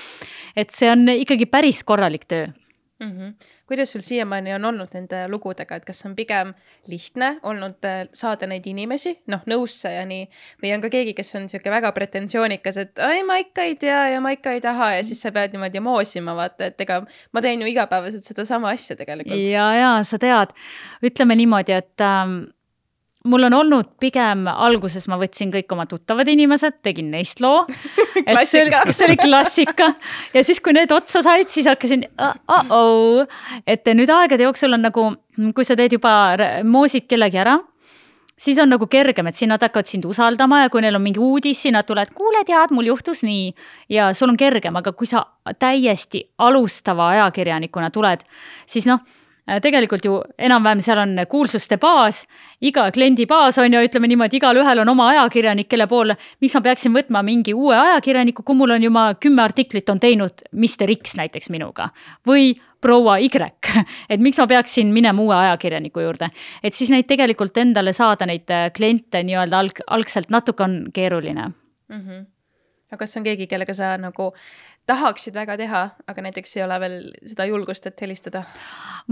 et 0.61 0.75
see 0.75 0.91
on 0.93 1.09
ikkagi 1.17 1.49
päris 1.51 1.83
korralik 1.87 2.29
töö 2.29 2.47
mm. 2.49 3.11
-hmm. 3.11 3.35
Kuidas 3.67 3.93
sul 3.93 4.05
siiamaani 4.05 4.55
on 4.55 4.65
olnud 4.71 4.93
nende 4.95 5.25
lugudega, 5.33 5.79
et 5.79 5.87
kas 5.89 6.05
on 6.07 6.15
pigem 6.17 6.53
lihtne 6.91 7.31
olnud 7.43 7.87
äh, 7.89 8.03
saada 8.13 8.49
neid 8.51 8.67
inimesi, 8.69 9.15
noh, 9.33 9.45
nõusse 9.51 9.95
ja 9.95 10.05
nii, 10.09 10.27
või 10.63 10.75
on 10.77 10.85
ka 10.85 10.91
keegi, 10.93 11.15
kes 11.17 11.35
on 11.41 11.49
sihuke 11.53 11.73
väga 11.73 11.93
pretensioonikas, 11.97 12.81
et 12.85 13.05
ai, 13.05 13.23
ma 13.27 13.39
ikka 13.43 13.69
ei 13.71 13.79
tea 13.81 14.03
ja 14.15 14.25
ma 14.25 14.35
ikka 14.37 14.57
ei 14.57 14.65
taha 14.65 14.95
ja 14.99 15.05
siis 15.07 15.23
sa 15.25 15.33
pead 15.35 15.57
niimoodi 15.57 15.83
moosima, 15.85 16.37
vaata, 16.37 16.69
et 16.73 16.85
ega 16.85 17.01
ma 17.33 17.45
teen 17.45 17.65
ju 17.65 17.71
igapäevaselt 17.73 18.27
sedasama 18.29 18.75
asja 18.75 18.99
tegelikult. 19.01 19.47
ja, 19.49 19.71
ja 19.79 19.95
sa 20.05 20.21
tead, 20.21 20.53
ütleme 21.05 21.39
niimoodi, 21.41 21.79
et 21.81 22.05
ähm, 22.05 22.45
mul 23.25 23.47
on 23.49 23.57
olnud 23.57 23.91
pigem 24.01 24.47
alguses 24.51 25.07
ma 25.09 25.17
võtsin 25.21 25.53
kõik 25.55 25.71
oma 25.73 25.87
tuttavad 25.89 26.29
inimesed, 26.29 26.81
tegin 26.85 27.11
neist 27.15 27.41
loo 27.41 27.65
see 28.51 28.65
oli, 28.65 28.73
see 28.97 29.07
oli 29.09 29.19
klassika 29.21 29.93
ja 30.35 30.45
siis, 30.45 30.61
kui 30.61 30.77
need 30.77 30.93
otsa 30.93 31.25
said, 31.25 31.49
siis 31.53 31.69
hakkasin 31.71 32.07
uh, 32.15 32.35
uh 32.49 32.65
-oh. 32.69 33.37
et 33.67 33.87
nüüd 33.87 34.11
aegade 34.13 34.45
jooksul 34.45 34.77
on 34.77 34.85
nagu, 34.85 35.15
kui 35.55 35.65
sa 35.65 35.77
teed 35.77 35.97
juba, 35.97 36.37
moosid 36.65 37.09
kellegi 37.09 37.41
ära 37.41 37.59
siis 38.37 38.59
on 38.59 38.69
nagu 38.69 38.87
kergem, 38.87 39.27
et 39.27 39.37
siis 39.37 39.49
nad 39.49 39.63
hakkavad 39.63 39.87
sind 39.87 40.05
usaldama 40.05 40.61
ja 40.65 40.71
kui 40.71 40.83
neil 40.83 40.97
on 40.99 41.03
mingi 41.03 41.21
uudis, 41.23 41.63
siis 41.63 41.73
nad 41.73 41.87
tulevad, 41.87 42.13
kuule, 42.15 42.45
tead, 42.45 42.71
mul 42.71 42.87
juhtus 42.87 43.23
nii. 43.23 43.55
ja 43.89 44.13
sul 44.13 44.29
on 44.29 44.37
kergem, 44.37 44.77
aga 44.77 44.93
kui 44.93 45.07
sa 45.07 45.27
täiesti 45.59 46.25
alustava 46.39 47.09
ajakirjanikuna 47.09 47.91
tuled, 47.91 48.27
siis 48.67 48.87
noh 48.87 49.01
tegelikult 49.45 50.05
ju 50.05 50.19
enam-vähem 50.39 50.81
seal 50.81 50.99
on 51.03 51.19
kuulsuste 51.29 51.77
baas, 51.81 52.23
iga 52.65 52.87
kliendi 52.93 53.27
baas 53.29 53.59
on 53.61 53.73
ju, 53.73 53.83
ütleme 53.85 54.09
niimoodi, 54.09 54.39
igalühel 54.41 54.81
on 54.81 54.93
oma 54.95 55.11
ajakirjanik, 55.13 55.69
kelle 55.69 55.87
poole, 55.91 56.17
miks 56.41 56.57
ma 56.57 56.63
peaksin 56.65 56.95
võtma 56.97 57.23
mingi 57.27 57.55
uue 57.55 57.77
ajakirjaniku, 57.77 58.43
kui 58.43 58.57
mul 58.57 58.77
on 58.77 58.87
juba 58.89 59.07
kümme 59.21 59.45
artiklit 59.45 59.91
on 59.93 60.01
teinud 60.01 60.47
Mr 60.53 60.95
X 60.97 61.19
näiteks 61.21 61.53
minuga 61.53 61.91
või 62.27 62.55
proua 62.85 63.19
Y, 63.21 63.29
et 64.13 64.21
miks 64.21 64.41
ma 64.41 64.49
peaksin 64.49 64.93
minema 64.93 65.23
uue 65.23 65.37
ajakirjaniku 65.37 66.05
juurde, 66.05 66.31
et 66.63 66.77
siis 66.77 66.93
neid 66.93 67.09
tegelikult 67.09 67.57
endale 67.61 67.93
saada, 67.97 68.29
neid 68.29 68.49
äh, 68.53 68.71
kliente 68.77 69.23
nii-öelda 69.25 69.61
alg-, 69.61 69.85
algselt 69.87 70.33
natuke 70.33 70.65
on 70.65 70.79
keeruline 70.95 71.51
mm. 71.51 72.01
-hmm. 72.01 72.27
aga 72.93 73.05
kas 73.05 73.17
on 73.17 73.29
keegi, 73.29 73.47
kellega 73.47 73.75
sa 73.75 73.97
nagu 74.01 74.33
tahaksid 74.87 75.35
väga 75.35 75.57
teha, 75.61 75.85
aga 76.07 76.23
näiteks 76.27 76.57
ei 76.59 76.65
ole 76.65 76.81
veel 76.83 76.99
seda 77.25 77.47
julgust, 77.49 77.87
et 77.87 78.01
helistada? 78.05 78.45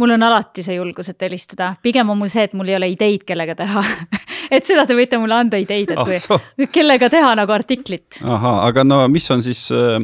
mul 0.01 0.11
on 0.15 0.23
alati 0.25 0.63
see 0.65 0.79
julgus, 0.79 1.11
et 1.13 1.21
helistada, 1.21 1.75
pigem 1.85 2.09
on 2.09 2.17
mul 2.19 2.31
see, 2.33 2.47
et 2.49 2.55
mul 2.57 2.69
ei 2.71 2.77
ole 2.79 2.89
ideid, 2.95 3.25
kellega 3.29 3.55
teha 3.59 3.83
et 4.57 4.65
seda 4.65 4.85
te 4.89 4.97
võite 4.97 5.19
mulle 5.21 5.37
anda 5.37 5.61
ideid, 5.61 5.93
et 5.93 6.01
Ah, 6.01 6.07
kui 6.09 6.19
soo. 6.21 6.39
kellega 6.73 7.09
teha 7.13 7.33
nagu 7.39 7.53
artiklit. 7.53 8.21
ahah, 8.25 8.63
aga 8.69 8.85
no 8.85 9.03
mis 9.13 9.29
on 9.35 9.45
siis 9.45 9.67
äh, 9.75 9.99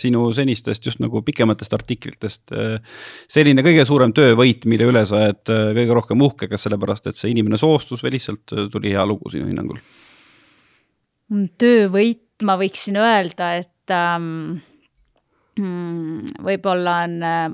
sinu 0.00 0.26
senistest 0.36 0.88
just 0.88 1.02
nagu 1.04 1.22
pikematest 1.26 1.76
artiklitest 1.76 2.54
äh, 2.56 2.78
selline 3.28 3.64
kõige 3.66 3.84
suurem 3.88 4.12
töövõit, 4.16 4.64
mille 4.70 4.88
üle 4.92 5.04
sa 5.08 5.20
oled 5.22 5.52
äh, 5.52 5.66
kõige 5.80 5.98
rohkem 6.00 6.24
uhke, 6.24 6.48
kas 6.52 6.64
sellepärast, 6.68 7.10
et 7.10 7.20
see 7.20 7.32
inimene 7.34 7.60
soostus 7.60 8.04
või 8.04 8.16
lihtsalt 8.16 8.54
äh, 8.56 8.68
tuli 8.72 8.94
hea 8.96 9.04
lugu 9.08 9.32
sinu 9.32 9.48
hinnangul? 9.50 9.80
töövõit, 11.58 12.26
ma 12.46 12.54
võiksin 12.60 12.98
öelda, 13.00 13.54
et 13.62 13.92
ähm, 13.94 14.24
mm, 14.24 14.73
võib-olla 15.58 16.96
on 17.04 17.22
äh, 17.22 17.50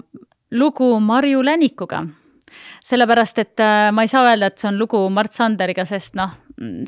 lugu 0.51 1.01
Marju 1.01 1.45
Länikuga. 1.45 2.07
sellepärast, 2.83 3.39
et 3.39 3.61
äh, 3.61 3.93
ma 3.95 4.03
ei 4.03 4.09
saa 4.11 4.25
öelda, 4.27 4.49
et 4.51 4.59
see 4.59 4.69
on 4.69 4.79
lugu 4.79 4.99
Mart 5.15 5.31
Sanderiga, 5.31 5.85
sest 5.87 6.17
noh, 6.19 6.33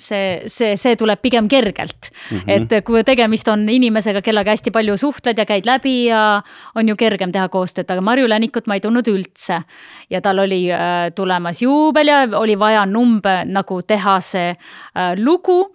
see, 0.02 0.42
see, 0.50 0.74
see 0.76 0.96
tuleb 0.98 1.20
pigem 1.22 1.48
kergelt 1.48 2.10
mm. 2.10 2.38
-hmm. 2.38 2.50
et 2.74 2.84
kui 2.84 3.04
tegemist 3.04 3.48
on 3.48 3.68
inimesega, 3.68 4.22
kellega 4.22 4.50
hästi 4.50 4.70
palju 4.70 4.96
suhtled 4.96 5.38
ja 5.38 5.46
käid 5.46 5.66
läbi 5.66 6.06
ja 6.06 6.42
on 6.74 6.88
ju 6.88 6.96
kergem 6.96 7.32
teha 7.32 7.48
koostööd, 7.48 7.90
aga 7.90 8.00
Marju 8.00 8.28
Länikut 8.28 8.66
ma 8.66 8.74
ei 8.74 8.80
tundnud 8.80 9.08
üldse. 9.08 9.62
ja 10.10 10.20
tal 10.20 10.38
oli 10.38 10.72
äh, 10.72 11.12
tulemas 11.14 11.62
juubel 11.62 12.08
ja 12.08 12.28
oli 12.32 12.58
vaja 12.58 12.86
number 12.86 13.44
nagu 13.46 13.82
teha 13.82 14.20
see 14.20 14.50
äh, 14.50 15.14
lugu 15.16 15.74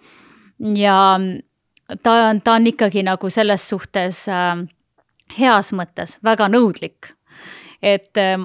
ja 0.74 1.18
ta 2.02 2.12
on, 2.12 2.40
ta 2.40 2.52
on 2.52 2.66
ikkagi 2.66 3.02
nagu 3.02 3.30
selles 3.30 3.68
suhtes 3.68 4.28
äh, 4.28 4.68
heas 5.36 5.72
mõttes 5.76 6.18
väga 6.24 6.48
nõudlik. 6.48 7.14
et 7.82 8.16
äh, 8.18 8.38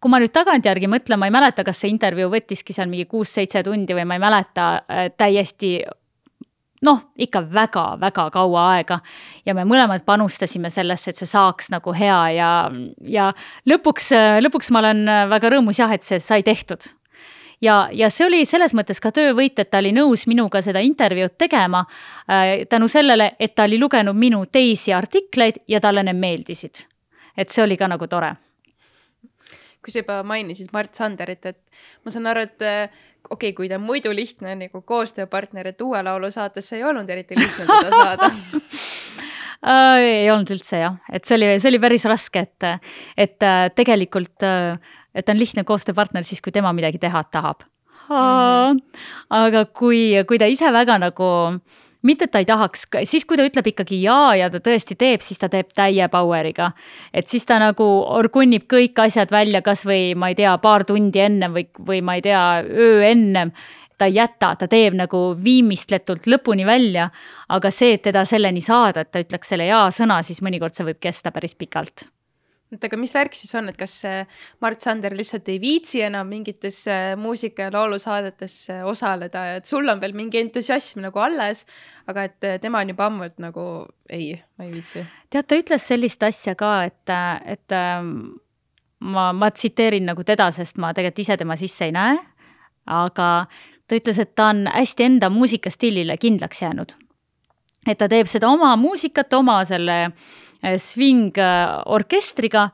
kui 0.00 0.10
ma 0.10 0.20
nüüd 0.22 0.32
tagantjärgi 0.32 0.90
mõtlen, 0.90 1.18
ma 1.18 1.26
ei 1.26 1.34
mäleta, 1.34 1.64
kas 1.64 1.80
see 1.82 1.90
intervjuu 1.90 2.30
võttiski 2.30 2.72
seal 2.74 2.88
mingi 2.88 3.08
kuus-seitse 3.10 3.62
tundi 3.66 3.96
või 3.96 4.04
ma 4.06 4.18
ei 4.18 4.22
mäleta 4.22 4.68
äh, 4.78 5.08
täiesti 5.16 5.80
noh, 6.86 7.00
ikka 7.18 7.42
väga-väga 7.50 8.28
kaua 8.30 8.66
aega 8.76 9.00
ja 9.46 9.54
me 9.54 9.64
mõlemad 9.66 10.04
panustasime 10.06 10.70
sellesse, 10.70 11.10
et 11.10 11.18
see 11.18 11.26
saaks 11.26 11.72
nagu 11.74 11.94
hea 11.96 12.20
ja, 12.36 12.52
ja 13.02 13.32
lõpuks, 13.66 14.12
lõpuks 14.44 14.70
ma 14.70 14.84
olen 14.84 15.02
väga 15.32 15.50
rõõmus 15.56 15.82
jah, 15.82 15.90
et 15.90 16.06
see 16.06 16.22
sai 16.22 16.46
tehtud 16.46 16.86
ja, 17.60 17.88
ja 17.92 18.10
see 18.10 18.26
oli 18.26 18.44
selles 18.46 18.74
mõttes 18.76 19.00
ka 19.02 19.12
töövõit, 19.14 19.58
et 19.58 19.70
ta 19.70 19.82
oli 19.82 19.92
nõus 19.96 20.26
minuga 20.30 20.62
seda 20.64 20.82
intervjuud 20.84 21.36
tegema 21.38 21.84
äh, 21.84 22.66
tänu 22.68 22.88
sellele, 22.88 23.32
et 23.38 23.54
ta 23.54 23.66
oli 23.68 23.78
lugenud 23.80 24.16
minu 24.16 24.44
teisi 24.52 24.92
artikleid 24.94 25.62
ja 25.68 25.80
talle 25.80 26.02
need 26.06 26.18
meeldisid. 26.18 26.84
et 27.36 27.48
see 27.48 27.62
oli 27.62 27.76
ka 27.76 27.88
nagu 27.88 28.06
tore. 28.06 28.34
kui 29.82 29.92
sa 29.92 30.02
juba 30.02 30.22
mainisid 30.22 30.68
Mart 30.72 30.94
Sanderit, 30.94 31.46
et 31.46 31.60
ma 32.04 32.10
saan 32.10 32.26
aru, 32.26 32.40
et 32.40 32.62
äh, 32.62 32.90
okei 33.30 33.50
okay,, 33.50 33.52
kui 33.52 33.68
ta 33.68 33.78
on 33.78 33.86
muidu 33.86 34.14
lihtne 34.14 34.54
nagu 34.54 34.82
koostööpartner, 34.82 35.66
et 35.66 35.80
Uue 35.80 36.02
Laulu 36.02 36.30
saatesse 36.30 36.76
ei 36.76 36.84
olnud 36.84 37.10
eriti 37.10 37.38
lihtne 37.38 37.66
teda 37.66 37.90
saada 37.90 38.30
ei 39.66 40.28
olnud 40.30 40.52
üldse 40.54 40.82
jah, 40.84 41.00
et 41.12 41.24
see 41.26 41.34
oli, 41.38 41.50
see 41.58 41.72
oli 41.72 41.80
päris 41.82 42.04
raske, 42.06 42.44
et, 42.46 42.86
et 43.16 43.42
äh, 43.42 43.64
tegelikult, 43.74 44.44
et 44.44 45.26
ta 45.26 45.34
on 45.34 45.40
lihtne 45.40 45.64
koostööpartner 45.66 46.26
siis, 46.26 46.40
kui 46.44 46.54
tema 46.54 46.72
midagi 46.72 47.00
teha 47.02 47.24
tahab. 47.32 47.66
-hmm. 48.08 48.80
aga 49.30 49.64
kui, 49.64 50.14
kui 50.28 50.38
ta 50.38 50.48
ise 50.48 50.72
väga 50.72 50.98
nagu 50.98 51.28
mitte, 52.02 52.28
et 52.28 52.32
ta 52.32 52.42
ei 52.42 52.46
tahaks, 52.48 52.86
siis 53.10 53.26
kui 53.26 53.38
ta 53.38 53.46
ütleb 53.46 53.72
ikkagi 53.72 53.98
jaa 54.04 54.36
ja 54.38 54.50
ta 54.52 54.60
tõesti 54.62 54.96
teeb, 54.98 55.24
siis 55.24 55.40
ta 55.40 55.48
teeb 55.52 55.72
täie 55.74 56.06
power'iga. 56.12 56.72
et 57.12 57.28
siis 57.28 57.44
ta 57.46 57.58
nagu 57.58 57.84
orgunnib 58.18 58.68
kõik 58.70 58.98
asjad 59.02 59.32
välja, 59.34 59.62
kasvõi 59.62 60.14
ma 60.14 60.30
ei 60.30 60.38
tea, 60.38 60.56
paar 60.62 60.84
tundi 60.84 61.20
ennem 61.20 61.52
või, 61.52 61.66
või 61.78 62.02
ma 62.02 62.14
ei 62.14 62.22
tea, 62.22 62.62
öö 62.62 63.02
ennem 63.10 63.52
ta 63.98 64.06
ei 64.08 64.18
jäta, 64.18 64.54
ta 64.58 64.68
teeb 64.70 64.96
nagu 64.98 65.22
viimistletult 65.44 66.28
lõpuni 66.30 66.66
välja. 66.66 67.10
aga 67.48 67.70
see, 67.70 67.94
et 67.94 68.02
teda 68.02 68.24
selleni 68.24 68.60
saada, 68.60 69.00
et 69.00 69.10
ta 69.10 69.22
ütleks 69.24 69.54
selle 69.54 69.66
jaa-sõna, 69.66 70.22
siis 70.22 70.42
mõnikord 70.42 70.74
see 70.74 70.86
võib 70.86 71.00
kesta 71.00 71.32
päris 71.34 71.54
pikalt 71.54 72.08
et 72.72 72.84
aga 72.84 72.98
mis 73.00 73.12
värk 73.16 73.36
siis 73.36 73.54
on, 73.56 73.70
et 73.70 73.76
kas 73.80 73.94
Mart 74.60 74.82
Sander 74.84 75.14
lihtsalt 75.16 75.46
ei 75.48 75.60
viitsi 75.62 76.02
enam 76.04 76.28
mingites 76.28 76.82
muusika- 77.16 77.68
ja 77.68 77.72
laulusaadetes 77.72 78.56
osaleda 78.84 79.44
ja 79.46 79.54
et 79.60 79.68
sul 79.68 79.88
on 79.88 80.00
veel 80.00 80.12
mingi 80.16 80.40
entusiasm 80.42 81.00
nagu 81.06 81.22
alles, 81.22 81.64
aga 82.06 82.26
et 82.28 82.48
tema 82.60 82.82
on 82.84 82.92
juba 82.92 83.06
ammu, 83.08 83.30
et 83.30 83.38
nagu 83.40 83.64
ei, 84.10 84.34
ma 84.58 84.66
ei 84.68 84.74
viitsi. 84.74 85.06
tead, 85.30 85.48
ta 85.48 85.56
ütles 85.56 85.88
sellist 85.88 86.22
asja 86.22 86.54
ka, 86.58 86.74
et, 86.84 87.14
et 87.56 87.76
ähm, 87.76 88.12
ma, 89.00 89.30
ma 89.32 89.50
tsiteerin 89.50 90.08
nagu 90.08 90.24
teda, 90.24 90.50
sest 90.52 90.78
ma 90.78 90.92
tegelikult 90.92 91.24
ise 91.24 91.38
tema 91.40 91.56
sisse 91.56 91.88
ei 91.88 91.96
näe, 91.96 92.20
aga 92.88 93.30
ta 93.88 93.96
ütles, 93.96 94.18
et 94.20 94.34
ta 94.36 94.50
on 94.52 94.66
hästi 94.68 95.04
enda 95.04 95.30
muusikastiilile 95.32 96.16
kindlaks 96.16 96.62
jäänud. 96.62 96.92
et 97.88 97.98
ta 97.98 98.08
teeb 98.08 98.28
seda 98.28 98.48
oma 98.48 98.76
muusikat, 98.76 99.32
oma 99.32 99.64
selle 99.64 100.10
swing-orkestriga 100.76 102.68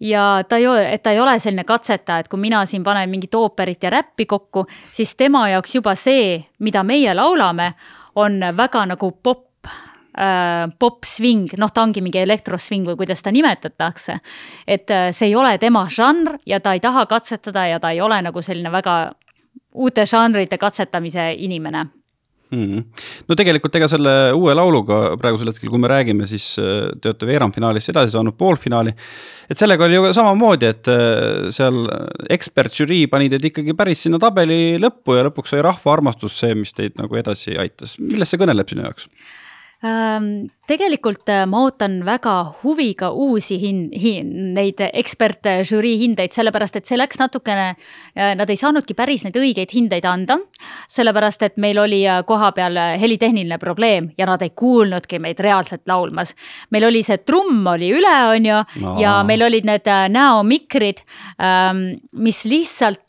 ja 0.00 0.44
ta 0.48 0.56
ei 0.56 0.66
ole, 0.66 0.86
et 0.92 1.02
ta 1.02 1.14
ei 1.14 1.20
ole 1.20 1.38
selline 1.38 1.64
katsetaja, 1.64 2.18
et 2.18 2.28
kui 2.28 2.40
mina 2.40 2.64
siin 2.66 2.84
panen 2.84 3.10
mingit 3.10 3.34
ooperit 3.34 3.82
ja 3.82 3.90
räppi 3.90 4.26
kokku, 4.26 4.66
siis 4.92 5.14
tema 5.16 5.48
jaoks 5.48 5.74
juba 5.74 5.94
see, 5.94 6.38
mida 6.58 6.82
meie 6.82 7.14
laulame, 7.14 7.72
on 8.18 8.40
väga 8.56 8.84
nagu 8.92 9.12
popp 9.22 9.70
äh, 10.18 10.66
pop-swing, 10.78 11.54
noh, 11.56 11.72
ta 11.72 11.86
ongi 11.86 12.02
mingi 12.04 12.20
elektroswing 12.22 12.86
või 12.86 12.98
kuidas 12.98 13.22
ta 13.22 13.32
nimetatakse. 13.32 14.18
et 14.66 14.90
see 15.12 15.30
ei 15.30 15.36
ole 15.36 15.58
tema 15.58 15.86
žanr 15.88 16.38
ja 16.46 16.60
ta 16.60 16.74
ei 16.74 16.80
taha 16.80 17.06
katsetada 17.06 17.66
ja 17.66 17.80
ta 17.80 17.90
ei 17.90 18.00
ole 18.00 18.22
nagu 18.22 18.42
selline 18.42 18.72
väga 18.72 19.14
uute 19.78 20.04
žanrite 20.08 20.58
katsetamise 20.58 21.30
inimene 21.38 21.84
mm. 22.50 22.64
-hmm. 22.64 22.82
no 23.28 23.36
tegelikult 23.38 23.76
ega 23.78 23.88
selle 23.88 24.14
uue 24.32 24.54
lauluga 24.56 24.98
praegusel 25.20 25.52
hetkel, 25.52 25.70
kui 25.70 25.82
me 25.82 25.90
räägime, 25.90 26.26
siis 26.26 26.46
te 26.56 27.10
olete 27.12 27.28
veerandfinaalist 27.28 27.92
edasi 27.92 28.16
saanud 28.16 28.36
poolfinaali. 28.38 28.94
et 29.50 29.56
sellega 29.56 29.84
oli 29.84 29.94
ju 29.94 30.12
samamoodi, 30.14 30.66
et 30.66 30.92
seal 31.54 31.82
ekspertžürii 32.38 33.06
pani 33.06 33.30
teid 33.30 33.44
ikkagi 33.50 33.76
päris 33.76 34.02
sinna 34.06 34.18
tabeli 34.18 34.78
lõppu 34.82 35.18
ja 35.18 35.26
lõpuks 35.28 35.54
sai 35.54 35.62
rahva 35.62 35.92
armastus 35.92 36.38
see, 36.40 36.54
mis 36.54 36.74
teid 36.74 36.98
nagu 37.00 37.16
edasi 37.16 37.56
aitas. 37.58 37.98
millest 37.98 38.34
see 38.34 38.44
kõneleb 38.44 38.68
sinu 38.68 38.86
jaoks? 38.88 39.08
Tegelikult 40.68 41.30
ma 41.48 41.62
ootan 41.64 42.00
väga 42.06 42.34
huviga 42.62 43.10
uusi 43.10 43.58
hin-, 43.60 43.88
hin-, 43.96 44.52
neid 44.56 44.80
ekspertžürii 44.86 45.96
hindeid, 46.02 46.34
sellepärast 46.34 46.78
et 46.78 46.88
see 46.88 46.98
läks 46.98 47.20
natukene, 47.20 47.70
nad 48.14 48.50
ei 48.50 48.58
saanudki 48.60 48.96
päris 48.98 49.24
neid 49.26 49.38
õigeid 49.38 49.72
hindeid 49.74 50.06
anda. 50.08 50.38
sellepärast, 50.88 51.42
et 51.42 51.56
meil 51.56 51.78
oli 51.78 52.02
kohapeal 52.26 52.76
helitehniline 53.00 53.58
probleem 53.58 54.10
ja 54.18 54.26
nad 54.26 54.42
ei 54.42 54.50
kuulnudki 54.50 55.18
meid 55.18 55.40
reaalselt 55.40 55.88
laulmas. 55.88 56.34
meil 56.70 56.84
oli 56.88 57.02
see 57.02 57.18
trumm 57.18 57.66
oli 57.66 57.90
üle, 57.94 58.16
on 58.34 58.46
ju 58.46 58.60
no., 58.82 58.96
ja 59.00 59.22
meil 59.24 59.42
olid 59.42 59.66
need 59.68 59.88
näomikrid, 60.12 61.02
mis 62.12 62.44
lihtsalt, 62.44 63.08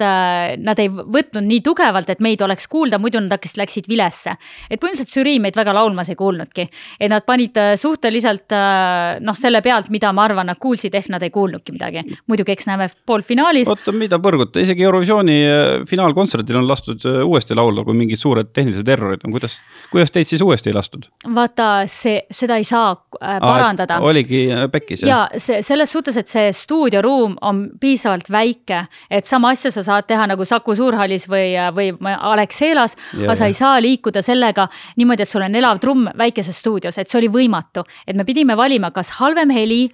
nad 0.57 0.79
ei 0.79 0.89
võtnud 0.89 1.45
nii 1.45 1.61
tugevalt, 1.65 2.09
et 2.09 2.23
meid 2.23 2.41
oleks 2.41 2.67
kuulda, 2.67 2.99
muidu 2.99 3.21
nad 3.23 3.37
hakkasid, 3.37 3.59
läksid 3.63 3.89
vilesse. 3.89 4.35
et 4.69 4.79
põhimõtteliselt 4.79 5.15
žürii 5.19 5.39
meid 5.43 5.57
väga 5.59 5.73
laulmas 5.75 6.09
ei 6.09 6.19
kuulnudki 6.19 6.69
et 6.99 7.11
nad 7.11 7.25
panid 7.27 7.48
äh, 7.57 7.73
suhteliselt 7.79 8.53
äh, 8.55 9.19
noh, 9.23 9.37
selle 9.37 9.61
pealt, 9.65 9.89
mida 9.93 10.11
ma 10.15 10.25
arvan, 10.27 10.49
nad 10.49 10.59
kuulsid, 10.61 10.95
ehk 10.95 11.09
nad 11.13 11.23
ei 11.25 11.31
kuulnudki 11.33 11.73
midagi. 11.75 12.03
muidugi, 12.27 12.53
eks 12.53 12.67
näeme 12.69 12.89
poolfinaalis. 13.05 13.69
oota, 13.71 13.93
mida 13.95 14.19
põrguta, 14.21 14.61
isegi 14.63 14.85
Eurovisiooni 14.85 15.37
äh, 15.45 15.67
finaalkontserdil 15.89 16.59
on 16.61 16.67
lastud 16.67 17.05
uuesti 17.23 17.57
laulda, 17.57 17.83
kui 17.87 17.97
mingid 17.97 18.19
suured 18.21 18.51
tehnilised 18.53 18.87
errorid 18.87 19.25
on, 19.25 19.33
kuidas, 19.35 19.59
kuidas 19.91 20.13
teid 20.15 20.29
siis 20.29 20.43
uuesti 20.45 20.71
ei 20.71 20.77
lastud? 20.77 21.09
vaata, 21.35 21.69
see, 21.91 22.21
seda 22.31 22.59
ei 22.59 22.67
saa 22.67 22.93
parandada. 23.19 23.99
oligi 24.05 24.45
pekkis, 24.71 25.03
jah? 25.03 25.09
ja 25.09 25.41
see 25.41 25.61
selles 25.65 25.91
suhtes, 25.91 26.17
et 26.19 26.31
see 26.31 26.51
stuudioruum 26.55 27.37
on 27.45 27.65
piisavalt 27.79 28.29
väike, 28.31 28.85
et 29.11 29.29
sama 29.29 29.53
asja 29.55 29.71
sa 29.73 29.83
saad 29.85 30.07
teha 30.09 30.27
nagu 30.29 30.45
Saku 30.45 30.75
Suurhallis 30.75 31.27
või, 31.29 31.53
või 31.75 31.91
Alexelas, 32.15 32.95
aga 33.17 33.35
sa 33.37 33.49
ei 33.49 33.57
saa 33.57 33.77
liikuda 33.83 34.23
sellega 34.25 34.67
niimoodi, 34.99 35.25
et 35.25 35.31
sul 35.31 35.45
on 35.45 35.55
elav 35.55 35.79
trumm 35.83 36.09
väikeses 36.17 36.59
stuudios, 36.59 36.97
et 36.97 37.09
see 37.09 37.19
oli 37.21 37.31
võimatu, 37.39 37.85
et 38.07 38.17
me 38.19 38.27
pidime 38.27 38.57
valima, 38.59 38.91
kas 38.95 39.15
halvem 39.19 39.51
heli 39.55 39.85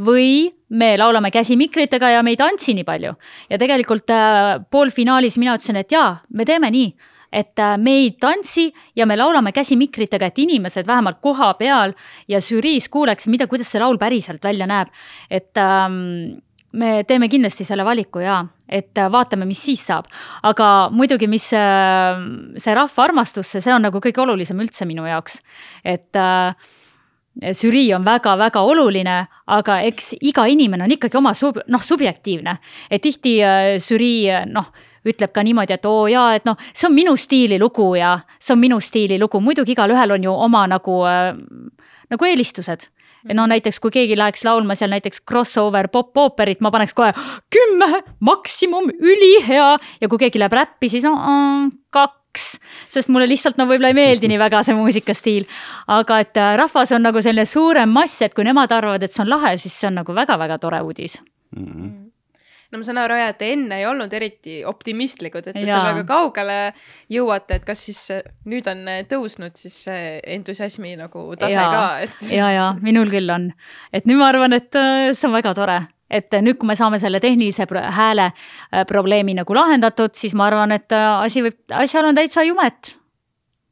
või 0.00 0.50
me 0.74 0.94
laulame 0.98 1.30
käsi 1.34 1.56
mikritega 1.60 2.16
ja 2.16 2.22
me 2.26 2.34
ei 2.34 2.40
tantsi 2.40 2.74
nii 2.74 2.84
palju. 2.84 3.14
ja 3.50 3.58
tegelikult 3.60 4.10
äh, 4.10 4.54
poolfinaalis 4.70 5.38
mina 5.38 5.58
ütlesin, 5.58 5.76
et 5.80 5.92
jaa, 5.92 6.16
me 6.30 6.44
teeme 6.48 6.70
nii 6.74 6.94
et 7.34 7.58
äh, 7.58 7.76
me 7.78 7.96
ei 7.98 8.10
tantsi 8.20 8.68
ja 8.96 9.06
me 9.10 9.16
laulame 9.18 9.52
käsi 9.52 9.76
mikritega, 9.76 10.30
et 10.30 10.38
inimesed 10.38 10.86
vähemalt 10.86 11.20
koha 11.24 11.52
peal 11.58 11.94
ja 12.30 12.40
žüriis 12.42 12.88
kuuleks, 12.88 13.26
mida, 13.32 13.48
kuidas 13.50 13.72
see 13.72 13.82
laul 13.82 13.98
päriselt 13.98 14.44
välja 14.44 14.68
näeb. 14.70 14.92
et 15.30 15.58
ähm, 15.58 16.38
me 16.74 17.02
teeme 17.06 17.28
kindlasti 17.30 17.66
selle 17.66 17.84
valiku 17.86 18.22
ja, 18.22 18.40
et 18.68 18.98
äh, 18.98 19.10
vaatame, 19.12 19.46
mis 19.48 19.62
siis 19.62 19.82
saab. 19.86 20.08
aga 20.42 20.90
muidugi, 20.94 21.28
mis 21.30 21.50
äh, 21.56 22.22
see 22.58 22.76
rahva 22.76 23.08
armastus, 23.08 23.56
see 23.58 23.74
on 23.74 23.84
nagu 23.86 24.02
kõige 24.02 24.22
olulisem 24.24 24.60
üldse 24.62 24.86
minu 24.88 25.06
jaoks, 25.08 25.40
et 25.84 26.18
äh, 26.18 26.54
žürii 27.42 27.88
on 27.96 28.04
väga-väga 28.06 28.62
oluline, 28.62 29.18
aga 29.46 29.80
eks 29.88 30.14
iga 30.20 30.46
inimene 30.46 30.86
on 30.86 30.94
ikkagi 30.94 31.18
oma 31.18 31.34
sub-, 31.34 31.62
noh, 31.68 31.82
subjektiivne. 31.82 32.58
et 32.90 33.02
tihti 33.02 33.38
žürii 33.82 34.46
noh, 34.52 34.70
ütleb 35.04 35.32
ka 35.34 35.42
niimoodi, 35.44 35.76
et 35.76 35.86
oo 35.86 36.06
jaa, 36.08 36.34
et 36.36 36.46
noh, 36.48 36.56
see 36.72 36.88
on 36.88 36.94
minu 36.96 37.14
stiili 37.20 37.58
lugu 37.60 37.94
ja 37.98 38.18
see 38.38 38.54
on 38.54 38.60
minu 38.60 38.80
stiili 38.80 39.18
lugu, 39.20 39.40
muidugi 39.40 39.74
igalühel 39.76 40.16
on 40.16 40.24
ju 40.24 40.34
oma 40.46 40.66
nagu 40.70 41.02
äh,, 41.08 41.34
nagu 42.12 42.28
eelistused. 42.28 42.88
Noh, 43.32 43.46
näiteks 43.48 43.78
kui 43.80 43.92
keegi 43.92 44.18
läheks 44.20 44.42
laulma 44.44 44.74
seal 44.76 44.92
näiteks 44.92 45.22
crossover 45.24 45.88
pop-ooperit, 45.88 46.60
ma 46.60 46.68
paneks 46.72 46.92
kohe 46.96 47.14
kümme, 47.52 48.02
maksimum, 48.20 48.90
ülihea. 48.92 49.70
Ja 50.02 50.10
kui 50.12 50.20
keegi 50.20 50.42
läheb 50.42 50.52
räppi, 50.52 50.90
siis 50.92 51.06
no 51.08 51.14
mm, 51.16 51.70
kaks 52.34 52.58
sest 52.90 53.10
mulle 53.12 53.28
lihtsalt 53.30 53.58
no 53.58 53.68
võib-olla 53.70 53.92
ei 53.92 53.98
meeldi 53.98 54.30
nii 54.30 54.40
väga 54.40 54.62
see 54.66 54.76
muusikastiil. 54.76 55.46
aga 55.86 56.20
et 56.24 56.40
äh, 56.40 56.54
rahvas 56.60 56.92
on 56.92 57.06
nagu 57.06 57.22
selline 57.22 57.46
suurem 57.46 57.90
mass, 57.90 58.22
et 58.22 58.34
kui 58.34 58.44
nemad 58.44 58.72
arvavad, 58.72 59.02
et 59.02 59.12
see 59.12 59.24
on 59.24 59.30
lahe, 59.30 59.56
siis 59.58 59.76
see 59.80 59.90
on 59.90 60.00
nagu 60.02 60.16
väga-väga 60.16 60.58
tore 60.58 60.80
uudis 60.82 61.20
mm. 61.56 61.68
-hmm 61.68 62.00
no 62.74 62.78
ma 62.80 62.82
saan 62.82 62.98
aru 62.98 63.14
jah, 63.14 63.28
et 63.30 63.38
te 63.38 63.52
enne 63.54 63.76
ei 63.78 63.84
olnud 63.86 64.12
eriti 64.12 64.64
optimistlikud, 64.66 65.46
et 65.46 65.54
te 65.54 65.62
seal 65.62 65.84
väga 65.86 66.02
kaugele 66.08 66.56
jõuate, 67.12 67.60
et 67.60 67.64
kas 67.64 67.84
siis 67.86 68.00
äh, 68.10 68.24
nüüd 68.50 68.66
on 68.66 68.88
äh, 68.88 69.04
tõusnud 69.06 69.54
siis 69.54 69.76
see 69.86 70.18
entusiasmi 70.36 70.96
nagu 70.98 71.36
tase 71.38 71.54
Jaa. 71.54 71.70
ka, 71.70 71.84
et 72.02 72.32
ja, 72.34 72.50
ja 72.50 72.66
minul 72.82 73.12
küll 73.12 73.30
on, 73.30 73.52
et 73.92 74.10
nüüd 74.10 74.18
ma 74.18 74.32
arvan, 74.32 74.58
et 74.58 74.74
see 74.74 75.28
on 75.28 75.36
väga 75.36 75.54
tore, 75.54 75.78
et 76.10 76.34
äh, 76.34 76.42
nüüd, 76.44 76.58
kui 76.60 76.68
me 76.68 76.76
saame 76.78 77.00
selle 77.02 77.20
tehnilise 77.22 77.66
hääle 77.98 78.30
äh, 78.30 78.84
probleemi 78.88 79.36
nagu 79.38 79.56
lahendatud, 79.56 80.14
siis 80.18 80.34
ma 80.34 80.48
arvan, 80.50 80.74
et 80.76 80.92
äh, 80.92 81.10
asi 81.24 81.44
võib, 81.44 81.58
asjal 81.72 82.10
on 82.10 82.18
täitsa 82.18 82.44
jumet. 82.46 82.96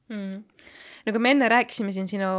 mm. 0.08 0.44
no 1.06 1.12
kui 1.12 1.22
me 1.22 1.34
enne 1.36 1.48
rääkisime 1.48 1.92
siin 1.92 2.08
sinu 2.08 2.32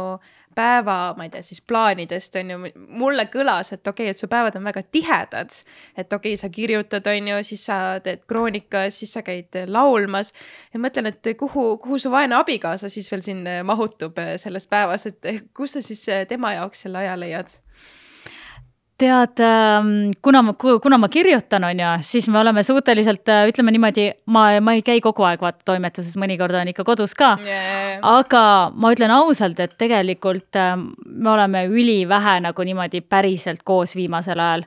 päeva, 0.54 1.14
ma 1.16 1.26
ei 1.26 1.30
tea, 1.32 1.42
siis 1.42 1.58
plaanidest 1.66 2.36
on 2.38 2.50
ju, 2.52 2.58
mulle 2.94 3.26
kõlas, 3.32 3.72
et 3.74 3.86
okei 3.86 4.06
okay,, 4.06 4.14
et 4.14 4.20
su 4.20 4.28
päevad 4.30 4.54
on 4.58 4.68
väga 4.68 4.84
tihedad. 4.94 5.50
et 5.96 6.12
okei 6.12 6.34
okay,, 6.34 6.40
sa 6.40 6.48
kirjutad, 6.48 7.06
on 7.10 7.28
ju, 7.32 7.40
siis 7.42 7.64
sa 7.66 7.78
teed 8.04 8.22
kroonikas, 8.30 9.00
siis 9.00 9.12
sa 9.16 9.24
käid 9.26 9.58
laulmas. 9.66 10.32
ja 10.72 10.80
mõtlen, 10.80 11.10
et 11.10 11.34
kuhu, 11.38 11.76
kuhu 11.82 11.98
su 11.98 12.10
vaene 12.10 12.38
abikaasa 12.38 12.88
siis 12.88 13.10
veel 13.12 13.22
siin 13.26 13.44
mahutub 13.64 14.18
äh, 14.18 14.36
selles 14.38 14.66
päevas, 14.66 15.06
et 15.10 15.30
kus 15.54 15.74
sa 15.74 15.82
siis 15.82 16.08
äh, 16.08 16.26
tema 16.30 16.54
jaoks 16.54 16.86
selle 16.86 17.02
aja 17.02 17.18
leiad? 17.18 17.58
Tead, 18.98 19.40
kuna 20.22 20.42
ma, 20.46 20.54
kuna 20.54 20.98
ma 20.98 21.08
kirjutan, 21.10 21.64
on 21.66 21.80
ju, 21.80 21.90
siis 22.06 22.28
me 22.30 22.38
oleme 22.38 22.62
suhteliselt, 22.62 23.26
ütleme 23.50 23.74
niimoodi, 23.74 24.06
ma, 24.30 24.44
ma 24.62 24.74
ei 24.76 24.84
käi 24.86 25.00
kogu 25.04 25.26
aeg 25.26 25.42
vaata 25.42 25.66
toimetuses, 25.72 26.14
mõnikord 26.20 26.54
olen 26.54 26.70
ikka 26.74 26.86
kodus 26.86 27.16
ka 27.18 27.34
Yeah. 27.44 27.98
aga 28.06 28.70
ma 28.74 28.92
ütlen 28.94 29.10
ausalt, 29.10 29.58
et 29.60 29.74
tegelikult 29.80 30.56
äh, 30.56 30.76
me 31.04 31.30
oleme 31.30 31.64
ülivähe 31.66 32.38
nagu 32.44 32.64
niimoodi 32.66 33.00
päriselt 33.02 33.64
koos 33.66 33.96
viimasel 33.96 34.40
ajal. 34.40 34.64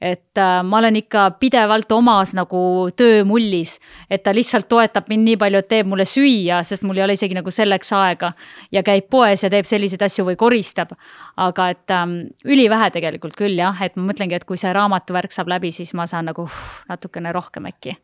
Et 0.00 0.38
äh, 0.38 0.62
ma 0.64 0.78
olen 0.78 0.96
ikka 0.96 1.26
pidevalt 1.40 1.92
omas 1.92 2.32
nagu 2.36 2.88
töömullis, 2.96 3.76
et 4.10 4.22
ta 4.24 4.32
lihtsalt 4.34 4.68
toetab 4.68 5.10
mind 5.12 5.26
nii 5.28 5.38
palju, 5.40 5.60
et 5.60 5.68
teeb 5.68 5.90
mulle 5.90 6.06
süüa, 6.08 6.62
sest 6.64 6.86
mul 6.88 6.96
ei 6.96 7.04
ole 7.04 7.16
isegi 7.18 7.36
nagu 7.36 7.52
selleks 7.52 7.92
aega. 7.96 8.32
ja 8.72 8.82
käib 8.82 9.10
poes 9.10 9.44
ja 9.44 9.50
teeb 9.50 9.68
selliseid 9.68 10.02
asju 10.02 10.24
või 10.30 10.36
koristab. 10.40 10.94
aga 11.36 11.68
et 11.70 11.90
ähm, 11.90 12.16
ülivähe 12.44 12.90
tegelikult 12.90 13.36
küll 13.36 13.58
jah, 13.58 13.76
et 13.82 13.96
ma 13.96 14.08
mõtlengi, 14.10 14.34
et 14.34 14.44
kui 14.44 14.56
see 14.60 14.72
raamatuvärk 14.72 15.32
saab 15.32 15.48
läbi, 15.52 15.70
siis 15.72 15.92
ma 15.94 16.06
saan 16.06 16.30
nagu 16.30 16.46
uh, 16.48 16.60
natukene 16.88 17.32
rohkem 17.32 17.68
äkki. 17.68 17.96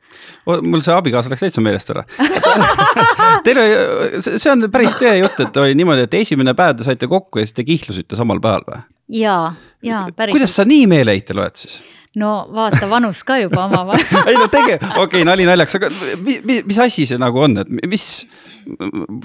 mul 0.47 0.85
see 0.85 0.95
abikaasa 0.95 1.33
läks 1.33 1.47
täitsa 1.47 1.65
meelest 1.65 1.95
ära 1.95 2.05
Teil 3.47 3.59
oli, 3.61 4.21
see 4.27 4.51
on 4.53 4.69
päris 4.73 4.95
tõe 5.01 5.17
jutt, 5.21 5.41
et 5.41 5.63
oli 5.63 5.77
niimoodi, 5.79 6.07
et 6.07 6.21
esimene 6.21 6.55
päev 6.59 6.77
te 6.77 6.87
saite 6.87 7.09
kokku 7.11 7.41
ja 7.41 7.49
siis 7.49 7.57
te 7.57 7.65
kihlusite 7.67 8.19
samal 8.19 8.43
päeval 8.43 8.69
või? 8.69 8.85
Ja, 9.09 9.55
ja 9.83 10.07
päris. 10.17 10.35
kuidas 10.35 10.57
sa 10.57 10.65
nii 10.69 10.87
meeleheitel 10.91 11.39
oled 11.43 11.63
siis? 11.63 11.79
no 12.17 12.33
vaata, 12.53 12.89
vanus 12.91 13.23
ka 13.27 13.39
juba 13.43 13.67
omavahel 13.67 14.29
ei 14.31 14.39
no 14.41 14.49
tege-, 14.53 14.79
okei 14.81 15.03
okay,, 15.05 15.25
nali 15.29 15.47
naljaks, 15.49 15.79
aga 15.79 15.91
mis, 16.25 16.43
mis, 16.45 16.63
mis 16.69 16.79
asi 16.83 17.07
see 17.09 17.21
nagu 17.21 17.43
on, 17.47 17.59
et 17.63 17.73
mis, 17.91 18.07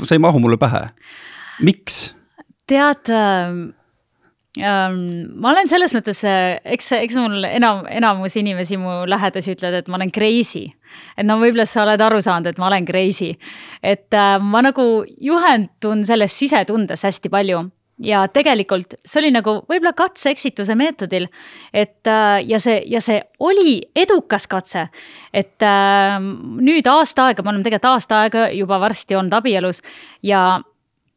see 0.04 0.18
ei 0.18 0.24
mahu 0.24 0.42
mulle 0.44 0.60
pähe. 0.62 0.90
miks? 1.66 2.02
tead 2.72 3.12
ähm,, 3.16 3.72
ähm, 4.60 5.00
ma 5.42 5.56
olen 5.56 5.72
selles 5.72 5.96
mõttes, 5.98 6.22
eks, 6.28 6.94
eks 7.00 7.18
mul 7.20 7.48
enam, 7.50 7.84
enamus 7.90 8.38
inimesi 8.40 8.80
mu 8.80 9.02
lähedasi 9.10 9.56
ütlevad, 9.56 9.82
et 9.82 9.92
ma 9.92 10.00
olen 10.00 10.14
crazy. 10.14 10.68
et 11.16 11.28
no 11.28 11.40
võib-olla 11.42 11.68
sa 11.68 11.86
oled 11.86 12.04
aru 12.04 12.22
saanud, 12.24 12.52
et 12.52 12.60
ma 12.62 12.70
olen 12.70 12.88
crazy. 12.88 13.34
et 13.84 14.12
äh, 14.14 14.36
ma 14.44 14.64
nagu 14.68 14.90
juhendun 15.08 16.04
selles 16.08 16.36
sisetundes 16.44 17.08
hästi 17.08 17.32
palju 17.32 17.70
ja 18.02 18.24
tegelikult 18.34 18.96
see 19.06 19.22
oli 19.22 19.32
nagu 19.34 19.58
võib-olla 19.70 19.94
katse-eksituse 19.98 20.76
meetodil, 20.80 21.28
et 21.74 22.08
äh, 22.10 22.42
ja 22.48 22.60
see, 22.62 22.82
ja 22.90 23.02
see 23.04 23.22
oli 23.40 23.80
edukas 23.96 24.48
katse. 24.52 24.88
et 25.34 25.64
äh, 25.64 26.18
nüüd 26.20 26.88
aasta 26.90 27.30
aega, 27.30 27.44
me 27.44 27.54
oleme 27.54 27.64
tegelikult 27.68 27.94
aasta 27.94 28.22
aega 28.26 28.50
juba 28.56 28.80
varsti 28.82 29.16
olnud 29.16 29.34
abielus 29.38 29.82
ja 30.24 30.62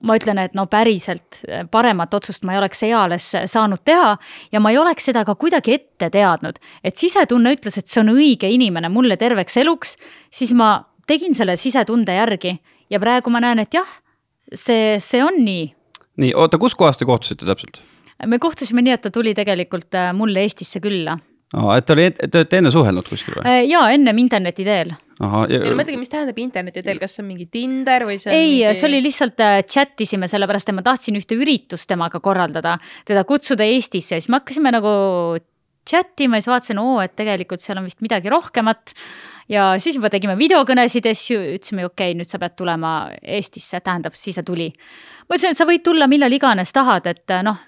ma 0.05 0.17
ütlen, 0.19 0.39
et 0.43 0.55
no 0.57 0.67
päriselt 0.69 1.41
paremat 1.73 2.15
otsust 2.15 2.45
ma 2.45 2.55
ei 2.55 2.61
oleks 2.61 2.83
eales 2.87 3.31
saanud 3.51 3.85
teha 3.85 4.17
ja 4.53 4.61
ma 4.61 4.73
ei 4.73 4.79
oleks 4.79 5.09
seda 5.09 5.25
ka 5.25 5.37
kuidagi 5.41 5.79
ette 5.79 6.11
teadnud, 6.13 6.59
et 6.85 7.01
sisetunne 7.01 7.55
ütles, 7.57 7.79
et 7.79 7.89
see 7.89 8.03
on 8.03 8.13
õige 8.13 8.51
inimene 8.51 8.91
mulle 8.93 9.17
terveks 9.21 9.57
eluks, 9.63 9.97
siis 10.31 10.53
ma 10.53 10.77
tegin 11.09 11.37
selle 11.37 11.57
sisetunde 11.61 12.17
järgi 12.17 12.59
ja 12.93 13.01
praegu 13.01 13.33
ma 13.33 13.41
näen, 13.45 13.65
et 13.65 13.75
jah, 13.75 13.89
see, 14.53 14.99
see 15.01 15.25
on 15.25 15.41
nii 15.45 15.73
nii, 16.21 16.33
oota, 16.39 16.61
kus 16.63 16.77
kohas 16.79 17.01
te 17.01 17.09
kohtusite 17.09 17.47
täpselt? 17.49 17.83
me 18.27 18.39
kohtusime 18.43 18.85
nii, 18.85 18.97
et 18.97 19.07
ta 19.07 19.13
tuli 19.15 19.35
tegelikult 19.37 19.97
äh, 19.99 20.11
mulle 20.17 20.45
Eestisse 20.45 20.83
külla. 20.85 21.17
aa, 21.55 21.79
et 21.79 21.91
oli, 21.95 22.11
te 22.19 22.43
olete 22.43 22.61
enne 22.61 22.75
suhelnud 22.75 23.09
kuskil 23.09 23.39
või? 23.39 23.57
ja 23.71 23.87
ennem 23.95 24.21
interneti 24.23 24.67
teel. 24.67 24.95
no 25.21 25.45
mõtlegi, 25.47 25.99
mis 26.01 26.13
tähendab 26.13 26.39
interneti 26.43 26.85
teel, 26.87 27.01
kas 27.03 27.17
see 27.17 27.25
on 27.25 27.31
mingi 27.33 27.49
Tinder 27.51 28.07
või 28.09 28.19
see 28.21 28.31
on 28.31 28.39
ei 28.39 28.53
mingi..., 28.53 28.77
see 28.81 28.91
oli 28.91 29.03
lihtsalt 29.05 29.43
äh, 29.45 29.59
chat 29.67 30.07
isime, 30.07 30.31
sellepärast 30.31 30.71
et 30.71 30.79
ma 30.79 30.87
tahtsin 30.87 31.19
ühte 31.21 31.39
üritust 31.39 31.91
temaga 31.91 32.23
korraldada, 32.23 32.79
teda 33.09 33.27
kutsuda 33.29 33.67
Eestisse, 33.67 34.21
siis 34.21 34.31
me 34.31 34.41
hakkasime 34.41 34.75
nagu 34.75 34.95
chat 35.89 36.21
ima, 36.25 36.41
siis 36.41 36.51
vaatasin, 36.51 36.81
oo, 36.81 36.99
et 37.05 37.15
tegelikult 37.17 37.63
seal 37.63 37.81
on 37.81 37.89
vist 37.89 38.01
midagi 38.05 38.33
rohkemat. 38.33 38.95
Ja 39.49 39.75
siis 39.79 39.99
juba 39.99 40.11
tegime 40.13 40.37
videokõnesid 40.39 41.09
ja 41.09 41.15
siis 41.15 41.31
ju 41.35 41.41
ütlesime, 41.57 41.87
okei 41.87 42.13
okay,, 42.13 42.19
nüüd 42.19 42.31
sa 42.31 42.41
pead 42.43 42.57
tulema 42.57 42.95
Eestisse, 43.23 43.81
tähendab, 43.81 44.17
siis 44.19 44.39
ta 44.41 44.47
tuli. 44.47 44.71
ma 45.29 45.37
ütlesin, 45.37 45.53
et 45.53 45.61
sa 45.61 45.69
võid 45.69 45.85
tulla 45.85 46.09
millal 46.11 46.33
iganes 46.33 46.73
tahad, 46.73 47.07
et 47.11 47.37
noh, 47.45 47.61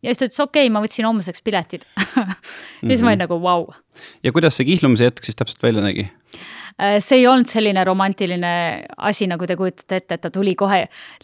ja 0.00 0.10
siis 0.12 0.20
ta 0.20 0.28
ütles, 0.28 0.40
okei 0.42 0.66
okay,, 0.66 0.72
ma 0.72 0.82
võtsin 0.84 1.08
homseks 1.08 1.44
piletid 1.46 1.84
ja 1.96 2.88
siis 2.88 3.04
ma 3.04 3.12
olin 3.12 3.24
nagu 3.26 3.40
vau 3.40 3.66
wow. 3.66 4.08
ja 4.24 4.32
kuidas 4.36 4.56
see 4.58 4.68
kihlumise 4.70 5.10
hetk 5.10 5.26
siis 5.26 5.38
täpselt 5.38 5.62
välja 5.64 5.84
nägi? 5.84 6.08
Äh, 6.80 6.96
see 7.04 7.18
ei 7.20 7.26
olnud 7.28 7.48
selline 7.50 7.82
romantiline 7.84 8.50
asi, 8.96 9.26
nagu 9.28 9.44
te 9.48 9.56
kujutate 9.58 9.98
ette, 10.00 10.16
et 10.16 10.22
ta 10.24 10.30
tuli 10.32 10.54
kohe 10.56 10.78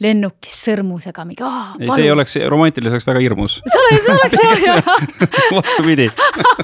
lennukis 0.04 0.56
sõrmusega 0.66 1.24
mingi. 1.24 1.46
ei, 1.80 1.88
see 1.88 2.04
ei 2.04 2.12
oleks, 2.12 2.36
romantiliseks 2.52 3.08
väga 3.08 3.22
hirmus. 3.24 3.60
see 3.72 3.84
oleks, 3.84 4.04
see 4.04 4.16
oleks 4.18 4.42
hea, 4.42 4.56
hea. 4.66 4.98
vastupidi. 5.56 6.08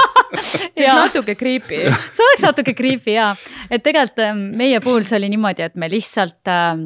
see 0.50 0.88
oleks 0.90 0.98
natuke 0.98 1.36
creepy. 1.40 1.82
see 2.12 2.26
oleks 2.26 2.44
natuke 2.44 2.76
creepy 2.76 3.16
jaa, 3.16 3.32
et 3.70 3.84
tegelikult 3.84 4.26
ähm, 4.26 4.48
meie 4.60 4.82
puhul 4.84 5.08
see 5.08 5.16
oli 5.22 5.32
niimoodi, 5.32 5.70
et 5.70 5.78
me 5.80 5.88
lihtsalt 5.92 6.52
äh,, 6.52 6.82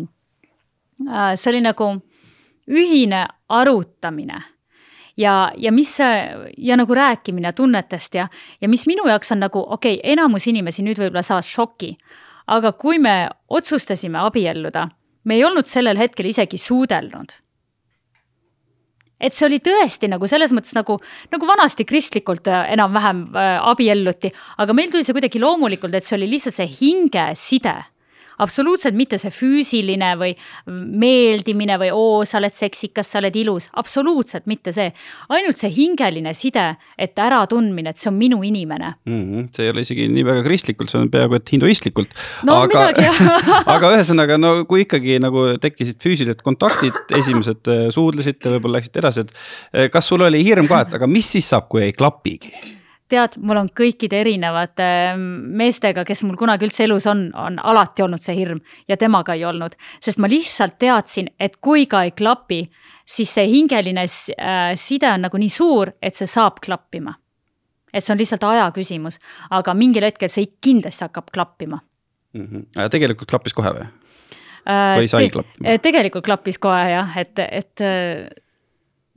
äh, 1.09 1.33
see 1.35 1.57
oli 1.57 1.65
nagu 1.67 1.97
ühine 2.71 3.27
arutamine 3.51 4.45
ja, 5.17 5.53
ja 5.57 5.73
mis 5.73 5.97
ja 6.57 6.77
nagu 6.77 6.95
rääkimine 6.95 7.53
tunnetest 7.53 8.15
ja, 8.15 8.29
ja 8.61 8.69
mis 8.69 8.87
minu 8.87 9.09
jaoks 9.09 9.33
on 9.33 9.41
nagu 9.45 9.65
okei 9.69 9.99
okay,, 9.99 10.13
enamus 10.13 10.47
inimesi 10.47 10.85
nüüd 10.85 11.01
võib-olla 11.01 11.25
saavad 11.27 11.49
šoki. 11.49 11.97
aga 12.47 12.73
kui 12.73 12.99
me 12.99 13.29
otsustasime 13.49 14.19
abielluda, 14.19 14.89
me 15.25 15.35
ei 15.35 15.45
olnud 15.45 15.67
sellel 15.67 15.99
hetkel 15.99 16.27
isegi 16.31 16.59
suudelnud 16.59 17.33
et 19.21 19.35
see 19.35 19.47
oli 19.49 19.59
tõesti 19.65 20.11
nagu 20.13 20.29
selles 20.29 20.53
mõttes 20.53 20.75
nagu, 20.77 20.99
nagu 21.33 21.49
vanasti 21.49 21.87
kristlikult 21.89 22.49
äh, 22.53 22.73
enam-vähem 22.77 23.27
äh, 23.33 23.57
abielluti, 23.73 24.33
aga 24.61 24.77
meil 24.77 24.93
tuli 24.93 25.07
see 25.07 25.17
kuidagi 25.17 25.41
loomulikult, 25.41 25.95
et 25.97 26.05
see 26.05 26.19
oli 26.19 26.29
lihtsalt 26.35 26.59
see 26.61 26.69
hingeside 26.81 27.77
absoluutselt 28.43 28.97
mitte 28.97 29.19
see 29.21 29.33
füüsiline 29.35 30.13
või 30.21 30.35
meeldimine 30.67 31.79
või 31.81 31.91
oo, 31.95 32.25
sa 32.29 32.39
oled 32.41 32.55
seksikas, 32.57 33.11
sa 33.13 33.21
oled 33.21 33.37
ilus, 33.37 33.69
absoluutselt 33.81 34.47
mitte 34.51 34.73
see. 34.77 34.93
ainult 35.29 35.61
see 35.61 35.73
hingeline 35.73 36.35
side, 36.37 36.67
et 36.99 37.19
äratundmine, 37.19 37.93
et 37.93 38.03
see 38.03 38.11
on 38.11 38.19
minu 38.19 38.43
inimene. 38.43 38.95
mm. 39.05 39.23
-hmm. 39.23 39.49
see 39.57 39.65
ei 39.65 39.71
ole 39.71 39.87
isegi 39.87 40.09
nii 40.09 40.25
väga 40.25 40.45
kristlikult, 40.47 40.91
see 40.91 41.01
on 41.01 41.11
peaaegu 41.11 41.35
et 41.35 41.53
hinduistlikult. 41.53 42.17
No 42.47 42.63
aga 42.63 42.87
midagi, 42.87 43.35
aga 43.77 43.93
ühesõnaga, 43.97 44.39
no 44.39 44.65
kui 44.65 44.85
ikkagi 44.87 45.19
nagu 45.23 45.47
tekkisid 45.61 46.01
füüsilised 46.03 46.43
kontaktid, 46.47 46.97
esimesed 47.17 47.73
äh, 47.73 47.87
suudlesite, 47.95 48.57
võib-olla 48.57 48.81
läksite 48.81 49.03
edasi, 49.05 49.27
et 49.27 49.33
äh, 49.37 49.91
kas 49.93 50.09
sul 50.09 50.25
oli 50.27 50.45
hirm 50.45 50.69
ka, 50.71 50.85
et 50.87 50.99
aga 50.99 51.09
mis 51.11 51.29
siis 51.37 51.49
saab, 51.49 51.69
kui 51.73 51.87
ei 51.87 51.97
klapigi? 51.97 52.53
tead, 53.11 53.37
mul 53.43 53.61
on 53.61 53.69
kõikide 53.77 54.21
erinevate 54.21 54.87
meestega, 55.17 56.05
kes 56.07 56.25
mul 56.27 56.39
kunagi 56.39 56.67
üldse 56.67 56.85
elus 56.87 57.07
on, 57.11 57.29
on 57.39 57.59
alati 57.63 58.05
olnud 58.05 58.23
see 58.23 58.37
hirm 58.39 58.61
ja 58.91 58.99
temaga 59.01 59.37
ei 59.37 59.45
olnud, 59.49 59.77
sest 60.03 60.21
ma 60.23 60.31
lihtsalt 60.31 60.79
teadsin, 60.83 61.31
et 61.41 61.59
kui 61.63 61.87
ka 61.91 62.03
ei 62.07 62.15
klapi, 62.17 62.65
siis 63.07 63.35
see 63.39 63.47
hingeline 63.51 64.07
äh, 64.07 64.73
side 64.81 65.11
on 65.13 65.27
nagu 65.27 65.41
nii 65.41 65.53
suur, 65.53 65.95
et 66.03 66.19
see 66.19 66.31
saab 66.31 66.61
klappima. 66.65 67.15
et 67.93 68.05
see 68.05 68.13
on 68.13 68.19
lihtsalt 68.21 68.43
aja 68.45 68.71
küsimus, 68.77 69.21
aga 69.51 69.75
mingil 69.75 70.05
hetkel 70.05 70.29
see 70.29 70.51
kindlasti 70.61 71.07
hakkab 71.07 71.31
klappima 71.33 71.79
mm. 72.35 72.49
-hmm. 72.49 72.91
tegelikult 72.91 73.31
klappis 73.31 73.55
kohe 73.55 73.73
või? 73.73 73.87
Äh, 74.67 74.99
või 74.99 75.09
sai 75.09 75.31
klappima? 75.31 75.79
tegelikult 75.79 76.25
klappis 76.25 76.59
kohe 76.59 76.91
jah, 76.91 77.17
et, 77.17 77.39
et 77.39 77.87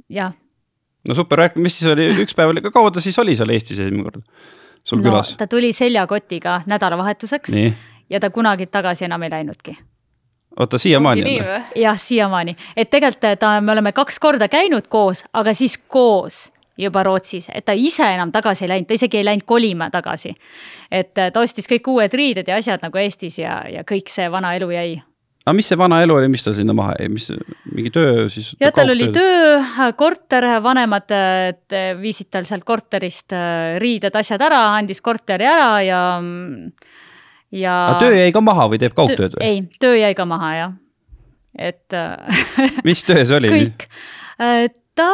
jah. 0.10 0.34
No 1.10 1.18
super, 1.18 1.46
mis 1.58 1.80
siis 1.80 1.92
oli, 1.92 2.10
üks 2.24 2.38
päev 2.38 2.54
oli, 2.54 2.64
kaua 2.70 2.94
ta 2.94 3.04
siis 3.04 3.18
oli 3.22 3.36
seal 3.40 3.54
Eestis 3.54 3.82
esimene 3.82 4.06
kord 4.06 4.22
sul 4.84 5.02
no, 5.02 5.10
külas? 5.10 5.34
ta 5.40 5.48
tuli 5.50 5.72
seljakotiga 5.76 6.62
nädalavahetuseks 6.70 7.56
Nii. 7.56 7.72
ja 8.10 8.22
ta 8.22 8.30
kunagi 8.34 8.70
tagasi 8.70 9.10
enam 9.10 9.26
ei 9.26 9.34
läinudki 9.34 9.76
oota, 10.60 10.78
siiamaani 10.78 11.26
on 11.26 11.34
või? 11.50 11.82
jah, 11.84 12.00
siiamaani, 12.00 12.56
et 12.78 12.90
tegelikult 12.90 13.40
ta, 13.42 13.58
me 13.62 13.76
oleme 13.76 13.94
kaks 13.96 14.20
korda 14.20 14.50
käinud 14.52 14.88
koos, 14.92 15.26
aga 15.34 15.54
siis 15.54 15.78
koos 15.88 16.48
juba 16.80 17.04
Rootsis, 17.04 17.50
et 17.54 17.66
ta 17.68 17.76
ise 17.76 18.06
enam 18.08 18.32
tagasi 18.32 18.66
ei 18.66 18.74
läinud, 18.74 18.88
ta 18.88 18.96
isegi 18.96 19.20
ei 19.20 19.26
läinud 19.28 19.44
kolima 19.46 19.90
tagasi. 19.92 20.36
et 20.92 21.14
ta 21.14 21.40
ostis 21.42 21.68
kõik 21.68 21.88
uued 21.92 22.14
riided 22.14 22.48
ja 22.48 22.56
asjad 22.56 22.84
nagu 22.86 22.98
Eestis 22.98 23.40
ja, 23.40 23.62
ja 23.68 23.84
kõik 23.84 24.12
see 24.12 24.32
vana 24.32 24.54
elu 24.56 24.72
jäi 24.72 25.02
aga 25.50 25.58
mis 25.58 25.70
see 25.72 25.80
vana 25.80 26.00
elu 26.06 26.16
oli, 26.16 26.30
mis 26.32 26.46
tal 26.46 26.56
sinna 26.58 26.76
maha 26.78 26.96
jäi, 27.00 27.10
mis 27.12 27.30
mingi 27.74 27.92
töö 27.94 28.28
siis? 28.32 28.52
jah, 28.62 28.74
tal 28.76 28.94
oli 28.94 29.10
töö, 29.16 29.60
korter, 30.00 30.48
vanemad 30.64 31.14
viisid 32.02 32.30
tal 32.34 32.48
sealt 32.50 32.66
korterist 32.68 33.36
äh, 33.36 33.78
riided, 33.82 34.16
asjad 34.16 34.44
ära, 34.46 34.62
andis 34.78 35.02
korteri 35.06 35.48
ära 35.50 35.70
ja, 35.86 36.02
ja. 37.56 37.78
aga 37.90 38.04
töö 38.06 38.20
jäi 38.20 38.36
ka 38.36 38.44
maha 38.46 38.70
või 38.72 38.82
teeb 38.84 38.98
kaugtööd 38.98 39.40
või? 39.40 39.48
ei, 39.50 39.64
töö 39.82 39.98
jäi 39.98 40.14
ka 40.18 40.28
maha 40.30 40.52
jah, 40.58 40.78
et 41.70 41.98
mis 42.88 43.04
töö 43.08 43.26
see 43.26 43.42
oli? 43.42 43.54
kõik, 43.58 43.90
ta 45.00 45.10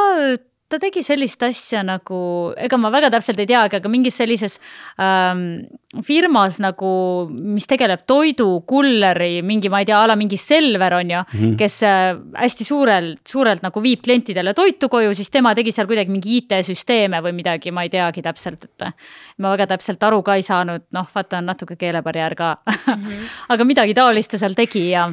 ta 0.66 0.80
tegi 0.82 1.04
sellist 1.06 1.44
asja 1.46 1.84
nagu, 1.86 2.18
ega 2.58 2.78
ma 2.82 2.90
väga 2.94 3.12
täpselt 3.14 3.38
ei 3.42 3.50
teagi, 3.50 3.78
aga 3.78 3.90
mingis 3.92 4.16
sellises 4.18 4.56
ähm, 5.02 5.68
firmas 6.06 6.58
nagu, 6.64 6.90
mis 7.30 7.68
tegeleb 7.70 8.06
toidu, 8.10 8.48
kulleri, 8.68 9.44
mingi, 9.46 9.70
ma 9.70 9.84
ei 9.84 9.90
tea, 9.90 10.00
a 10.02 10.10
la 10.10 10.16
mingi 10.18 10.40
Selver 10.42 10.98
on 10.98 11.12
ju 11.14 11.20
mm, 11.22 11.40
-hmm. 11.40 11.58
kes 11.60 11.78
äh, 11.84 12.18
hästi 12.42 12.66
suurelt, 12.66 13.22
suurelt 13.28 13.62
nagu 13.62 13.84
viib 13.84 14.02
klientidele 14.02 14.54
toitu 14.54 14.90
koju, 14.90 15.14
siis 15.14 15.30
tema 15.30 15.54
tegi 15.56 15.72
seal 15.72 15.88
kuidagi 15.88 16.12
mingi 16.12 16.38
IT-süsteeme 16.42 17.22
või 17.22 17.34
midagi, 17.34 17.72
ma 17.72 17.84
ei 17.84 17.90
teagi 17.90 18.22
täpselt, 18.22 18.66
et 18.66 18.90
ma 19.38 19.54
väga 19.54 19.68
täpselt 19.68 20.04
aru 20.04 20.24
ka 20.24 20.36
ei 20.36 20.42
saanud, 20.42 20.90
noh, 20.92 21.08
vaata 21.16 21.38
on 21.38 21.46
natuke 21.46 21.76
keelebarjäär 21.76 22.36
ka 22.36 22.58
mm. 22.66 22.94
-hmm. 22.94 23.30
aga 23.54 23.64
midagi 23.64 23.94
taolist 23.94 24.32
ta 24.32 24.38
seal 24.38 24.54
tegi 24.54 24.90
ja 24.90 25.12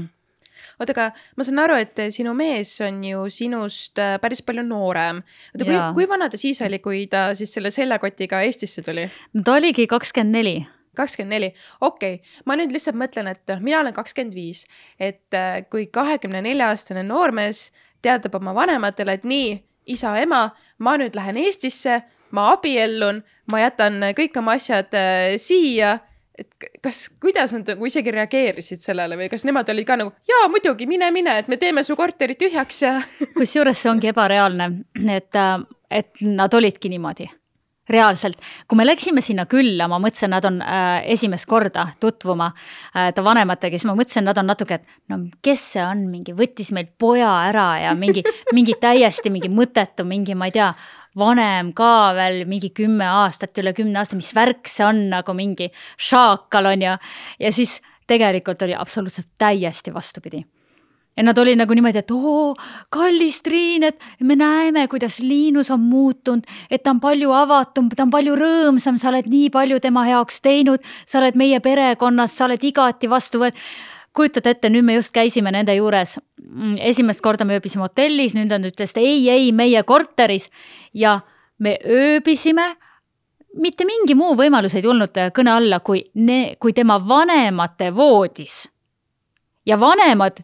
oota, 0.82 0.94
aga 0.96 1.08
ma 1.38 1.46
saan 1.46 1.62
aru, 1.62 1.78
et 1.82 2.04
sinu 2.14 2.34
mees 2.36 2.74
on 2.84 3.00
ju 3.06 3.24
sinust 3.32 4.00
äh, 4.02 4.18
päris 4.22 4.42
palju 4.44 4.64
noorem. 4.66 5.22
oota, 5.54 5.66
kui, 5.68 5.80
kui 5.98 6.08
vana 6.10 6.28
ta 6.32 6.40
siis 6.40 6.62
oli, 6.66 6.82
kui 6.84 7.06
ta 7.10 7.30
siis 7.38 7.54
selle 7.54 7.72
seljakotiga 7.74 8.42
Eestisse 8.46 8.84
tuli? 8.84 9.08
no 9.34 9.44
ta 9.46 9.58
oligi 9.60 9.88
kakskümmend 9.90 10.38
neli 10.38 10.56
kakskümmend 10.96 11.32
neli, 11.32 11.50
okei 11.80 12.18
okay., 12.18 12.40
ma 12.44 12.56
nüüd 12.58 12.72
lihtsalt 12.74 12.98
mõtlen, 13.00 13.30
et 13.32 13.40
noh, 13.48 13.60
mina 13.64 13.80
olen 13.80 13.94
kakskümmend 13.96 14.36
viis, 14.36 14.66
et 15.00 15.36
äh, 15.36 15.62
kui 15.72 15.86
kahekümne 15.88 16.42
nelja 16.44 16.68
aastane 16.72 17.04
noormees 17.06 17.70
teatab 18.04 18.36
oma 18.36 18.54
vanematele, 18.56 19.16
et 19.16 19.24
nii, 19.28 19.54
isa, 19.94 20.12
ema, 20.20 20.50
ma 20.78 20.96
nüüd 21.00 21.16
lähen 21.16 21.40
Eestisse, 21.40 22.02
ma 22.36 22.50
abiellun, 22.52 23.22
ma 23.52 23.62
jätan 23.62 24.00
kõik 24.18 24.36
oma 24.40 24.56
asjad 24.58 24.92
äh, 24.98 25.36
siia 25.40 25.98
et 26.38 26.48
kas, 26.82 27.04
kuidas 27.20 27.52
nad 27.56 27.68
nagu 27.74 27.86
isegi 27.88 28.14
reageerisid 28.14 28.82
sellele 28.84 29.18
või 29.20 29.28
kas 29.32 29.44
nemad 29.48 29.68
olid 29.72 29.88
ka 29.88 29.98
nagu 30.00 30.14
jaa, 30.28 30.48
muidugi, 30.52 30.88
mine, 30.90 31.10
mine, 31.14 31.36
et 31.42 31.52
me 31.52 31.58
teeme 31.60 31.84
su 31.84 31.96
korteri 31.98 32.38
tühjaks 32.40 32.82
ja 32.86 32.96
kusjuures 33.38 33.84
see 33.84 33.92
ongi 33.92 34.12
ebareaalne, 34.12 34.72
et, 35.12 35.40
et 35.92 36.26
nad 36.26 36.58
olidki 36.58 36.92
niimoodi. 36.92 37.28
Reaalselt, 37.92 38.38
kui 38.70 38.78
me 38.78 38.84
läksime 38.86 39.20
sinna 39.20 39.42
külla, 39.50 39.88
ma 39.90 39.98
mõtlesin, 40.00 40.30
nad 40.30 40.44
on 40.46 40.60
äh, 40.62 41.02
esimest 41.12 41.48
korda 41.50 41.88
tutvuma 42.00 42.46
äh, 42.54 43.10
ta 43.12 43.24
vanematega, 43.26 43.74
siis 43.74 43.88
ma 43.90 43.96
mõtlesin, 43.98 44.24
nad 44.24 44.38
on 44.38 44.46
natuke, 44.48 44.78
et 44.78 45.10
no 45.10 45.18
kes 45.44 45.64
see 45.74 45.82
on, 45.82 46.06
mingi 46.08 46.32
võttis 46.38 46.70
meilt 46.72 46.94
poja 47.02 47.32
ära 47.50 47.66
ja 47.82 47.96
mingi, 47.98 48.22
mingi 48.54 48.78
täiesti 48.80 49.34
mingi 49.34 49.50
mõttetu, 49.52 50.06
mingi, 50.08 50.38
ma 50.38 50.48
ei 50.48 50.54
tea 50.54 50.70
vanem 51.18 51.72
ka 51.76 52.12
veel 52.16 52.42
mingi 52.48 52.72
kümme 52.74 53.06
aastat, 53.08 53.56
üle 53.60 53.74
kümne 53.76 54.00
aasta, 54.00 54.16
mis 54.16 54.32
värk 54.36 54.70
see 54.70 54.86
on 54.86 55.08
nagu 55.12 55.34
mingi 55.36 55.70
šaakal 56.00 56.72
on 56.72 56.88
ju. 56.88 56.96
ja 57.40 57.52
siis 57.52 57.80
tegelikult 58.06 58.62
oli 58.62 58.74
absoluutselt 58.74 59.28
täiesti 59.38 59.94
vastupidi 59.94 60.44
ja 61.16 61.22
nad 61.22 61.38
olid 61.38 61.58
nagu 61.60 61.74
niimoodi, 61.76 62.00
et 62.00 62.10
oo, 62.14 62.54
kallis 62.92 63.42
Triin, 63.44 63.84
et 63.84 63.98
me 64.20 64.36
näeme, 64.36 64.86
kuidas 64.88 65.18
Liinus 65.20 65.70
on 65.70 65.80
muutunud, 65.80 66.46
et 66.70 66.82
ta 66.82 66.94
on 66.94 67.00
palju 67.00 67.32
avatum, 67.36 67.90
ta 67.92 68.06
on 68.06 68.12
palju 68.12 68.36
rõõmsam, 68.38 68.98
sa 68.98 69.10
oled 69.10 69.28
nii 69.28 69.50
palju 69.52 69.80
tema 69.84 70.06
jaoks 70.08 70.40
teinud, 70.40 70.80
sa 71.06 71.20
oled 71.20 71.36
meie 71.36 71.60
perekonnas, 71.60 72.36
sa 72.36 72.46
oled 72.48 72.64
igati 72.64 73.10
vastu 73.12 73.42
võetud 73.44 73.60
kujutad 74.16 74.46
ette, 74.46 74.70
nüüd 74.70 74.84
me 74.84 74.96
just 74.98 75.12
käisime 75.14 75.52
nende 75.54 75.74
juures, 75.76 76.18
mm, 76.42 76.76
esimest 76.90 77.22
korda 77.24 77.46
me 77.48 77.56
ööbisime 77.58 77.86
hotellis, 77.86 78.36
nüüd 78.36 78.52
nad 78.52 78.64
ütlesid 78.68 79.00
ei, 79.00 79.28
ei, 79.30 79.52
meie 79.56 79.82
korteris. 79.88 80.50
Ja 80.92 81.20
me 81.58 81.78
ööbisime. 81.84 82.74
Mitte 83.60 83.84
mingi 83.84 84.14
muu 84.16 84.32
võimalus 84.36 84.74
ei 84.78 84.82
tulnud 84.84 85.18
kõne 85.36 85.52
alla, 85.52 85.82
kui 85.84 86.06
ne-, 86.14 86.56
kui 86.60 86.72
tema 86.72 86.96
vanemate 87.08 87.90
voodis. 87.94 88.68
ja 89.66 89.76
vanemad 89.78 90.40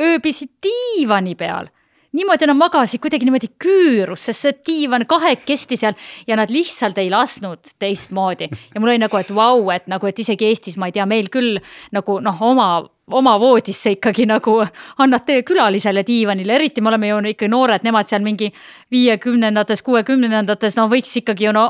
ööbisid 0.00 0.50
diivani 0.62 1.34
peal 1.34 1.70
niimoodi 2.16 2.48
nad 2.48 2.58
magasid 2.58 3.00
kuidagi 3.02 3.26
niimoodi 3.28 3.50
küürus, 3.62 4.26
sest 4.28 4.46
see 4.46 4.56
diivan 4.68 5.06
kahekesti 5.08 5.78
seal 5.80 5.96
ja 6.28 6.36
nad 6.38 6.52
lihtsalt 6.52 6.98
ei 7.00 7.10
lasknud 7.12 7.74
teistmoodi. 7.82 8.48
ja 8.74 8.80
mul 8.80 8.94
oli 8.94 9.02
nagu, 9.02 9.16
et 9.16 9.30
vau, 9.34 9.70
et 9.74 9.86
nagu, 9.90 10.06
et 10.06 10.18
isegi 10.18 10.50
Eestis, 10.50 10.76
ma 10.76 10.90
ei 10.90 10.96
tea, 10.96 11.06
meil 11.08 11.30
küll 11.32 11.60
nagu 11.92 12.18
noh, 12.20 12.42
oma 12.52 12.72
oma 13.12 13.34
voodisse 13.40 13.90
ikkagi 13.96 14.24
nagu 14.30 14.54
annate 15.02 15.40
külalisele 15.46 16.04
diivanile, 16.06 16.54
eriti 16.54 16.80
me 16.80 16.88
oleme 16.92 17.10
ju 17.10 17.18
ikka 17.32 17.48
noored, 17.50 17.84
nemad 17.84 18.08
seal 18.08 18.22
mingi 18.24 18.52
viiekümnendates, 18.94 19.82
kuuekümnendates, 19.84 20.78
no 20.78 20.86
võiks 20.88 21.12
ikkagi 21.20 21.48
ju 21.48 21.52
no 21.52 21.66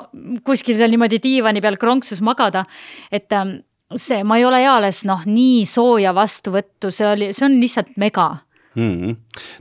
kuskil 0.47 0.77
seal 0.79 0.93
niimoodi 0.93 1.19
diivani 1.23 1.65
peal 1.65 1.81
kronksus 1.81 2.21
magada. 2.21 2.65
et 3.11 3.33
ähm, 3.33 3.63
see, 3.97 4.23
ma 4.25 4.39
ei 4.39 4.45
ole 4.45 4.63
eales 4.63 5.03
noh, 5.09 5.25
nii 5.27 5.67
sooja 5.67 6.15
vastuvõttu, 6.15 6.91
see 6.91 7.09
oli, 7.09 7.33
see 7.33 7.47
on 7.49 7.61
lihtsalt 7.61 7.97
mega 7.97 8.29
mm. 8.75 8.93
-hmm. 9.01 9.17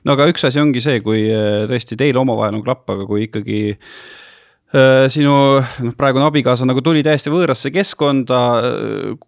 no 0.06 0.16
aga 0.16 0.28
üks 0.32 0.46
asi 0.48 0.62
ongi 0.62 0.82
see, 0.84 1.02
kui 1.06 1.26
äh, 1.30 1.64
tõesti 1.70 1.98
teil 2.00 2.18
omavahel 2.18 2.60
on 2.60 2.66
klapp, 2.66 2.90
aga 2.94 3.06
kui 3.10 3.26
ikkagi 3.28 3.60
äh, 3.76 5.08
sinu 5.12 5.34
noh, 5.60 5.96
praegune 5.98 6.26
abikaasa 6.28 6.68
nagu 6.70 6.84
tuli 6.86 7.04
täiesti 7.06 7.34
võõrasse 7.34 7.74
keskkonda 7.76 8.40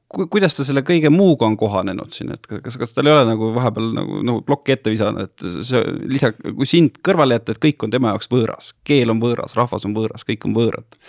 ku,. 0.07 0.27
kuidas 0.31 0.57
ta 0.57 0.67
selle 0.67 0.85
kõige 0.87 1.11
muuga 1.13 1.47
on 1.49 1.57
kohanenud 1.59 2.15
siin, 2.15 2.33
et 2.37 2.47
kas, 2.47 2.77
kas 2.79 2.95
tal 2.95 3.09
ei 3.09 3.15
ole 3.15 3.27
nagu 3.29 3.51
vahepeal 3.55 3.91
nagu, 3.99 4.23
nagu 4.23 4.45
plokki 4.47 4.77
ette 4.77 4.93
visanud, 4.93 5.29
et 5.29 5.65
see 5.65 5.83
lisaks, 6.15 6.39
kui 6.55 6.69
sind 6.69 6.99
kõrvale 7.05 7.39
jätta, 7.39 7.55
et 7.55 7.63
kõik 7.67 7.87
on 7.87 7.93
tema 7.93 8.13
jaoks 8.13 8.31
võõras, 8.31 8.73
keel 8.87 9.13
on 9.13 9.21
võõras, 9.23 9.57
rahvas 9.59 9.87
on 9.89 9.95
võõras, 9.97 10.25
kõik 10.27 10.47
on 10.49 10.57
võõrad. 10.57 10.99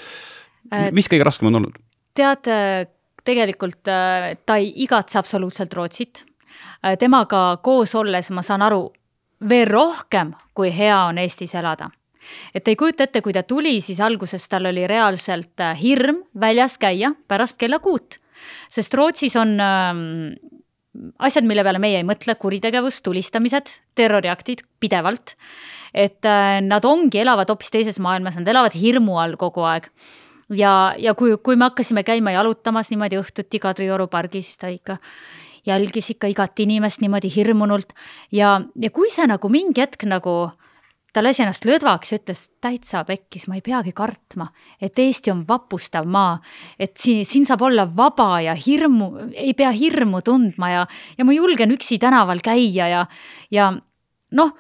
mis 0.92 1.08
kõige 1.08 1.26
raskem 1.26 1.52
on 1.52 1.62
olnud? 1.62 1.80
tead, 2.14 2.46
tegelikult 3.26 3.82
ta 3.84 4.56
ei 4.60 4.70
igatse 4.84 5.18
absoluutselt 5.18 5.74
Rootsit 5.74 6.22
Äh, 6.22 6.33
temaga 7.00 7.58
koos 7.62 7.94
olles 7.94 8.30
ma 8.30 8.42
saan 8.42 8.62
aru 8.62 8.88
veel 9.48 9.68
rohkem, 9.68 10.32
kui 10.54 10.72
hea 10.72 11.04
on 11.08 11.18
Eestis 11.18 11.54
elada 11.54 11.90
et 12.54 12.68
ei 12.68 12.76
kujuta 12.76 13.04
ette, 13.04 13.22
kui 13.24 13.34
ta 13.36 13.42
tuli, 13.46 13.76
siis 13.84 14.00
alguses 14.00 14.48
tal 14.48 14.70
oli 14.70 14.86
reaalselt 14.90 15.60
äh, 15.60 15.76
hirm 15.80 16.22
väljas 16.40 16.78
käia 16.80 17.14
pärast 17.28 17.58
kella 17.60 17.78
kuut. 17.84 18.18
sest 18.70 18.94
Rootsis 18.94 19.36
on 19.36 19.56
äh, 19.60 19.92
asjad, 21.18 21.46
mille 21.48 21.64
peale 21.66 21.80
meie 21.82 22.00
ei 22.00 22.06
mõtle, 22.06 22.36
kuritegevus, 22.40 23.02
tulistamised, 23.02 23.78
terroriaktid 23.94 24.64
pidevalt. 24.80 25.36
et 25.94 26.24
äh, 26.26 26.60
nad 26.64 26.84
ongi, 26.84 27.20
elavad 27.20 27.50
hoopis 27.50 27.70
teises 27.70 28.00
maailmas, 28.00 28.38
nad 28.40 28.48
elavad 28.48 28.74
hirmu 28.74 29.18
all 29.20 29.36
kogu 29.36 29.66
aeg. 29.68 29.90
ja, 30.50 30.94
ja 30.98 31.14
kui, 31.14 31.36
kui 31.36 31.56
me 31.56 31.70
hakkasime 31.70 32.04
käima 32.04 32.34
jalutamas 32.34 32.90
niimoodi 32.90 33.20
õhtuti 33.20 33.60
Kadrioru 33.60 34.08
pargis, 34.08 34.46
siis 34.46 34.58
ta 34.58 34.72
ikka 34.72 34.98
jälgis 35.66 36.10
ikka 36.14 36.30
igat 36.32 36.60
inimest 36.60 37.02
niimoodi 37.02 37.30
hirmunult. 37.34 37.94
Ja, 38.32 38.60
ja 38.80 38.90
kui 38.90 39.10
see 39.12 39.26
nagu 39.30 39.48
mingi 39.52 39.80
hetk 39.84 40.06
nagu 40.08 40.52
ta 41.14 41.22
lasi 41.22 41.44
ennast 41.44 41.66
lõdvaks 41.68 42.10
ja 42.10 42.18
ütles 42.18 42.42
täitsa 42.64 43.04
pekkis, 43.06 43.46
ma 43.46 43.58
ei 43.58 43.62
peagi 43.64 43.92
kartma, 43.94 44.48
et 44.82 44.98
Eesti 44.98 45.30
on 45.30 45.44
vapustav 45.46 46.08
maa, 46.10 46.40
et 46.78 46.96
siin, 46.98 47.22
siin 47.28 47.46
saab 47.46 47.62
olla 47.68 47.86
vaba 47.86 48.40
ja 48.42 48.56
hirmu, 48.58 49.30
ei 49.30 49.54
pea 49.54 49.70
hirmu 49.70 50.24
tundma 50.26 50.72
ja, 50.72 50.86
ja 51.18 51.26
ma 51.26 51.36
julgen 51.36 51.74
üksi 51.76 52.00
tänaval 52.02 52.42
käia 52.42 52.90
ja, 52.90 53.04
ja 53.54 53.70
noh 54.34 54.56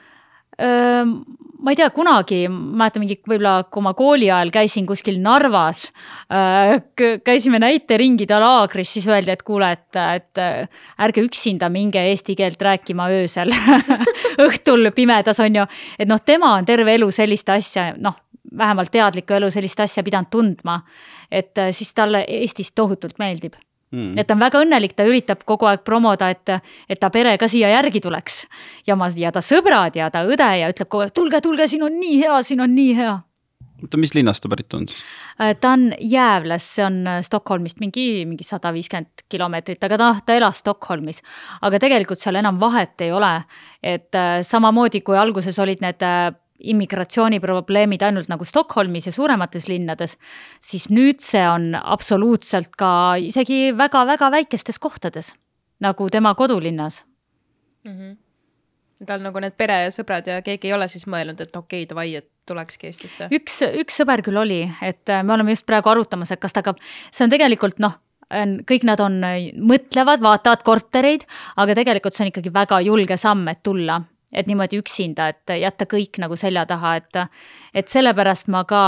ma 1.64 1.72
ei 1.72 1.78
tea, 1.78 1.88
kunagi, 1.94 2.42
mäletan 2.50 3.02
mingi, 3.02 3.16
võib-olla 3.24 3.54
kui 3.72 3.84
ma 3.84 3.94
kooli 3.96 4.28
ajal 4.28 4.52
käisin 4.52 4.86
kuskil 4.88 5.16
Narvas, 5.24 5.86
käisime 7.24 7.60
näiteringide 7.62 8.38
laagris, 8.42 8.92
siis 8.96 9.08
öeldi, 9.08 9.32
et 9.32 9.44
kuule, 9.46 9.70
et, 9.72 10.00
et 10.02 10.42
ärge 11.06 11.24
üksinda 11.24 11.70
minge 11.72 12.02
eesti 12.10 12.36
keelt 12.36 12.60
rääkima 12.62 13.08
öösel 13.16 13.54
õhtul 14.46 14.92
pimedas 14.96 15.40
on 15.40 15.60
ju. 15.62 15.66
et 15.98 16.10
noh, 16.10 16.20
tema 16.20 16.52
on 16.58 16.68
terve 16.68 16.98
elu 16.98 17.10
sellist 17.14 17.48
asja, 17.54 17.92
noh, 17.96 18.20
vähemalt 18.54 18.92
teadlikku 18.92 19.38
elu 19.38 19.50
sellist 19.50 19.80
asja 19.80 20.04
pidanud 20.04 20.30
tundma. 20.30 20.82
et 21.30 21.56
siis 21.72 21.94
talle 21.94 22.26
Eestis 22.28 22.72
tohutult 22.76 23.18
meeldib 23.18 23.56
mm.. 23.92 24.18
et 24.18 24.28
ta 24.28 24.36
on 24.36 24.42
väga 24.44 24.62
õnnelik, 24.64 24.94
ta 24.96 25.06
üritab 25.08 25.44
kogu 25.48 25.68
aeg 25.70 25.84
promoda, 25.86 26.30
et, 26.34 26.56
et 26.88 27.00
ta 27.00 27.10
pere 27.14 27.36
ka 27.40 27.48
siia 27.50 27.72
järgi 27.74 28.02
tuleks. 28.04 28.44
ja 28.86 28.96
ma, 28.96 29.10
ja 29.16 29.32
ta 29.34 29.42
sõbrad 29.44 29.96
ja 29.98 30.10
ta 30.14 30.24
õde 30.28 30.50
ja 30.60 30.72
ütleb 30.72 30.90
kogu 30.90 31.06
aeg, 31.06 31.14
tulge, 31.16 31.40
tulge, 31.44 31.68
siin 31.70 31.86
on 31.86 32.00
nii 32.00 32.18
hea, 32.22 32.42
siin 32.42 32.64
on 32.64 32.74
nii 32.74 32.96
hea. 32.98 33.14
oota, 33.82 34.00
mis 34.00 34.14
linnast 34.16 34.44
ta 34.44 34.52
pärit 34.52 34.74
on 34.74 34.88
siis? 34.90 35.04
Äh, 35.40 35.56
ta 35.60 35.74
on 35.74 35.88
Jäävlas, 35.98 36.66
see 36.76 36.84
on 36.86 37.02
äh, 37.10 37.20
Stockholmist 37.26 37.80
mingi, 37.82 38.24
mingi 38.28 38.46
sada 38.46 38.70
viiskümmend 38.74 39.26
kilomeetrit, 39.28 39.82
aga 39.84 39.98
ta, 39.98 40.12
ta 40.26 40.38
elas 40.38 40.62
Stockholmis. 40.62 41.22
aga 41.62 41.82
tegelikult 41.82 42.22
seal 42.22 42.38
enam 42.38 42.60
vahet 42.62 43.00
ei 43.02 43.12
ole, 43.12 43.34
et 43.82 44.14
äh, 44.14 44.40
samamoodi 44.46 45.02
kui 45.06 45.18
alguses 45.18 45.58
olid 45.58 45.82
need 45.82 46.06
immigratsiooniprobleemid 46.62 48.02
ainult 48.06 48.28
nagu 48.30 48.46
Stockholmis 48.46 49.08
ja 49.08 49.12
suuremates 49.14 49.66
linnades, 49.68 50.16
siis 50.62 50.86
nüüd 50.92 51.22
see 51.24 51.42
on 51.48 51.72
absoluutselt 51.80 52.76
ka 52.78 53.16
isegi 53.20 53.72
väga-väga 53.76 54.30
väikestes 54.34 54.78
kohtades, 54.78 55.32
nagu 55.82 56.06
tema 56.10 56.34
kodulinnas 56.38 57.02
mm. 57.84 57.90
-hmm. 57.90 59.06
tal 59.06 59.20
nagu 59.20 59.40
need 59.40 59.56
pere 59.58 59.82
ja 59.84 59.90
sõbrad 59.90 60.30
ja 60.30 60.42
keegi 60.42 60.70
ei 60.70 60.76
ole 60.78 60.88
siis 60.88 61.06
mõelnud, 61.06 61.40
et 61.40 61.56
okei 61.56 61.82
okay,, 61.82 61.90
davai, 61.90 62.14
et 62.14 62.30
tulekski 62.46 62.86
Eestisse? 62.86 63.28
üks, 63.32 63.60
üks 63.82 64.00
sõber 64.00 64.22
küll 64.22 64.38
oli, 64.38 64.62
et 64.82 65.08
äh, 65.08 65.24
me 65.24 65.34
oleme 65.34 65.50
just 65.50 65.66
praegu 65.66 65.90
arutamas, 65.90 66.30
et 66.30 66.40
kas 66.40 66.52
ta 66.52 66.62
ka, 66.62 66.74
see 67.10 67.24
on 67.24 67.30
tegelikult 67.30 67.78
noh, 67.78 67.98
kõik 68.70 68.84
nad 68.84 69.00
on, 69.00 69.20
mõtlevad, 69.60 70.22
vaatavad 70.22 70.62
kortereid, 70.62 71.26
aga 71.56 71.74
tegelikult 71.74 72.14
see 72.14 72.24
on 72.24 72.32
ikkagi 72.32 72.52
väga 72.54 72.80
julge 72.80 73.16
samm, 73.20 73.48
et 73.48 73.62
tulla 73.62 74.00
et 74.34 74.46
niimoodi 74.50 74.78
üksinda, 74.82 75.28
et 75.30 75.54
jätta 75.60 75.86
kõik 75.90 76.18
nagu 76.22 76.36
selja 76.36 76.66
taha, 76.66 76.96
et, 77.00 77.20
et 77.74 77.88
sellepärast 77.88 78.50
ma 78.52 78.64
ka 78.68 78.84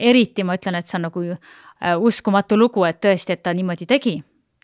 eriti 0.00 0.44
ma 0.44 0.56
ütlen, 0.58 0.78
et 0.78 0.88
see 0.88 0.98
on 0.98 1.06
nagu 1.08 1.24
äh, 1.30 1.94
uskumatu 1.98 2.58
lugu, 2.58 2.84
et 2.88 3.00
tõesti, 3.02 3.36
et 3.36 3.42
ta 3.44 3.54
niimoodi 3.54 3.86
tegi. 3.90 4.20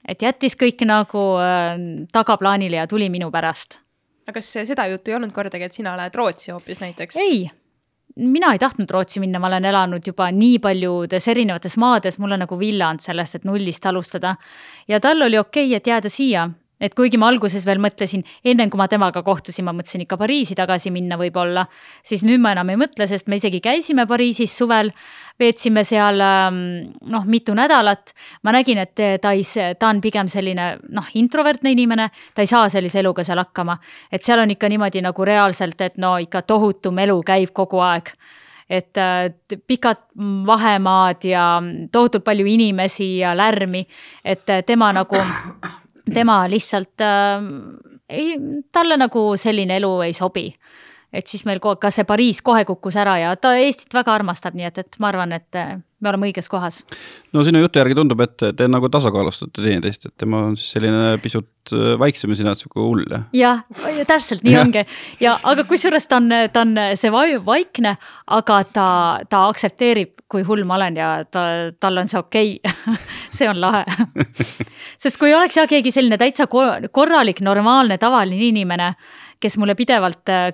et 0.07 0.23
jättis 0.23 0.55
kõik 0.55 0.85
nagu 0.87 1.23
äh, 1.43 1.77
tagaplaanile 2.13 2.77
ja 2.77 2.87
tuli 2.87 3.09
minu 3.11 3.31
pärast. 3.31 3.81
aga 4.27 4.41
kas 4.41 4.51
seda 4.67 4.87
juttu 4.87 5.11
ei 5.11 5.17
olnud 5.17 5.33
kordagi, 5.33 5.65
et 5.65 5.73
sina 5.73 5.97
lähed 5.97 6.15
Rootsi 6.15 6.53
hoopis 6.53 6.81
näiteks? 6.81 7.17
ei, 7.17 7.49
mina 8.17 8.53
ei 8.53 8.59
tahtnud 8.59 8.91
Rootsi 8.91 9.21
minna, 9.21 9.39
ma 9.39 9.51
olen 9.51 9.65
elanud 9.65 10.07
juba 10.07 10.31
nii 10.33 10.59
paljudes 10.59 11.29
erinevates 11.29 11.77
maades, 11.77 12.19
mul 12.19 12.33
on 12.33 12.47
nagu 12.47 12.59
villand 12.59 13.05
sellest, 13.05 13.35
et 13.35 13.45
nullist 13.45 13.87
alustada. 13.87 14.37
ja 14.89 15.01
tal 15.01 15.23
oli 15.23 15.39
okei 15.39 15.67
okay,, 15.67 15.77
et 15.77 15.87
jääda 15.87 16.09
siia 16.09 16.51
et 16.81 16.95
kuigi 16.97 17.17
ma 17.21 17.31
alguses 17.33 17.65
veel 17.67 17.81
mõtlesin, 17.81 18.23
ennem 18.45 18.71
kui 18.71 18.81
ma 18.81 18.87
temaga 18.91 19.23
kohtusin, 19.25 19.65
ma 19.65 19.73
mõtlesin 19.77 20.05
ikka 20.05 20.19
Pariisi 20.21 20.57
tagasi 20.59 20.93
minna 20.93 21.17
võib-olla, 21.21 21.65
siis 22.05 22.25
nüüd 22.27 22.43
ma 22.45 22.53
enam 22.53 22.71
ei 22.73 22.81
mõtle, 22.81 23.07
sest 23.09 23.31
me 23.33 23.39
isegi 23.41 23.63
käisime 23.65 24.05
Pariisis 24.09 24.53
suvel, 24.59 24.93
veetsime 25.41 25.85
seal 25.89 26.21
ähm, 26.21 26.61
noh, 27.13 27.25
mitu 27.25 27.55
nädalat. 27.57 28.13
ma 28.43 28.53
nägin, 28.53 28.79
et 28.85 28.95
ta 29.23 29.33
ei, 29.33 29.45
ta 29.79 29.89
on 29.89 30.01
pigem 30.05 30.29
selline 30.29 30.77
noh, 30.89 31.09
introvertne 31.15 31.73
inimene, 31.73 32.11
ta 32.35 32.45
ei 32.45 32.51
saa 32.51 32.69
sellise 32.69 33.01
eluga 33.01 33.25
seal 33.25 33.41
hakkama. 33.41 33.79
et 34.13 34.25
seal 34.25 34.41
on 34.41 34.51
ikka 34.51 34.69
niimoodi 34.69 35.03
nagu 35.03 35.25
reaalselt, 35.25 35.81
et 35.81 35.97
no 35.97 36.17
ikka 36.19 36.43
tohutu 36.43 36.93
melu 36.93 37.23
käib 37.23 37.55
kogu 37.57 37.81
aeg 37.81 38.13
et 38.69 38.99
äh, 38.99 39.31
pikad 39.67 39.97
vahemaad 40.47 41.25
ja 41.25 41.63
tohutult 41.93 42.25
palju 42.25 42.47
inimesi 42.47 43.19
ja 43.19 43.37
lärmi, 43.37 43.87
et 44.25 44.43
tema 44.67 44.93
nagu 44.93 45.17
tema 46.15 46.45
lihtsalt 46.51 47.01
äh, 47.01 47.43
ei, 48.09 48.37
talle 48.73 48.97
nagu 49.01 49.29
selline 49.41 49.77
elu 49.81 49.93
ei 50.07 50.13
sobi. 50.17 50.49
Et 51.13 51.27
siis 51.31 51.45
meil 51.49 51.61
ka 51.63 51.91
see 51.93 52.07
Pariis 52.09 52.43
kohe 52.45 52.65
kukkus 52.69 52.97
ära 52.99 53.17
ja 53.21 53.35
ta 53.37 53.55
Eestit 53.61 53.95
väga 53.95 54.15
armastab, 54.17 54.57
nii 54.59 54.69
et, 54.69 54.81
et 54.83 54.99
ma 55.03 55.11
arvan, 55.13 55.33
et 55.37 55.59
äh, 55.59 55.77
me 56.01 56.11
oleme 56.11 56.29
õiges 56.29 56.49
kohas. 56.53 56.83
no 57.33 57.45
sinu 57.47 57.61
jutu 57.63 57.81
järgi 57.81 57.97
tundub, 57.97 58.21
et 58.25 58.45
te 58.59 58.69
nagu 58.69 58.89
tasakaalustate 58.93 59.63
teineteist, 59.63 60.09
et 60.09 60.15
tema 60.21 60.43
on 60.51 60.57
siis 60.59 60.75
selline 60.75 61.17
pisut 61.23 61.73
äh, 61.73 61.95
vaiksem 62.01 62.33
ja 62.33 62.41
sina 62.41 62.53
oled 62.53 62.63
sihuke 62.63 62.83
hull, 62.83 63.05
jah? 63.11 63.25
jah, 63.37 63.63
täpselt 64.09 64.45
nii 64.47 64.59
ongi 64.65 64.85
ja 65.23 65.39
aga 65.43 65.65
kusjuures 65.69 66.09
ta 66.11 66.21
on, 66.21 66.35
ta 66.53 66.67
on 66.67 66.77
see 66.99 67.13
vaikne, 67.47 67.97
aga 68.39 68.61
ta, 68.73 68.89
ta 69.31 69.47
aktsepteerib, 69.53 70.13
kui 70.29 70.43
hull 70.47 70.67
ma 70.69 70.77
olen 70.81 70.99
ja 70.99 71.11
ta, 71.31 71.47
tal 71.81 72.03
on 72.03 72.11
see 72.11 72.21
okei 72.21 72.57
okay. 72.59 73.01
see 73.39 73.49
on 73.49 73.61
lahe 73.63 73.85
sest 75.03 75.21
kui 75.21 75.33
oleks 75.35 75.57
jah 75.57 75.71
keegi 75.71 75.95
selline 75.95 76.19
täitsa 76.21 76.49
korralik, 76.51 77.41
normaalne, 77.47 77.99
tavaline 78.03 78.51
inimene, 78.51 78.93
kes 79.41 79.57
mulle 79.61 79.77
pidevalt 79.79 80.35
äh, 80.35 80.51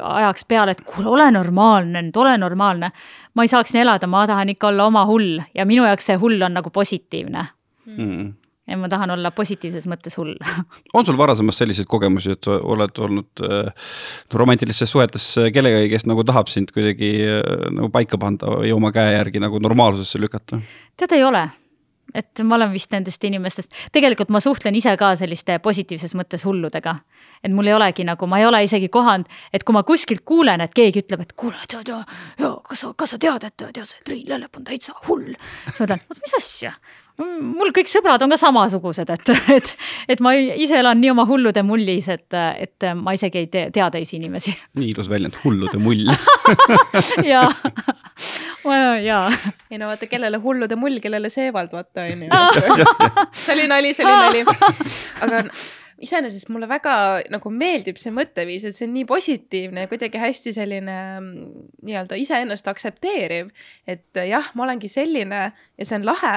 ajaks 0.00 0.44
peale, 0.48 0.76
et 0.76 0.84
kuule, 0.86 1.08
ole 1.10 1.30
normaalne 1.34 2.02
nüüd, 2.02 2.16
ole 2.16 2.36
normaalne. 2.38 2.92
ma 3.34 3.44
ei 3.44 3.50
saaks 3.50 3.74
nii 3.74 3.82
elada, 3.84 4.06
ma 4.10 4.26
tahan 4.26 4.52
ikka 4.54 4.70
olla 4.72 4.86
oma 4.90 5.06
hull 5.08 5.40
ja 5.54 5.66
minu 5.68 5.86
jaoks 5.88 6.10
see 6.10 6.20
hull 6.20 6.42
on 6.42 6.54
nagu 6.58 6.70
positiivne 6.70 7.44
mm.. 7.86 8.32
ja 8.68 8.78
ma 8.80 8.90
tahan 8.92 9.14
olla 9.14 9.30
positiivses 9.30 9.86
mõttes 9.90 10.18
hull 10.20 10.34
on 10.96 11.06
sul 11.06 11.18
varasemast 11.18 11.62
selliseid 11.62 11.90
kogemusi, 11.90 12.36
et 12.36 12.50
oled 12.52 13.02
olnud 13.06 13.46
äh, 13.46 13.72
romantilistes 14.32 14.90
suhetes 14.90 15.28
kellegagi, 15.54 15.90
kes 15.92 16.06
nagu 16.10 16.24
tahab 16.24 16.52
sind 16.52 16.74
kuidagi 16.74 17.14
äh, 17.28 17.42
nagu 17.70 17.90
paika 17.94 18.20
panda 18.20 18.58
või 18.58 18.74
oma 18.76 18.92
käe 18.94 19.16
järgi 19.16 19.42
nagu 19.42 19.60
normaalsusesse 19.62 20.22
lükata? 20.22 20.62
tead, 20.96 21.18
ei 21.18 21.26
ole 21.26 21.48
et 22.14 22.42
ma 22.44 22.56
olen 22.58 22.72
vist 22.72 22.92
nendest 22.92 23.24
inimestest, 23.24 23.74
tegelikult 23.92 24.32
ma 24.32 24.40
suhtlen 24.42 24.76
ise 24.76 24.94
ka 25.00 25.12
selliste 25.18 25.58
positiivses 25.64 26.14
mõttes 26.18 26.44
hulludega. 26.46 26.96
Et 27.42 27.52
mul 27.52 27.70
ei 27.70 27.76
olegi 27.76 28.06
nagu, 28.06 28.26
ma 28.30 28.40
ei 28.40 28.46
ole 28.46 28.62
isegi 28.66 28.88
kohanud, 28.92 29.28
et 29.52 29.64
kui 29.66 29.76
ma 29.76 29.82
kuskilt 29.86 30.24
kuulen, 30.28 30.62
et 30.64 30.74
keegi 30.74 31.04
ütleb, 31.04 31.26
et 31.26 31.36
kuule, 31.38 31.58
tead 31.68 31.92
ja, 31.92 32.02
ja 32.40 32.54
kas 32.68 32.84
sa, 32.84 32.94
kas 32.96 33.14
sa 33.14 33.20
tead, 33.22 33.46
et 33.48 33.56
tead 33.58 33.84
see 33.86 34.02
Triin 34.06 34.28
Lellep 34.30 34.58
on 34.58 34.66
täitsa 34.68 34.96
hull. 35.08 35.32
siis 35.66 35.80
ma 35.80 35.88
ütlen, 35.88 36.04
oot 36.10 36.22
mis 36.22 36.36
asja 36.38 36.76
mul 37.22 37.72
kõik 37.74 37.90
sõbrad 37.90 38.22
on 38.24 38.32
ka 38.32 38.38
samasugused, 38.40 39.10
et, 39.12 39.30
et, 39.52 39.72
et 40.14 40.22
ma 40.24 40.32
ise 40.36 40.78
elan 40.78 41.00
nii 41.00 41.12
oma 41.12 41.26
hullude 41.28 41.62
mullis, 41.66 42.08
et, 42.12 42.38
et 42.64 42.86
ma 42.98 43.14
isegi 43.16 43.42
ei 43.42 43.48
tea, 43.52 43.68
tea 43.74 43.88
teisi 43.94 44.16
inimesi. 44.18 44.54
nii 44.78 44.92
ilus 44.94 45.10
väljend, 45.12 45.36
hullude 45.44 45.80
mull 45.82 46.08
jaa, 47.32 47.44
jaa. 49.04 49.26
ei 49.70 49.80
no 49.80 49.92
vaata, 49.92 50.08
kellele 50.10 50.40
hullude 50.42 50.78
mull, 50.80 51.02
kellele 51.04 51.30
seevald, 51.32 51.72
vaata 51.74 52.08
on 52.08 52.26
ju. 52.26 52.32
see 53.44 53.54
oli 53.58 53.68
nali, 53.70 53.94
see 53.96 54.08
oli 54.08 54.18
nali. 54.26 54.44
aga 55.26 55.44
iseenesest 56.02 56.50
mulle 56.50 56.68
väga 56.70 56.94
nagu 57.30 57.52
meeldib 57.54 58.00
see 58.00 58.12
mõtteviis, 58.14 58.66
et 58.66 58.76
see 58.76 58.88
on 58.88 58.96
nii 58.96 59.06
positiivne 59.08 59.86
ja 59.86 59.90
kuidagi 59.90 60.20
hästi 60.20 60.54
selline 60.56 60.98
mm, 61.20 61.70
nii-öelda 61.86 62.18
iseennast 62.18 62.68
aktsepteeriv. 62.68 63.52
et 63.86 64.22
jah, 64.28 64.50
ma 64.54 64.66
olengi 64.66 64.90
selline 64.90 65.42
ja 65.52 65.86
see 65.86 65.98
on 66.00 66.06
lahe 66.08 66.36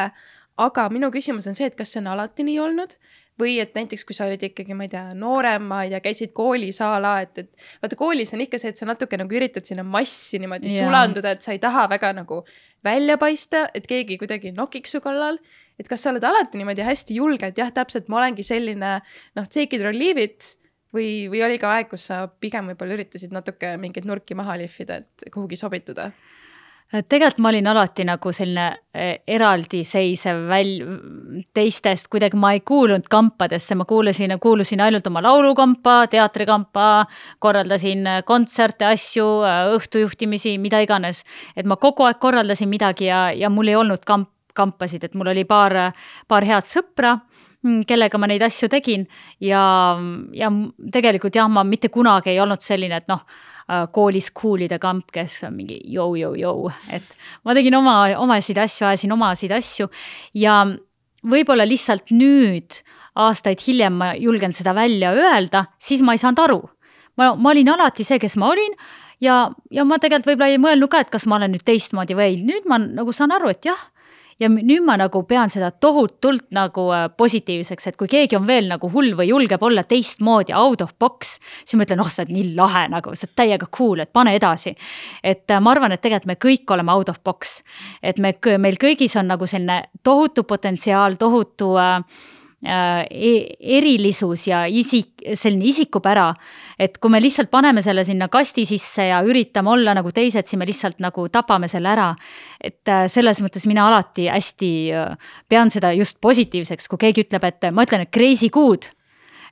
aga 0.62 0.88
minu 0.94 1.12
küsimus 1.14 1.48
on 1.50 1.58
see, 1.58 1.68
et 1.70 1.78
kas 1.78 1.92
see 1.94 2.02
on 2.04 2.12
alati 2.14 2.46
nii 2.48 2.60
olnud 2.64 2.96
või 3.40 3.58
et 3.60 3.74
näiteks, 3.76 4.06
kui 4.08 4.16
sa 4.16 4.30
olid 4.30 4.44
ikkagi, 4.48 4.76
ma 4.78 4.86
ei 4.86 4.92
tea, 4.94 5.10
noorem, 5.20 5.66
ma 5.68 5.82
ei 5.84 5.92
tea, 5.92 6.00
käisid 6.06 6.32
koolis 6.36 6.80
a 6.84 6.94
la, 7.04 7.18
et, 7.26 7.42
et 7.44 7.66
vaata 7.82 7.98
koolis 8.00 8.32
on 8.36 8.44
ikka 8.46 8.60
see, 8.62 8.72
et 8.72 8.80
sa 8.80 8.88
natuke 8.88 9.20
nagu 9.20 9.36
üritad 9.36 9.68
sinna 9.68 9.84
massi 9.84 10.40
niimoodi 10.40 10.72
yeah. 10.72 10.88
sulanduda, 10.88 11.36
et 11.36 11.44
sa 11.44 11.52
ei 11.52 11.60
taha 11.60 11.90
väga 11.92 12.14
nagu 12.16 12.46
välja 12.86 13.18
paista, 13.20 13.66
et 13.76 13.90
keegi 13.92 14.16
kuidagi 14.22 14.54
nokiks 14.56 14.96
su 14.96 15.04
kallal. 15.04 15.42
Et 15.80 15.90
kas 15.90 16.06
sa 16.06 16.14
oled 16.14 16.24
alati 16.24 16.60
niimoodi 16.60 16.86
hästi 16.86 17.18
julge, 17.18 17.50
et 17.50 17.58
jah, 17.62 17.72
täpselt, 17.74 18.08
ma 18.12 18.22
olengi 18.22 18.46
selline 18.46 19.00
noh, 19.02 19.50
take 19.50 19.78
it 19.78 19.84
or 19.86 19.96
leave 19.96 20.22
it 20.22 20.56
või, 20.96 21.28
või 21.32 21.44
oli 21.48 21.60
ka 21.62 21.74
aeg, 21.76 21.90
kus 21.92 22.08
sa 22.12 22.26
pigem 22.28 22.72
võib-olla 22.72 22.98
üritasid 23.00 23.36
natuke 23.36 23.76
mingeid 23.82 24.08
nurki 24.08 24.38
maha 24.38 24.58
lihvida, 24.62 25.04
et 25.04 25.30
kuhugi 25.34 25.60
sobituda 25.60 26.12
tegelikult 26.92 27.42
ma 27.42 27.50
olin 27.50 27.68
alati 27.68 28.06
nagu 28.06 28.32
selline 28.34 28.66
eh, 28.94 29.18
eraldiseisev 29.28 30.44
väl-, 30.50 30.84
teistest, 31.56 32.08
kuidagi 32.14 32.38
ma 32.40 32.54
ei 32.56 32.62
kuulunud 32.66 33.08
kampadesse, 33.12 33.76
ma 33.76 33.88
kuulasin, 33.90 34.36
kuulusin 34.42 34.84
ainult 34.86 35.08
oma 35.10 35.24
laulukampa, 35.26 36.06
teatrikampa, 36.12 37.06
korraldasin 37.44 38.06
kontserte, 38.26 38.86
asju, 38.88 39.26
õhtujuhtimisi, 39.76 40.58
mida 40.62 40.80
iganes. 40.86 41.24
et 41.56 41.66
ma 41.66 41.76
kogu 41.82 42.06
aeg 42.06 42.22
korraldasin 42.22 42.70
midagi 42.70 43.10
ja, 43.10 43.28
ja 43.34 43.50
mul 43.50 43.74
ei 43.74 43.76
olnud 43.76 44.06
kamp, 44.06 44.30
kampasid, 44.56 45.04
et 45.04 45.16
mul 45.16 45.34
oli 45.34 45.46
paar, 45.48 45.92
paar 46.28 46.48
head 46.48 46.70
sõpra 46.70 47.18
kellega 47.90 48.20
ma 48.22 48.28
neid 48.30 48.44
asju 48.46 48.70
tegin 48.70 49.08
ja, 49.42 49.98
ja 50.38 50.52
tegelikult 50.94 51.36
jah, 51.36 51.50
ma 51.50 51.64
mitte 51.66 51.90
kunagi 51.90 52.30
ei 52.36 52.42
olnud 52.44 52.62
selline, 52.62 53.02
et 53.02 53.10
noh 53.10 53.24
Äh, 53.66 53.88
koolis 53.90 54.28
cool'ide 54.30 54.78
kamp, 54.78 55.08
kes 55.10 55.40
on 55.48 55.56
mingi 55.58 55.80
jõu-jõu-jõu, 55.90 56.68
et 56.94 57.06
ma 57.50 57.56
tegin 57.58 57.74
oma, 57.74 57.96
omasid 58.22 58.60
asju, 58.62 58.84
ajasin 58.86 59.16
omasid 59.16 59.56
asju 59.58 59.88
ja 60.38 60.60
võib-olla 61.26 61.66
lihtsalt 61.66 62.14
nüüd, 62.14 62.78
aastaid 63.18 63.64
hiljem 63.66 63.98
ma 63.98 64.12
julgen 64.22 64.54
seda 64.54 64.76
välja 64.78 65.16
öelda, 65.18 65.64
siis 65.82 66.06
ma 66.06 66.14
ei 66.14 66.22
saanud 66.22 66.44
aru. 66.44 66.60
ma, 67.18 67.32
ma 67.34 67.56
olin 67.56 67.74
alati 67.74 68.06
see, 68.06 68.22
kes 68.22 68.38
ma 68.38 68.52
olin 68.54 68.78
ja, 69.18 69.50
ja 69.74 69.88
ma 69.90 69.98
tegelikult 69.98 70.36
võib-olla 70.36 70.54
ei 70.54 70.62
mõelnud 70.62 70.94
ka, 70.94 71.02
et 71.02 71.10
kas 71.10 71.26
ma 71.26 71.40
olen 71.40 71.56
nüüd 71.58 71.66
teistmoodi 71.66 72.14
või 72.14 72.28
ei, 72.28 72.38
nüüd 72.46 72.70
ma 72.70 72.78
nagu 72.78 73.18
saan 73.18 73.34
aru, 73.34 73.50
et 73.50 73.66
jah, 73.66 73.82
ja 74.40 74.50
nüüd 74.52 74.84
ma 74.86 74.98
nagu 75.00 75.22
pean 75.28 75.52
seda 75.54 75.70
tohutult 75.72 76.50
nagu 76.56 76.88
äh, 76.94 77.06
positiivseks, 77.18 77.88
et 77.88 77.98
kui 78.00 78.10
keegi 78.12 78.38
on 78.38 78.48
veel 78.48 78.68
nagu 78.72 78.90
hull 78.92 79.14
või 79.18 79.30
julgeb 79.30 79.64
olla 79.64 79.86
teistmoodi, 79.88 80.54
out 80.56 80.84
of 80.84 80.92
box, 81.00 81.38
siis 81.64 81.78
ma 81.80 81.88
ütlen, 81.88 82.04
oh, 82.04 82.12
sa 82.12 82.26
oled 82.26 82.36
nii 82.36 82.54
lahe 82.58 82.86
nagu, 82.92 83.16
sa 83.16 83.28
oled 83.30 83.36
täiega 83.40 83.70
cool, 83.78 84.04
et 84.04 84.12
pane 84.14 84.36
edasi. 84.36 84.76
et 85.24 85.52
äh, 85.52 85.62
ma 85.64 85.76
arvan, 85.76 85.96
et 85.96 86.04
tegelikult 86.04 86.34
me 86.34 86.40
kõik 86.48 86.76
oleme 86.76 86.92
out 86.92 87.10
of 87.10 87.22
box, 87.24 87.62
et 88.04 88.20
me, 88.20 88.34
meil 88.60 88.80
kõigis 88.82 89.16
on 89.20 89.32
nagu 89.32 89.48
selline 89.48 89.86
tohutu 90.04 90.44
potentsiaal, 90.44 91.16
tohutu 91.22 91.76
äh, 91.80 92.02
e-, 92.66 93.56
erilisus 93.78 94.48
ja 94.50 94.66
isik, 94.68 95.24
selline 95.34 95.66
isikupära. 95.70 96.34
et 96.80 96.98
kui 96.98 97.10
me 97.12 97.22
lihtsalt 97.22 97.50
paneme 97.52 97.82
selle 97.82 98.04
sinna 98.04 98.28
kasti 98.28 98.66
sisse 98.66 99.08
ja 99.08 99.22
üritame 99.24 99.70
olla 99.72 99.94
nagu 99.96 100.12
teised, 100.12 100.48
siis 100.48 100.60
me 100.60 100.66
lihtsalt 100.68 101.00
nagu 101.00 101.28
tapame 101.30 101.68
selle 101.68 101.90
ära. 101.90 102.10
et 102.62 102.88
äh, 102.88 103.08
selles 103.08 103.42
mõttes 103.42 103.68
mina 103.68 103.88
alati 103.88 104.28
hästi 104.28 104.72
äh, 104.94 105.18
pean 105.50 105.70
seda 105.70 105.94
just 105.94 106.20
positiivseks, 106.22 106.88
kui 106.88 106.98
keegi 106.98 107.28
ütleb, 107.28 107.44
et 107.44 107.72
ma 107.72 107.86
ütlen, 107.86 108.06
et 108.06 108.14
crazy 108.14 108.50
good 108.50 108.90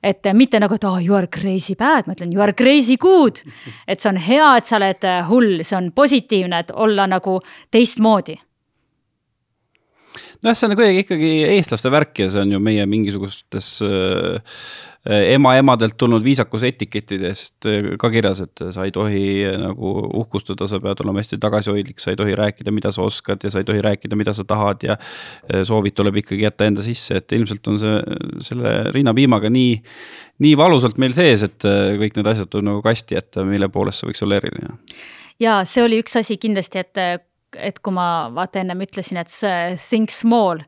et 0.04 0.26
mitte 0.36 0.60
nagu, 0.60 0.74
et 0.76 0.84
oh, 0.84 0.98
you 1.00 1.14
are 1.16 1.26
crazy 1.32 1.74
bad, 1.74 2.04
ma 2.06 2.12
ütlen 2.12 2.32
you 2.34 2.42
are 2.44 2.52
crazy 2.52 2.98
good. 3.00 3.40
et 3.88 4.00
see 4.00 4.10
on 4.10 4.20
hea, 4.20 4.56
et 4.58 4.66
sa 4.68 4.76
oled 4.76 5.06
hull, 5.30 5.62
see 5.64 5.78
on 5.78 5.92
positiivne, 5.96 6.60
et 6.60 6.74
olla 6.74 7.06
nagu 7.08 7.38
teistmoodi 7.72 8.36
nojah, 10.44 10.56
see 10.56 10.68
on 10.68 10.76
kuidagi 10.78 11.04
ikkagi 11.04 11.30
eestlaste 11.56 11.92
värk 11.92 12.24
ja 12.24 12.32
see 12.32 12.42
on 12.44 12.56
ju 12.56 12.60
meie 12.62 12.84
mingisugustes 12.88 13.70
äh, 13.84 14.58
ema-emadelt 15.04 15.98
tulnud 16.00 16.24
viisakuse 16.24 16.70
etiketidest 16.72 17.66
äh, 17.68 17.88
ka 18.00 18.08
kirjas, 18.10 18.40
et 18.44 18.62
sa 18.72 18.86
ei 18.86 18.92
tohi 18.94 19.24
äh, 19.44 19.56
nagu 19.60 19.90
uhkustada, 20.22 20.68
sa 20.70 20.80
pead 20.80 21.02
olema 21.04 21.20
hästi 21.20 21.38
tagasihoidlik, 21.42 22.00
sa 22.00 22.14
ei 22.14 22.20
tohi 22.20 22.36
rääkida, 22.38 22.72
mida 22.72 22.92
sa 22.94 23.04
oskad 23.04 23.44
ja 23.44 23.52
sa 23.52 23.60
ei 23.60 23.68
tohi 23.68 23.82
rääkida, 23.84 24.16
mida 24.16 24.32
sa 24.34 24.46
tahad 24.48 24.86
ja 24.86 24.96
äh, 24.96 25.60
soovid 25.68 25.96
tuleb 25.98 26.22
ikkagi 26.22 26.46
jätta 26.46 26.68
enda 26.70 26.84
sisse, 26.84 27.20
et 27.20 27.36
ilmselt 27.36 27.68
on 27.68 27.78
see 27.82 28.00
selle 28.48 28.74
rinnapiimaga 28.96 29.52
nii, 29.52 29.76
nii 30.44 30.56
valusalt 30.56 30.96
meil 31.02 31.12
sees, 31.16 31.44
et 31.44 31.68
kõik 32.00 32.16
need 32.16 32.32
asjad 32.32 32.48
tuleb 32.48 32.70
nagu 32.70 32.82
kasti 32.84 33.18
jätta, 33.18 33.44
mille 33.48 33.68
poolest 33.72 34.00
see 34.00 34.08
võiks 34.08 34.24
olla 34.24 34.40
eriline. 34.40 34.78
ja 35.40 35.60
see 35.68 35.84
oli 35.84 36.00
üks 36.00 36.16
asi 36.16 36.40
kindlasti, 36.40 36.80
et 36.80 37.04
et 37.56 37.78
kui 37.84 37.94
ma 37.94 38.28
vaata 38.34 38.60
ennem 38.62 38.82
ütlesin, 38.86 39.20
et 39.20 39.32
think 39.82 40.12
small, 40.14 40.62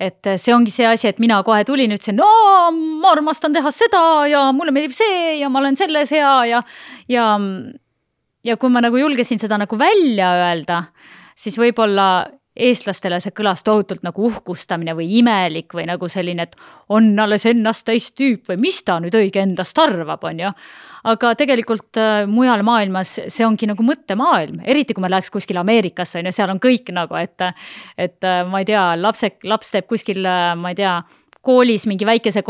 et 0.00 0.30
see 0.36 0.54
ongi 0.54 0.72
see 0.74 0.86
asi, 0.88 1.08
et 1.10 1.20
mina 1.22 1.40
kohe 1.46 1.64
tulin, 1.68 1.92
ütlesin, 1.96 2.18
no 2.18 2.70
ma 3.02 3.12
armastan 3.12 3.56
teha 3.56 3.72
seda 3.74 4.02
ja 4.30 4.48
mulle 4.56 4.74
meeldib 4.74 4.96
see 4.96 5.38
ja 5.40 5.50
ma 5.52 5.62
olen 5.62 5.78
selles 5.80 6.12
hea 6.14 6.34
ja, 6.50 6.62
ja, 7.10 7.28
ja 8.44 8.56
kui 8.56 8.72
ma 8.72 8.84
nagu 8.84 9.00
julgesin 9.00 9.40
seda 9.42 9.58
nagu 9.60 9.80
välja 9.80 10.32
öelda, 10.44 10.82
siis 11.38 11.58
võib-olla 11.60 12.08
eestlastele 12.58 13.20
see 13.22 13.34
kõlas 13.36 13.62
tohutult 13.66 14.02
nagu 14.06 14.26
uhkustamine 14.28 14.94
või 14.98 15.08
imelik 15.20 15.74
või 15.74 15.86
nagu 15.88 16.08
selline, 16.10 16.48
et 16.48 16.56
on 16.94 17.10
alles 17.22 17.46
ennast 17.48 17.86
täis 17.88 18.10
tüüp 18.16 18.50
või 18.50 18.58
mis 18.68 18.80
ta 18.84 18.98
nüüd 19.02 19.14
õige 19.14 19.42
endast 19.42 19.78
arvab, 19.78 20.24
on 20.26 20.42
ju. 20.44 20.52
Aga 21.08 21.32
tegelikult 21.38 22.00
äh, 22.00 22.24
mujal 22.30 22.64
maailmas 22.66 23.14
see 23.26 23.46
ongi 23.46 23.68
nagu 23.70 23.84
mõttemaailm, 23.86 24.62
eriti 24.66 24.96
kui 24.96 25.04
me 25.04 25.12
läheks 25.12 25.30
kuskile 25.34 25.62
Ameerikasse, 25.62 26.18
on 26.20 26.28
ju, 26.28 26.34
seal 26.34 26.52
on 26.52 26.60
kõik 26.62 26.90
nagu, 26.94 27.16
et 27.20 27.48
et 27.98 28.26
äh, 28.26 28.42
ma 28.48 28.62
ei 28.62 28.68
tea, 28.68 28.82
lapse, 28.98 29.30
laps 29.46 29.72
teeb 29.74 29.86
kuskil, 29.90 30.24
äh, 30.26 30.52
ma 30.58 30.74
ei 30.74 30.78
tea, 30.78 30.98
koolis 31.44 31.86
mingi 31.88 32.06
väikese 32.06 32.42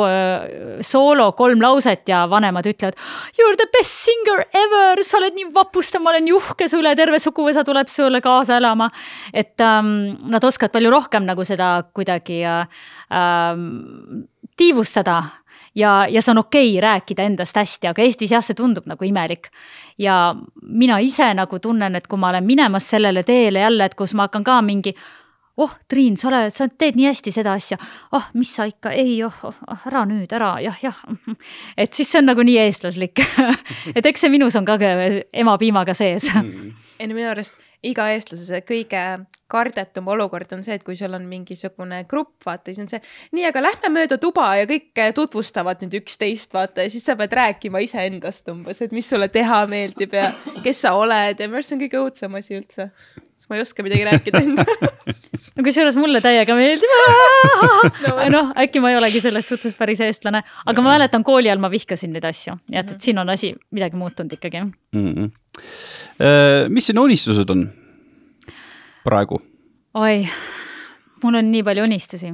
soolo, 0.85 1.33
kolm 1.39 1.61
lauset 1.63 2.09
ja 2.09 2.25
vanemad 2.31 2.67
ütlevad. 2.67 2.97
You 3.39 3.49
are 3.49 3.59
the 3.61 3.69
best 3.73 4.05
singer 4.07 4.45
ever, 4.57 5.03
sa 5.05 5.21
oled 5.21 5.37
nii 5.37 5.51
vapustav, 5.55 6.03
ma 6.03 6.15
olen 6.15 6.25
nii 6.29 6.37
uhke 6.39 6.69
su 6.71 6.81
üle, 6.81 6.95
terve 6.99 7.21
suguvõsa 7.23 7.65
tuleb 7.69 7.91
sulle 7.93 8.23
kaasa 8.25 8.57
elama. 8.59 8.91
et 9.33 9.61
ähm, 9.61 10.17
nad 10.31 10.45
oskavad 10.45 10.73
palju 10.73 10.91
rohkem 10.91 11.27
nagu 11.29 11.45
seda 11.45 11.83
kuidagi 11.95 12.41
ähm, 12.49 14.25
tiivustada 14.57 15.23
ja, 15.79 16.07
ja 16.11 16.23
see 16.23 16.33
on 16.33 16.43
okei 16.43 16.71
okay 16.73 16.81
rääkida 16.83 17.27
endast 17.29 17.57
hästi, 17.57 17.91
aga 17.91 18.03
Eestis 18.03 18.33
jah, 18.33 18.43
see 18.45 18.57
tundub 18.59 18.87
nagu 18.91 19.05
imelik. 19.05 19.51
ja 19.99 20.35
mina 20.63 20.99
ise 21.03 21.33
nagu 21.35 21.59
tunnen, 21.59 21.97
et 21.97 22.07
kui 22.07 22.19
ma 22.19 22.31
olen 22.33 22.47
minemas 22.47 22.91
sellele 22.91 23.23
teele 23.23 23.61
jälle, 23.65 23.85
et 23.85 23.95
kus 23.95 24.15
ma 24.15 24.29
hakkan 24.29 24.45
ka 24.45 24.61
mingi 24.63 24.95
oh, 25.59 25.75
Triin, 25.91 26.17
sa 26.21 26.31
oled, 26.31 26.53
sa 26.55 26.69
teed 26.71 26.99
nii 26.99 27.09
hästi 27.11 27.33
seda 27.35 27.55
asja, 27.59 27.79
ah 28.13 28.19
oh,, 28.19 28.27
mis 28.39 28.53
sa 28.55 28.67
ikka, 28.69 28.93
ei, 28.97 29.17
oh, 29.27 29.39
oh, 29.49 29.87
ära 29.91 30.05
nüüd, 30.09 30.33
ära, 30.35 30.55
jah, 30.65 30.79
jah. 30.83 30.99
et 31.83 31.95
siis 31.95 32.11
see 32.11 32.23
on 32.23 32.31
nagu 32.31 32.45
nii 32.47 32.59
eestlaslik 32.65 33.23
et 33.97 34.07
eks 34.07 34.27
see 34.27 34.33
minus 34.33 34.59
on 34.59 34.69
ka 34.69 34.79
ema 34.79 35.59
piimaga 35.61 35.97
sees. 35.99 36.31
ei 36.35 37.07
no 37.07 37.15
minu 37.15 37.31
arust 37.31 37.59
iga 37.87 38.09
eestlase 38.11 38.47
see 38.49 38.65
kõige 38.67 39.03
kardetum 39.49 40.09
olukord 40.13 40.51
on 40.53 40.65
see, 40.65 40.77
et 40.77 40.85
kui 40.85 40.97
sul 40.99 41.15
on 41.17 41.25
mingisugune 41.29 42.03
grupp, 42.11 42.35
vaata, 42.45 42.69
siis 42.69 42.83
on 42.83 42.91
see, 42.91 43.01
nii, 43.37 43.47
aga 43.49 43.63
lähme 43.65 43.91
mööda 43.95 44.19
tuba 44.21 44.51
ja 44.59 44.67
kõik 44.69 44.99
tutvustavad 45.17 45.81
nüüd 45.85 45.97
üksteist, 46.03 46.53
vaata, 46.57 46.85
ja 46.85 46.93
siis 46.93 47.07
sa 47.09 47.17
pead 47.19 47.33
rääkima 47.39 47.81
iseendast 47.85 48.51
umbes, 48.53 48.83
et 48.85 48.93
mis 48.97 49.09
sulle 49.09 49.31
teha 49.33 49.63
meeldib 49.71 50.19
ja 50.19 50.29
kes 50.65 50.85
sa 50.85 50.93
oled 50.99 51.41
ja 51.41 51.49
minu 51.49 51.63
arust 51.63 51.73
see 51.73 51.79
on 51.79 51.83
kõige 51.87 52.03
õudsem 52.03 52.39
asi 52.39 52.59
üldse. 52.59 52.91
sest 53.39 53.49
ma 53.49 53.57
ei 53.57 53.63
oska 53.63 53.87
midagi 53.87 54.05
rääkida 54.09 54.41
endast 54.43 55.53
no 55.55 55.63
kusjuures 55.67 55.97
mulle 56.03 56.21
täiega 56.21 56.57
meeldib 56.59 56.95
no,. 58.05 58.15
noh, 58.35 58.53
äkki 58.59 58.83
ma 58.85 58.91
ei 58.93 58.99
olegi 58.99 59.23
selles 59.25 59.49
suhtes 59.49 59.79
päris 59.79 60.03
eestlane, 60.05 60.43
aga 60.67 60.85
ma 60.85 60.97
mäletan 60.99 61.25
kooli 61.25 61.49
ajal 61.49 61.63
ma 61.63 61.71
vihkasin 61.73 62.13
neid 62.13 62.27
asju, 62.29 62.59
nii 62.69 62.83
et, 62.83 62.97
et 62.99 63.09
siin 63.09 63.23
on 63.23 63.31
asi, 63.33 63.55
midagi 63.71 63.97
muutunud 63.97 64.35
ikkagi 64.37 64.67
mm. 64.67 64.73
-hmm. 64.93 65.31
Mis 66.69 66.89
sinu 66.91 67.05
unistused 67.07 67.51
on? 67.55 67.67
praegu? 69.07 69.39
oi, 69.99 70.17
mul 71.23 71.39
on 71.41 71.51
nii 71.53 71.65
palju 71.67 71.87
unistusi, 71.87 72.33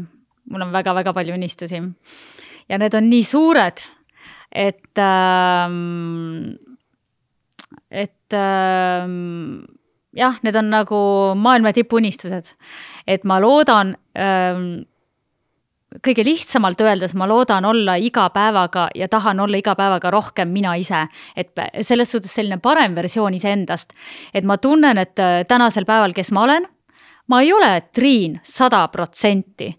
mul 0.50 0.64
on 0.64 0.72
väga-väga 0.74 1.12
palju 1.16 1.36
unistusi 1.36 1.80
ja 2.68 2.78
need 2.80 2.96
on 2.96 3.08
nii 3.10 3.24
suured, 3.26 3.84
et 4.54 5.02
ähm,, 5.02 6.56
et 7.90 8.36
ähm, 8.38 9.64
jah, 10.16 10.38
need 10.42 10.56
on 10.56 10.72
nagu 10.72 11.00
maailma 11.38 11.74
tippunistused, 11.76 12.54
et 13.06 13.24
ma 13.28 13.40
loodan 13.42 13.94
ähm, 14.16 14.84
kõige 16.02 16.24
lihtsamalt 16.26 16.80
öeldes 16.80 17.14
ma 17.14 17.28
loodan 17.28 17.64
olla 17.64 17.94
iga 18.00 18.28
päevaga 18.34 18.88
ja 18.94 19.08
tahan 19.08 19.40
olla 19.40 19.56
iga 19.56 19.74
päevaga 19.78 20.10
rohkem 20.10 20.48
mina 20.48 20.74
ise. 20.74 21.06
et 21.36 21.52
selles 21.82 22.10
suhtes 22.10 22.34
selline 22.34 22.58
parem 22.58 22.94
versioon 22.94 23.34
iseendast. 23.34 23.92
et 24.34 24.44
ma 24.44 24.58
tunnen, 24.58 24.98
et 24.98 25.18
äh, 25.18 25.44
tänasel 25.48 25.84
päeval, 25.84 26.12
kes 26.12 26.32
ma 26.32 26.42
olen, 26.42 26.68
ma 27.28 27.40
ei 27.40 27.52
ole 27.52 27.80
Triin 27.92 28.40
sada 28.42 28.88
protsenti 28.88 29.74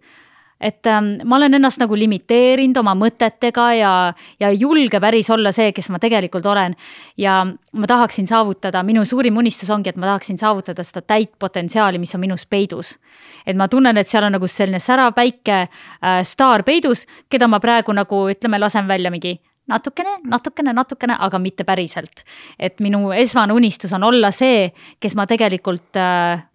et 0.61 0.87
ähm, 0.87 1.05
ma 1.27 1.35
olen 1.35 1.57
ennast 1.57 1.81
nagu 1.81 1.97
limiteerinud 1.99 2.77
oma 2.79 2.93
mõtetega 2.97 3.65
ja, 3.75 3.91
ja 4.39 4.51
ei 4.51 4.59
julge 4.61 4.99
päris 5.03 5.29
olla 5.33 5.51
see, 5.55 5.71
kes 5.75 5.89
ma 5.91 5.99
tegelikult 5.99 6.45
olen. 6.45 6.75
ja 7.17 7.41
ma 7.45 7.87
tahaksin 7.87 8.27
saavutada, 8.27 8.83
minu 8.83 9.05
suurim 9.05 9.37
unistus 9.37 9.69
ongi, 9.69 9.91
et 9.91 9.99
ma 9.99 10.13
tahaksin 10.13 10.37
saavutada 10.37 10.83
seda 10.83 11.01
täit 11.01 11.33
potentsiaali, 11.39 11.99
mis 11.99 12.15
on 12.15 12.23
minus 12.23 12.45
peidus. 12.45 12.95
et 13.45 13.57
ma 13.57 13.67
tunnen, 13.67 13.97
et 13.97 14.07
seal 14.07 14.23
on 14.23 14.37
nagu 14.37 14.47
selline 14.47 14.79
särav 14.79 15.13
päike 15.15 15.59
äh, 15.65 16.21
staar 16.23 16.63
peidus, 16.63 17.05
keda 17.29 17.47
ma 17.47 17.59
praegu 17.59 17.93
nagu 17.93 18.25
ütleme, 18.31 18.59
lasen 18.59 18.87
välja 18.87 19.11
mingi 19.11 19.39
natukene, 19.67 20.19
natukene, 20.23 20.73
natukene, 20.73 21.15
aga 21.19 21.39
mitte 21.39 21.63
päriselt. 21.63 22.23
et 22.59 22.79
minu 22.79 23.11
esmane 23.11 23.53
unistus 23.53 23.93
on 23.93 24.03
olla 24.03 24.31
see, 24.31 24.71
kes 24.99 25.15
ma 25.15 25.27
tegelikult 25.27 25.99
äh, 25.99 26.45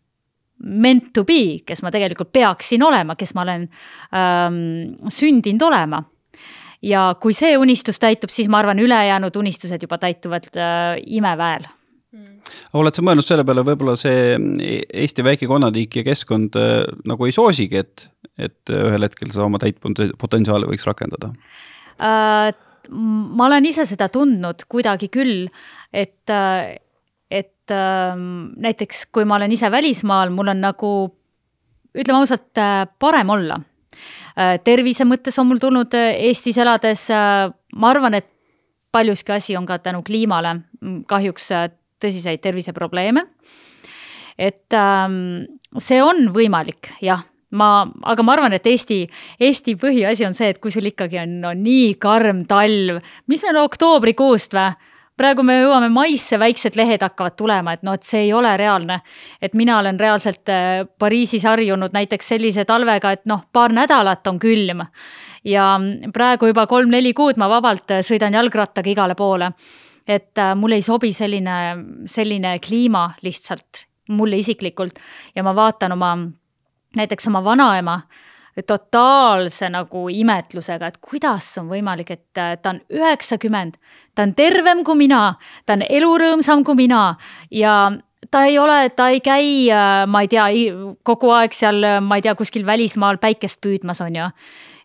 meant 0.61 1.11
to 1.17 1.25
be, 1.25 1.61
kes 1.67 1.83
ma 1.85 1.93
tegelikult 1.95 2.33
peaksin 2.35 2.83
olema, 2.85 3.17
kes 3.19 3.35
ma 3.37 3.45
olen 3.47 3.67
ähm, 4.17 4.63
sündinud 5.09 5.69
olema. 5.71 6.05
ja 6.83 7.11
kui 7.21 7.35
see 7.37 7.57
unistus 7.61 8.01
täitub, 8.01 8.33
siis 8.33 8.49
ma 8.49 8.63
arvan, 8.63 8.79
ülejäänud 8.81 9.37
unistused 9.37 9.83
juba 9.83 9.99
täituvad 10.01 10.49
äh, 10.57 10.97
imeväel 11.07 11.67
mm. 12.13 12.55
oled 12.81 12.97
sa 12.97 13.05
mõelnud 13.05 13.27
selle 13.27 13.45
peale, 13.45 13.65
võib-olla 13.67 13.97
see 14.01 14.39
Eesti 15.05 15.25
väike 15.25 15.49
konnatiik 15.51 16.01
ja 16.01 16.07
keskkond 16.09 16.57
äh, 16.61 16.87
nagu 17.09 17.29
ei 17.29 17.37
soosigi, 17.37 17.85
et, 17.85 18.09
et 18.41 18.73
ühel 18.73 19.09
hetkel 19.09 19.33
sa 19.35 19.45
oma 19.45 19.61
täit 19.61 19.81
potentsiaali 19.81 20.73
võiks 20.73 20.89
rakendada 20.89 21.35
äh,? 22.01 22.51
ma 22.91 23.47
olen 23.47 23.67
ise 23.69 23.85
seda 23.87 24.09
tundnud 24.11 24.65
kuidagi 24.71 25.11
küll, 25.13 25.51
et 25.93 26.33
äh, 26.33 26.79
et 27.31 27.73
äh, 27.75 28.15
näiteks 28.57 29.07
kui 29.15 29.25
ma 29.25 29.39
olen 29.39 29.53
ise 29.55 29.71
välismaal, 29.71 30.33
mul 30.35 30.53
on 30.53 30.63
nagu 30.65 30.93
ütleme 31.95 32.23
ausalt 32.23 32.59
äh,, 32.59 32.87
parem 32.99 33.31
olla 33.31 33.61
äh,. 34.37 34.59
tervise 34.65 35.07
mõttes 35.09 35.39
on 35.41 35.51
mul 35.51 35.63
tulnud 35.63 35.95
äh, 35.99 36.13
Eestis 36.29 36.59
elades 36.59 37.09
äh,, 37.15 37.49
ma 37.51 37.91
arvan, 37.91 38.19
et 38.19 38.29
paljuski 38.93 39.33
asi 39.33 39.57
on 39.57 39.67
ka 39.67 39.79
tänu 39.79 40.03
kliimale 40.07 40.57
kahjuks 41.07 41.51
äh, 41.55 41.71
tõsiseid 42.01 42.43
terviseprobleeme. 42.43 43.27
et 44.39 44.73
ähm, 44.73 45.45
see 45.79 46.01
on 46.03 46.31
võimalik, 46.35 46.95
jah 47.05 47.27
ma, 47.51 47.91
aga 48.07 48.25
ma 48.25 48.37
arvan, 48.37 48.55
et 48.57 48.67
Eesti, 48.67 49.03
Eesti 49.43 49.77
põhiasi 49.81 50.27
on 50.27 50.37
see, 50.37 50.51
et 50.53 50.61
kui 50.63 50.73
sul 50.73 50.87
ikkagi 50.91 51.21
on, 51.23 51.41
on 51.51 51.63
nii 51.65 51.95
karm 52.03 52.45
talv, 52.51 53.01
mis 53.31 53.45
meil 53.47 53.61
oktoobrikuust 53.65 54.55
või 54.57 54.71
praegu 55.21 55.45
me 55.45 55.59
jõuame 55.61 55.91
maisse, 55.93 56.39
väiksed 56.41 56.77
lehed 56.79 57.03
hakkavad 57.05 57.37
tulema, 57.39 57.75
et 57.77 57.85
noh, 57.87 57.97
et 57.99 58.07
see 58.07 58.25
ei 58.27 58.33
ole 58.37 58.53
reaalne. 58.57 59.01
et 59.43 59.55
mina 59.55 59.79
olen 59.79 60.01
reaalselt 60.01 60.49
äh, 60.49 60.87
Pariisis 60.99 61.45
harjunud 61.45 61.93
näiteks 61.93 62.33
sellise 62.35 62.65
talvega, 62.65 63.13
et 63.13 63.27
noh, 63.27 63.45
paar 63.53 63.73
nädalat 63.73 64.27
on 64.27 64.39
külm. 64.41 64.87
ja 65.45 65.67
praegu 66.13 66.51
juba 66.51 66.67
kolm-neli 66.67 67.13
kuud 67.15 67.37
ma 67.37 67.49
vabalt 67.49 67.91
äh, 67.91 68.05
sõidan 68.05 68.35
jalgrattaga 68.35 68.91
igale 68.91 69.15
poole. 69.15 69.53
et 70.07 70.39
äh, 70.39 70.55
mulle 70.57 70.81
ei 70.81 70.83
sobi 70.83 71.13
selline, 71.13 71.77
selline 72.07 72.59
kliima 72.59 73.11
lihtsalt, 73.23 73.87
mulle 74.09 74.37
isiklikult 74.41 74.99
ja 75.35 75.43
ma 75.43 75.55
vaatan 75.55 75.93
oma, 75.93 76.17
näiteks 76.97 77.29
oma 77.29 77.45
vanaema 77.45 78.01
totaalse 78.67 79.71
nagu 79.73 80.09
imetlusega, 80.13 80.91
et 80.91 81.01
kuidas 81.01 81.49
on 81.61 81.71
võimalik, 81.71 82.11
et 82.11 82.25
ta 82.35 82.73
on 82.73 82.81
üheksakümmend, 82.93 83.79
ta 84.15 84.27
on 84.27 84.35
tervem 84.35 84.85
kui 84.85 84.99
mina, 85.07 85.35
ta 85.67 85.79
on 85.79 85.85
elurõõmsam 85.87 86.65
kui 86.67 86.79
mina 86.83 87.15
ja 87.55 87.77
ta 88.31 88.45
ei 88.45 88.59
ole, 88.59 88.89
ta 88.97 89.09
ei 89.09 89.21
käi, 89.25 89.69
ma 90.07 90.25
ei 90.25 90.29
tea, 90.31 90.49
kogu 91.07 91.31
aeg 91.35 91.55
seal, 91.57 91.87
ma 92.05 92.19
ei 92.19 92.27
tea, 92.27 92.35
kuskil 92.39 92.67
välismaal 92.67 93.21
päikest 93.23 93.61
püüdmas, 93.65 94.03
on 94.05 94.19
ju. 94.19 94.29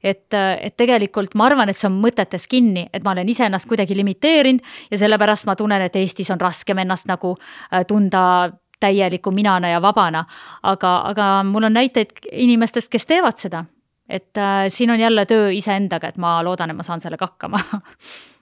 et, 0.05 0.33
et 0.33 0.75
tegelikult 0.77 1.33
ma 1.33 1.47
arvan, 1.49 1.69
et 1.69 1.77
see 1.77 1.87
on 1.89 1.95
mõtetes 1.97 2.45
kinni, 2.49 2.85
et 2.93 3.03
ma 3.03 3.15
olen 3.15 3.29
iseennast 3.29 3.65
kuidagi 3.65 3.97
limiteerinud 3.97 4.61
ja 4.91 4.99
sellepärast 5.01 5.47
ma 5.49 5.55
tunnen, 5.57 5.81
et 5.81 5.95
Eestis 5.97 6.29
on 6.29 6.41
raskem 6.41 6.77
ennast 6.83 7.09
nagu 7.09 7.33
äh, 7.37 7.81
tunda 7.89 8.51
täieliku 8.85 9.33
minana 9.33 9.73
ja 9.73 9.81
vabana. 9.81 10.25
aga, 10.63 10.97
aga 11.11 11.31
mul 11.43 11.69
on 11.69 11.73
näiteid 11.73 12.21
inimestest, 12.31 12.91
kes 12.91 13.09
teevad 13.09 13.41
seda. 13.41 13.65
et 14.09 14.37
äh, 14.37 14.67
siin 14.67 14.91
on 14.91 14.99
jälle 14.99 15.25
töö 15.25 15.49
iseendaga, 15.51 16.07
et 16.07 16.17
ma 16.17 16.37
loodan, 16.43 16.69
et 16.69 16.77
ma 16.77 16.83
saan 16.85 17.01
sellega 17.01 17.25
hakkama 17.25 17.59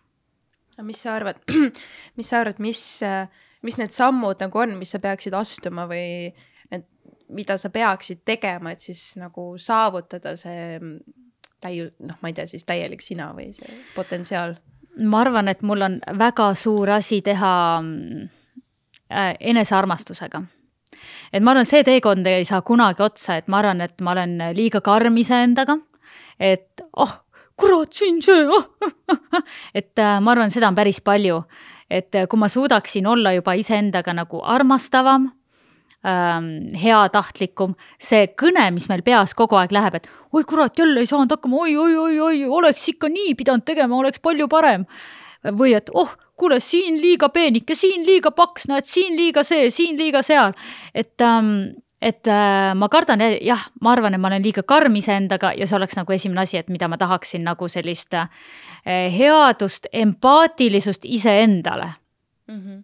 mis 0.89 1.03
sa 1.03 1.15
arvad, 1.15 1.39
mis 2.17 2.29
sa 2.29 2.41
arvad, 2.41 2.59
mis, 2.59 2.81
mis 3.63 3.77
need 3.79 3.93
sammud 3.95 4.41
nagu 4.43 4.59
on, 4.59 4.75
mis 4.79 4.91
sa 4.95 4.99
peaksid 5.03 5.35
astuma 5.37 5.87
või 5.89 6.33
et 6.73 6.87
mida 7.29 7.57
sa 7.61 7.71
peaksid 7.73 8.23
tegema, 8.25 8.73
et 8.73 8.83
siis 8.83 9.13
nagu 9.21 9.53
saavutada 9.57 10.35
see 10.39 10.79
täiu-, 11.63 11.93
noh, 12.03 12.19
ma 12.21 12.31
ei 12.31 12.37
tea, 12.37 12.49
siis 12.49 12.67
täielik 12.67 13.05
sina 13.05 13.31
või 13.37 13.51
see 13.55 13.81
potentsiaal? 13.95 14.57
ma 15.09 15.23
arvan, 15.23 15.47
et 15.49 15.63
mul 15.65 15.81
on 15.87 15.99
väga 16.19 16.51
suur 16.59 16.91
asi 16.99 17.21
teha 17.25 17.53
Äh, 17.93 18.42
enesearmastusega. 19.39 20.43
et 21.33 21.43
ma 21.43 21.51
arvan, 21.51 21.65
see 21.65 21.83
teekond 21.83 22.27
ei 22.27 22.45
saa 22.45 22.61
kunagi 22.61 23.03
otsa, 23.03 23.37
et 23.37 23.47
ma 23.47 23.59
arvan, 23.61 23.81
et 23.81 24.01
ma 24.01 24.11
olen 24.11 24.39
liiga 24.55 24.81
karm 24.81 25.17
iseendaga. 25.17 25.77
et 26.39 26.81
oh, 26.97 27.19
kurat, 27.59 27.93
siin 27.93 28.21
see 28.23 28.47
oh, 28.47 28.65
oh, 28.81 28.97
oh. 29.37 29.45
et 29.73 29.99
äh, 29.99 30.17
ma 30.21 30.33
arvan, 30.33 30.51
seda 30.53 30.69
on 30.71 30.75
päris 30.77 31.01
palju. 31.01 31.43
et 31.89 32.15
äh, 32.15 32.27
kui 32.27 32.39
ma 32.39 32.49
suudaksin 32.49 33.07
olla 33.07 33.33
juba 33.35 33.53
iseendaga 33.59 34.13
nagu 34.13 34.41
armastavam 34.41 35.29
ähm, 36.07 36.47
heatahtlikum, 36.79 37.75
see 38.01 38.27
kõne, 38.39 38.65
mis 38.75 38.87
meil 38.91 39.03
peas 39.05 39.35
kogu 39.37 39.57
aeg 39.59 39.73
läheb, 39.75 39.99
et 39.99 40.09
oi 40.33 40.43
kurat, 40.49 40.75
jälle 40.77 41.03
ei 41.03 41.09
saanud 41.09 41.31
hakkama 41.35 41.63
oi, 41.65 41.75
oi, 41.77 41.95
oi, 41.97 42.19
oi, 42.27 42.43
oleks 42.61 42.87
ikka 42.95 43.11
nii 43.11 43.35
pidanud 43.39 43.65
tegema, 43.67 43.99
oleks 43.99 44.23
palju 44.23 44.49
parem. 44.51 44.87
või 45.43 45.73
et 45.75 45.89
oh, 45.93 46.11
kuule, 46.43 46.59
siin 46.63 46.99
liiga 47.01 47.29
peenike, 47.33 47.75
siin 47.75 48.05
liiga 48.07 48.33
paks, 48.35 48.67
näed, 48.71 48.89
siin 48.89 49.15
liiga 49.19 49.45
see, 49.47 49.71
siin 49.71 49.97
liiga 49.99 50.21
seal. 50.25 50.53
et 50.93 51.21
ähm,, 51.21 51.79
et 52.03 52.27
äh, 52.27 52.73
ma 52.75 52.89
kardan 52.91 53.21
jah, 53.41 53.61
ma 53.81 53.93
arvan, 53.95 54.13
et 54.13 54.19
ma 54.21 54.27
olen 54.27 54.43
liiga 54.43 54.65
karm 54.67 54.95
iseendaga 54.99 55.53
ja 55.55 55.67
see 55.67 55.77
oleks 55.77 55.95
nagu 55.95 56.11
esimene 56.11 56.43
asi, 56.43 56.59
et 56.59 56.71
mida 56.73 56.89
ma 56.91 56.99
tahaksin 56.99 57.45
nagu 57.47 57.69
sellist 57.71 58.13
äh, 58.19 58.27
headust, 58.83 59.87
empaatilisust 59.93 61.07
iseendale 61.07 61.93
mm. 62.47 62.59
-hmm 62.59 62.81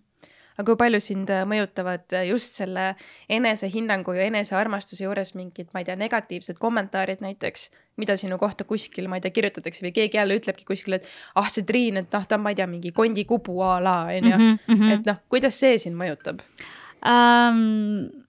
aga 0.60 0.68
kui 0.68 0.80
palju 0.80 1.00
sind 1.04 1.32
äh, 1.32 1.46
mõjutavad 1.48 2.16
äh, 2.18 2.28
just 2.30 2.58
selle 2.60 2.92
enesehinnangu 3.32 4.16
ja 4.18 4.28
enesearmastuse 4.28 5.06
juures 5.06 5.34
mingid, 5.40 5.70
ma 5.74 5.84
ei 5.84 5.88
tea, 5.88 5.96
negatiivsed 6.00 6.60
kommentaarid 6.60 7.24
näiteks, 7.24 7.70
mida 8.00 8.18
sinu 8.20 8.38
kohta 8.42 8.68
kuskil, 8.68 9.08
ma 9.12 9.20
ei 9.20 9.24
tea, 9.24 9.36
kirjutatakse 9.36 9.86
või 9.86 9.94
keegi 9.96 10.20
jälle 10.20 10.40
ütlebki 10.40 10.68
kuskil, 10.68 11.00
et 11.00 11.08
ah, 11.40 11.48
see 11.52 11.68
Triin, 11.68 12.02
et 12.04 12.12
noh, 12.16 12.28
ta 12.28 12.40
on, 12.40 12.44
ma 12.44 12.54
ei 12.54 12.60
tea, 12.60 12.68
mingi 12.72 12.92
kondikubu 12.96 13.60
a 13.64 13.78
la, 13.84 14.00
on 14.12 14.32
ju. 14.32 14.36
Mhm, 14.36 14.58
mhm. 14.68 14.98
et 14.98 15.08
noh, 15.14 15.22
kuidas 15.32 15.60
see 15.60 15.80
sind 15.88 16.00
mõjutab 16.00 16.44
um...? 17.04 18.28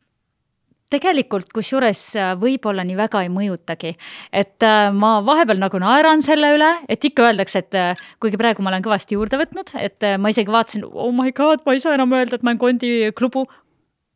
Tegelikult 0.90 1.52
kusjuures 1.54 2.02
äh, 2.18 2.32
võib-olla 2.40 2.84
nii 2.86 2.98
väga 2.98 3.22
ei 3.24 3.30
mõjutagi. 3.32 3.94
et 4.32 4.66
äh, 4.66 4.90
ma 4.94 5.18
vahepeal 5.26 5.62
nagu 5.62 5.80
naeran 5.82 6.22
selle 6.26 6.54
üle, 6.56 6.70
et 6.90 7.04
ikka 7.04 7.30
öeldakse, 7.30 7.64
et 7.64 7.78
äh, 7.78 8.04
kuigi 8.22 8.40
praegu 8.40 8.64
ma 8.64 8.72
olen 8.74 8.84
kõvasti 8.84 9.18
juurde 9.18 9.40
võtnud, 9.40 9.74
et 9.80 10.10
ma 10.18 10.32
isegi 10.32 10.50
vaatasin, 10.50 10.86
oh 10.90 11.12
my 11.14 11.32
god, 11.36 11.64
ma 11.66 11.76
ei 11.76 11.82
saa 11.82 11.96
enam 11.98 12.14
öelda, 12.16 12.38
et 12.38 12.46
ma 12.46 12.54
olen 12.54 12.60
Kondi 12.60 12.92
klubu 13.16 13.46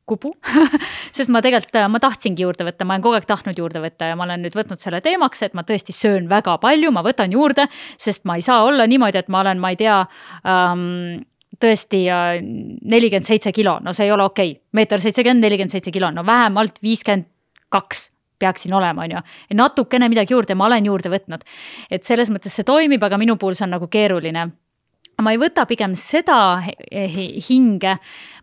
kubu 0.04 0.34
sest 1.16 1.30
ma 1.32 1.40
tegelikult, 1.44 1.78
ma 1.88 2.00
tahtsingi 2.02 2.44
juurde 2.44 2.66
võtta, 2.66 2.84
ma 2.84 2.96
olen 2.96 3.04
kogu 3.06 3.18
aeg 3.18 3.28
tahtnud 3.28 3.58
juurde 3.58 3.80
võtta 3.80 4.10
ja 4.10 4.18
ma 4.18 4.26
olen 4.26 4.44
nüüd 4.44 4.56
võtnud 4.56 4.82
selle 4.82 5.00
teemaks, 5.04 5.44
et 5.46 5.54
ma 5.56 5.64
tõesti 5.66 5.94
söön 5.96 6.28
väga 6.28 6.58
palju, 6.60 6.90
ma 6.92 7.04
võtan 7.06 7.32
juurde, 7.32 7.68
sest 7.96 8.26
ma 8.28 8.36
ei 8.36 8.44
saa 8.44 8.66
olla 8.66 8.86
niimoodi, 8.90 9.22
et 9.22 9.32
ma 9.32 9.40
olen, 9.44 9.62
ma 9.62 9.72
ei 9.72 9.80
tea 9.80 10.02
ähm, 10.44 11.22
tõesti 11.60 12.04
nelikümmend 12.82 13.26
seitse 13.26 13.52
kilo, 13.52 13.78
no 13.82 13.92
see 13.92 14.08
ei 14.08 14.12
ole 14.14 14.26
okei 14.26 14.50
okay., 14.54 14.62
meeter 14.72 15.02
seitsekümmend, 15.02 15.44
nelikümmend 15.44 15.74
seitse 15.74 15.92
kilo, 15.94 16.10
no 16.10 16.26
vähemalt 16.26 16.80
viiskümmend 16.82 17.28
kaks 17.74 18.08
peaksin 18.38 18.74
olema, 18.74 19.02
on 19.02 19.10
ju. 19.10 19.22
natukene 19.54 20.08
midagi 20.08 20.34
juurde, 20.34 20.54
ma 20.54 20.66
olen 20.66 20.86
juurde 20.86 21.10
võtnud. 21.12 21.46
et 21.90 22.04
selles 22.04 22.30
mõttes 22.30 22.54
see 22.54 22.66
toimib, 22.66 23.02
aga 23.02 23.18
minu 23.18 23.36
puhul 23.40 23.56
see 23.58 23.66
on 23.66 23.74
nagu 23.76 23.88
keeruline. 23.88 24.46
ma 25.22 25.32
ei 25.32 25.38
võta 25.38 25.66
pigem 25.70 25.94
seda 25.94 26.60
hinge, 27.48 27.96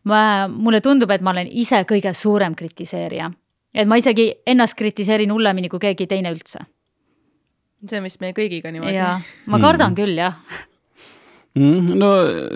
ma, 0.03 0.22
mulle 0.47 0.82
tundub, 0.82 1.12
et 1.12 1.22
ma 1.22 1.36
olen 1.36 1.47
ise 1.51 1.84
kõige 1.89 2.14
suurem 2.14 2.55
kritiseerija. 2.55 3.32
et 3.74 3.88
ma 3.88 3.99
isegi 3.99 4.32
ennast 4.45 4.78
kritiseerin 4.80 5.32
hullemini 5.32 5.70
kui 5.70 5.80
keegi 5.80 6.07
teine 6.07 6.32
üldse. 6.32 6.66
see 7.86 7.97
on 7.97 8.03
vist 8.03 8.22
meie 8.22 8.34
kõigiga 8.34 8.72
niimoodi. 8.72 8.99
ma 9.47 9.59
kardan 9.59 9.91
mm. 9.91 9.95
küll, 9.95 10.18
jah 10.18 10.68
Mm, 11.58 11.97
no 11.99 12.10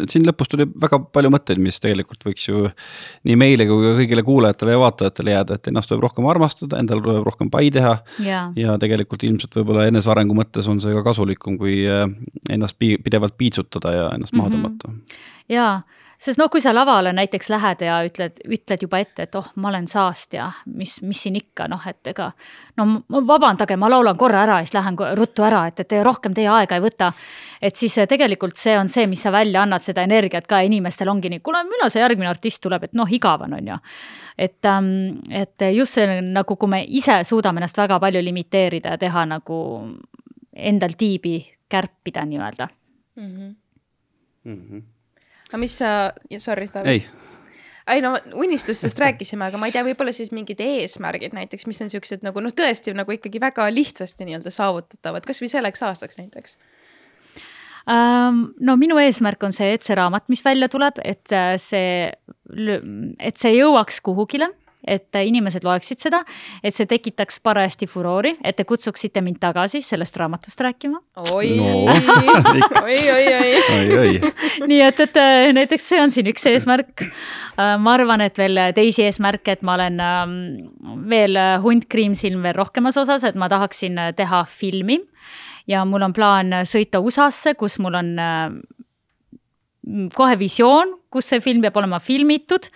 siin 0.07 0.23
lõpus 0.23 0.47
tuli 0.47 0.67
väga 0.81 1.01
palju 1.11 1.31
mõtteid, 1.33 1.59
mis 1.59 1.81
tegelikult 1.83 2.21
võiks 2.23 2.45
ju 2.47 2.61
nii 3.27 3.35
meile 3.39 3.65
kui 3.67 3.83
ka 3.83 3.91
kõigile 3.97 4.23
kuulajatele 4.23 4.71
ja 4.71 4.79
vaatajatele 4.79 5.33
jääda, 5.33 5.57
et 5.57 5.67
ennast 5.67 5.91
tuleb 5.91 6.05
rohkem 6.05 6.29
armastada, 6.31 6.79
endal 6.79 7.03
tuleb 7.03 7.27
rohkem 7.27 7.49
pai 7.51 7.67
teha. 7.75 7.97
ja 8.55 8.77
tegelikult 8.79 9.27
ilmselt 9.27 9.59
võib-olla 9.59 9.89
enesearengu 9.91 10.37
mõttes 10.37 10.69
on 10.71 10.79
see 10.79 10.95
ka 10.95 11.03
kasulikum, 11.09 11.57
kui 11.59 11.81
äh, 11.83 12.07
ennast 12.49 12.79
pidevalt 12.79 13.35
piitsutada 13.37 13.91
ja 13.91 14.07
ennast 14.15 14.33
mm 14.33 14.39
-hmm. 14.39 14.43
maha 14.43 14.49
mhm. 14.49 14.79
tõmmata. 14.79 15.19
jaa 15.49 15.83
sest 16.17 16.39
noh, 16.39 16.49
kui 16.51 16.61
sa 16.63 16.73
lavale 16.75 17.11
näiteks 17.15 17.49
lähed 17.51 17.81
ja 17.85 17.97
ütled, 18.07 18.39
ütled 18.47 18.83
juba 18.85 18.99
ette, 19.03 19.25
et 19.27 19.35
oh, 19.35 19.47
ma 19.61 19.69
olen 19.69 19.87
saast 19.87 20.33
ja 20.37 20.47
mis, 20.65 20.97
mis 21.03 21.23
siin 21.25 21.35
ikka 21.39 21.67
noh, 21.71 21.81
et 21.87 22.07
ega. 22.11 22.31
no 22.79 22.85
vabandage, 23.27 23.77
ma 23.79 23.89
laulan 23.91 24.17
korra 24.17 24.43
ära 24.45 24.59
ja 24.59 24.67
siis 24.67 24.77
lähen 24.77 24.97
ruttu 25.17 25.43
ära, 25.45 25.65
et, 25.67 25.81
et 25.83 25.97
rohkem 26.05 26.33
teie 26.35 26.49
aega 26.51 26.79
ei 26.79 26.83
võta. 26.83 27.11
et 27.61 27.75
siis 27.75 27.97
eh, 27.97 28.07
tegelikult 28.07 28.57
see 28.61 28.77
on 28.79 28.89
see, 28.89 29.07
mis 29.07 29.21
sa 29.21 29.31
välja 29.31 29.63
annad, 29.63 29.83
seda 29.83 30.05
energiat 30.07 30.47
ka 30.47 30.61
inimestel 30.65 31.09
ongi 31.11 31.29
nii, 31.33 31.43
kuule, 31.43 31.63
millal 31.67 31.91
see 31.91 32.03
järgmine 32.03 32.29
artist 32.29 32.61
tuleb, 32.63 32.87
et 32.87 32.93
noh, 32.93 33.11
igav 33.11 33.45
on, 33.47 33.57
on 33.59 33.73
ju. 33.73 33.79
et, 34.37 34.65
ähm, 34.65 35.19
et 35.29 35.67
just 35.75 35.99
see 35.99 36.21
nagu, 36.21 36.55
kui 36.55 36.69
me 36.71 36.83
ise 36.87 37.21
suudame 37.23 37.61
ennast 37.61 37.77
väga 37.77 37.99
palju 37.99 38.23
limiteerida 38.23 38.95
ja 38.95 39.01
teha 39.01 39.25
nagu 39.25 39.59
endal 40.55 40.95
tiibi 40.97 41.37
kärpida 41.69 42.25
nii-öelda 42.25 42.67
mm. 43.15 43.31
-hmm. 43.31 43.55
Mm 44.45 44.59
-hmm 44.71 44.94
aga 45.49 45.61
mis 45.61 45.77
sa, 45.81 45.91
sorry, 46.41 46.67
Taavi. 46.71 46.97
ei. 46.97 47.05
Ei 47.85 48.01
no 48.01 48.15
unistustest 48.33 48.97
rääkisime, 48.97 49.45
aga 49.45 49.59
ma 49.61 49.67
ei 49.69 49.73
tea, 49.75 49.83
võib-olla 49.85 50.09
siis 50.15 50.31
mingid 50.33 50.57
eesmärgid 50.63 51.35
näiteks, 51.37 51.67
mis 51.69 51.83
on 51.85 51.91
siuksed 51.93 52.23
nagu 52.25 52.41
noh, 52.41 52.49
tõesti 52.49 52.95
nagu 52.97 53.13
ikkagi 53.13 53.37
väga 53.43 53.67
lihtsasti 53.69 54.25
nii-öelda 54.25 54.49
saavutatavad, 54.49 55.21
kasvõi 55.27 55.51
selleks 55.51 55.85
aastaks 55.85 56.17
näiteks? 56.17 56.57
No 57.85 58.73
minu 58.81 58.97
eesmärk 58.97 59.45
on 59.45 59.53
see, 59.53 59.75
et 59.77 59.85
see 59.85 59.93
raamat, 59.93 60.25
mis 60.33 60.41
välja 60.41 60.65
tuleb, 60.73 60.97
et 61.05 61.35
see, 61.61 62.09
et 62.09 63.37
see 63.37 63.53
jõuaks 63.53 64.01
kuhugile 64.01 64.49
et 64.87 65.17
inimesed 65.25 65.65
loeksid 65.65 66.01
seda, 66.03 66.21
et 66.63 66.75
see 66.75 66.87
tekitaks 66.89 67.39
parajasti 67.45 67.87
furoori, 67.89 68.35
et 68.45 68.57
te 68.57 68.65
kutsuksite 68.67 69.21
mind 69.25 69.39
tagasi 69.41 69.81
sellest 69.85 70.17
raamatust 70.21 70.61
rääkima. 70.61 71.01
oi 71.31 71.55
no. 71.57 71.71
oi, 72.85 72.99
oi, 73.15 73.25
oi, 73.39 73.97
oi. 73.99 74.13
nii 74.67 74.81
et, 74.85 75.01
et 75.07 75.19
äh, 75.21 75.49
näiteks 75.55 75.89
see 75.89 76.01
on 76.01 76.13
siin 76.13 76.29
üks 76.31 76.45
eesmärk. 76.49 77.05
Äh, 77.05 77.75
ma 77.81 77.95
arvan, 77.97 78.23
et 78.25 78.37
veel 78.37 78.59
teisi 78.77 79.05
eesmärke, 79.07 79.57
et 79.57 79.65
ma 79.65 79.77
olen 79.77 79.99
ähm, 80.03 80.37
veel 81.09 81.39
äh, 81.39 81.57
Hunt 81.63 81.89
Kriimsilm 81.91 82.45
veel 82.45 82.57
rohkemas 82.57 82.99
osas, 83.01 83.25
et 83.27 83.37
ma 83.39 83.49
tahaksin 83.51 83.99
teha 84.17 84.43
filmi 84.49 84.99
ja 85.69 85.81
mul 85.87 86.05
on 86.05 86.13
plaan 86.13 86.53
sõita 86.67 87.01
USA-sse, 87.01 87.55
kus 87.57 87.79
mul 87.81 87.97
on 87.97 88.11
kohe 90.13 90.37
visioon, 90.37 90.93
kus 91.13 91.31
see 91.31 91.41
film 91.41 91.63
peab 91.65 91.77
olema 91.81 91.99
filmitud 92.01 92.69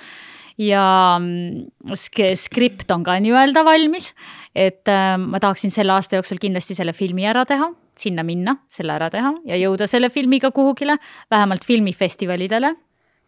ja 0.59 1.17
mm, 1.19 1.95
skript 2.37 2.91
on 2.91 3.05
ka 3.07 3.17
nii-öelda 3.23 3.63
valmis. 3.65 4.13
et 4.55 4.87
äh, 4.89 5.15
ma 5.17 5.39
tahaksin 5.39 5.71
selle 5.71 5.93
aasta 5.93 6.17
jooksul 6.17 6.39
kindlasti 6.41 6.75
selle 6.75 6.93
filmi 6.93 7.27
ära 7.29 7.45
teha, 7.47 7.69
sinna 7.97 8.25
minna, 8.25 8.57
selle 8.69 8.95
ära 8.95 9.09
teha 9.13 9.33
ja 9.47 9.59
jõuda 9.61 9.87
selle 9.87 10.09
filmiga 10.09 10.51
kuhugile, 10.51 10.97
vähemalt 11.31 11.65
filmifestivalidele 11.65 12.75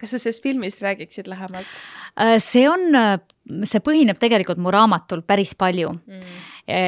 kas 0.02 0.16
sa 0.16 0.18
sellest 0.18 0.42
filmist 0.42 0.80
räägiksid 0.82 1.28
lähemalt? 1.30 1.84
Äh, 2.18 2.40
see 2.42 2.66
on, 2.70 2.90
see 3.70 3.84
põhineb 3.86 4.18
tegelikult 4.20 4.58
mu 4.58 4.74
raamatul 4.74 5.22
päris 5.22 5.54
palju 5.56 5.94
mm.. 5.94 6.42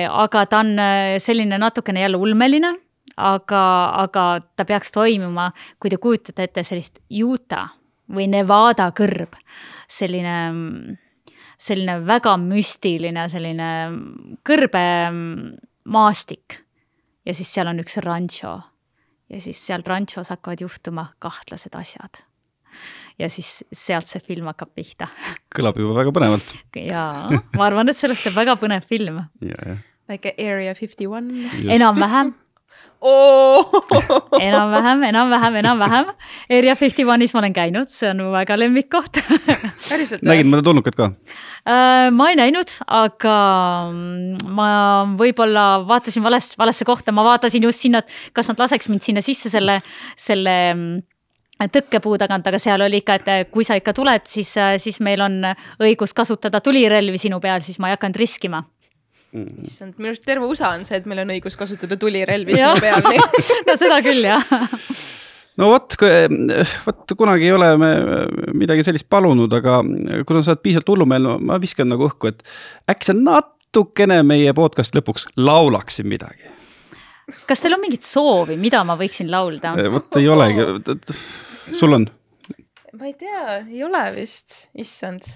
aga 0.10 0.48
ta 0.50 0.64
on 0.64 0.74
selline 1.22 1.60
natukene 1.62 2.02
jälle 2.02 2.18
ulmeline, 2.18 2.74
aga, 3.18 3.64
aga 4.02 4.26
ta 4.58 4.66
peaks 4.66 4.92
toimuma, 4.92 5.52
kui 5.80 5.94
te 5.94 6.02
kujutate 6.02 6.50
ette 6.50 6.66
sellist 6.66 7.00
Utah 7.14 7.70
või 8.14 8.28
Nevada 8.32 8.90
kõrb, 8.96 9.38
selline 9.94 10.36
selline 11.64 11.96
väga 12.08 12.36
müstiline 12.42 13.30
selline 13.32 13.70
kõrbemaastik. 14.48 16.48
ja 17.26 17.32
siis 17.34 17.54
seal 17.54 17.68
on 17.72 17.80
üks 17.84 17.98
rancho 18.04 18.54
ja 19.34 19.42
siis 19.42 19.62
seal 19.68 19.84
ranchos 19.86 20.30
hakkavad 20.34 20.62
juhtuma 20.62 21.08
kahtlased 21.24 21.76
asjad. 21.78 22.24
ja 23.20 23.30
siis 23.30 23.64
sealt 23.74 24.10
see 24.10 24.22
film 24.26 24.50
hakkab 24.52 24.74
pihta. 24.76 25.08
kõlab 25.56 25.80
juba 25.80 25.94
väga 26.02 26.16
põnevalt. 26.16 26.56
jaa, 26.94 27.30
ma 27.58 27.68
arvan, 27.68 27.90
et 27.90 28.00
sellest 28.00 28.24
teeb 28.28 28.38
väga 28.38 28.58
põnev 28.62 28.82
film. 28.88 29.24
väike 30.10 30.36
Area 30.38 30.74
Fifty 30.78 31.08
One. 31.08 31.50
enam-vähem! 31.70 32.34
enam-vähem, 34.48 35.04
enam-vähem, 35.04 35.56
enam-vähem. 35.60 36.12
Area 36.50 36.76
Fifty 36.80 37.04
One'is 37.04 37.34
ma 37.36 37.42
olen 37.42 37.56
käinud, 37.56 37.92
see 37.92 38.10
on 38.14 38.22
mu 38.24 38.32
väga 38.32 38.56
lemmikkoht 38.60 39.20
päriselt 39.90 40.24
või? 40.24 40.30
nägid 40.32 40.50
mõnda 40.52 40.64
tulnukat 40.64 41.00
ka? 41.00 41.10
Äh, 41.64 42.10
ma 42.16 42.30
ei 42.32 42.38
näinud, 42.40 42.72
aga 42.88 43.38
mm, 43.92 44.52
ma 44.56 44.68
võib-olla 45.20 45.66
vaatasin 45.88 46.24
valest, 46.24 46.58
valesse 46.60 46.88
kohta, 46.88 47.16
ma 47.16 47.26
vaatasin 47.28 47.68
just 47.68 47.84
sinna, 47.84 48.04
et 48.04 48.36
kas 48.36 48.52
nad 48.52 48.64
laseks 48.64 48.92
mind 48.92 49.04
sinna 49.04 49.24
sisse 49.26 49.52
selle, 49.52 49.80
selle 50.20 50.56
mm, 50.74 51.04
tõkkepuu 51.74 52.18
tagant, 52.20 52.48
aga 52.48 52.60
seal 52.60 52.84
oli 52.88 53.04
ikka, 53.04 53.20
et 53.20 53.52
kui 53.52 53.68
sa 53.68 53.76
ikka 53.80 53.96
tuled, 53.96 54.28
siis, 54.28 54.56
siis 54.84 55.00
meil 55.04 55.24
on 55.24 55.42
õigus 55.84 56.16
kasutada 56.16 56.64
tulirelvi 56.64 57.20
sinu 57.20 57.40
peal, 57.44 57.64
siis 57.64 57.80
ma 57.80 57.92
ei 57.92 57.98
hakanud 57.98 58.20
riskima 58.20 58.64
mm.. 59.34 59.66
issand, 59.68 59.98
minu 59.98 60.12
arust 60.14 60.26
terve 60.28 60.48
USA 60.48 60.74
on 60.78 60.86
see, 60.88 61.00
et 61.02 61.10
meil 61.10 61.24
on 61.24 61.34
õigus 61.36 61.58
kasutada 61.60 61.98
tulirelvi 62.00 62.58
sinu 62.58 62.78
peal, 62.82 63.04
nii 63.10 63.28
no 63.68 63.78
seda 63.80 64.00
küll, 64.06 64.24
jah 64.28 64.56
no 65.60 65.70
vot, 65.74 65.98
vot 66.88 67.14
kunagi 67.18 67.50
ei 67.50 67.54
ole 67.56 67.70
me 67.82 67.92
midagi 68.58 68.86
sellist 68.86 69.10
palunud, 69.12 69.54
aga 69.54 69.82
kuna 70.28 70.42
sa 70.42 70.54
oled 70.54 70.64
piisavalt 70.66 70.94
hullumeelne, 70.96 71.38
ma 71.46 71.60
viskan 71.62 71.90
nagu 71.92 72.10
õhku, 72.10 72.32
et 72.34 72.42
äkki 72.90 73.12
sa 73.12 73.18
natukene 73.18 74.22
meie 74.28 74.54
podcast 74.58 74.98
lõpuks 74.98 75.30
laulaksid 75.38 76.10
midagi. 76.10 76.50
kas 77.50 77.64
teil 77.64 77.78
on 77.78 77.84
mingit 77.84 78.06
soovi, 78.06 78.58
mida 78.60 78.84
ma 78.88 78.98
võiksin 79.00 79.32
laulda? 79.34 79.76
vot 79.94 80.20
ei 80.22 80.30
olegi, 80.30 80.68
sul 81.72 82.00
on? 82.00 82.10
ma 82.94 83.10
ei 83.10 83.18
tea, 83.18 83.64
ei 83.64 83.86
ole 83.86 84.06
vist, 84.18 84.68
issand. 84.74 85.36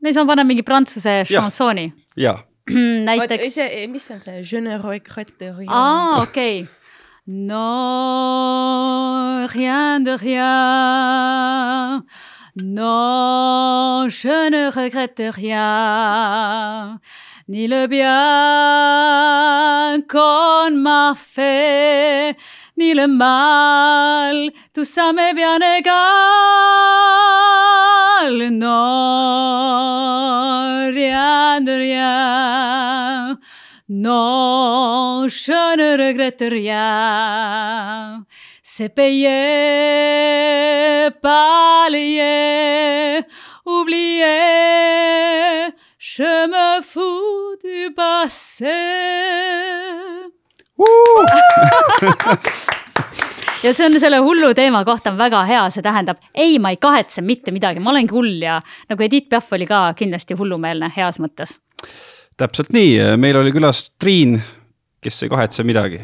no 0.00 0.10
siis 0.10 0.20
ma 0.20 0.28
panen 0.34 0.50
mingi 0.50 0.66
prantsuse 0.66 1.22
šansooni. 1.30 1.88
jaa 2.20 2.36
näiteks. 2.70 3.56
mis 3.88 4.10
on 4.10 4.20
see? 4.22 4.42
Je 4.42 4.56
ne 4.56 4.78
regrette 4.78 5.44
rien. 5.56 5.70
aa, 5.70 6.22
okei 6.22 6.62
okay.. 6.62 6.68
Non, 7.26 8.66
rien 9.46 10.00
de 10.04 10.10
rien. 10.10 12.04
Non, 12.62 14.08
je 14.10 14.50
ne 14.50 14.70
regrette 14.70 15.22
rien. 15.34 17.00
Ni 17.48 17.66
le 17.66 17.86
bien 17.86 18.04
qu'on 20.06 20.70
m'a 20.76 21.14
fait, 21.16 22.36
ni 22.76 22.92
le 22.92 23.06
mal, 23.06 24.50
tout 24.74 24.84
ça 24.84 25.14
m'est 25.14 25.32
bien 25.32 25.58
égal. 25.78 27.23
Non, 28.14 28.70
rien 30.92 31.60
de 31.60 31.72
rien. 31.72 33.38
Non, 33.88 35.26
je 35.28 35.52
ne 35.52 36.06
regrette 36.06 36.40
rien. 36.40 38.24
C'est 38.62 38.88
payé, 38.88 39.28
balayé, 41.22 43.22
oublié. 43.66 44.24
Je 45.98 46.46
me 46.48 46.80
fous 46.82 47.56
du 47.62 47.92
passé. 47.94 48.64
ja 53.64 53.72
see 53.74 53.86
on 53.86 54.00
selle 54.00 54.20
hullu 54.24 54.52
teema 54.56 54.84
kohta 54.84 55.12
on 55.12 55.18
väga 55.18 55.44
hea, 55.48 55.62
see 55.72 55.84
tähendab, 55.84 56.20
ei, 56.34 56.58
ma 56.62 56.74
ei 56.74 56.80
kahetse 56.80 57.24
mitte 57.24 57.54
midagi, 57.54 57.82
ma 57.82 57.92
olengi 57.94 58.14
hull 58.14 58.42
ja 58.42 58.60
nagu 58.90 59.06
Edith 59.06 59.30
Piaf 59.32 59.52
oli 59.56 59.68
ka 59.68 59.86
kindlasti 59.98 60.36
hullumeelne 60.38 60.90
heas 60.96 61.20
mõttes. 61.22 61.56
täpselt 62.36 62.72
nii, 62.74 63.16
meil 63.20 63.38
oli 63.40 63.54
külas 63.54 63.86
Triin, 64.00 64.36
kes 65.04 65.22
ei 65.24 65.32
kahetse 65.32 65.64
midagi. 65.66 66.00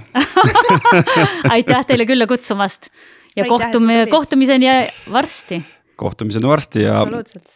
Aitäh 1.54 1.84
teile 1.86 2.06
külla 2.08 2.28
kutsumast. 2.30 2.90
Ja 3.36 3.44
aitäh, 3.44 3.50
kohtume, 3.52 4.06
kohtumiseni 4.10 4.66
varsti. 5.12 5.62
kohtumiseni 5.96 6.48
varsti 6.48 6.82
ja, 6.82 7.04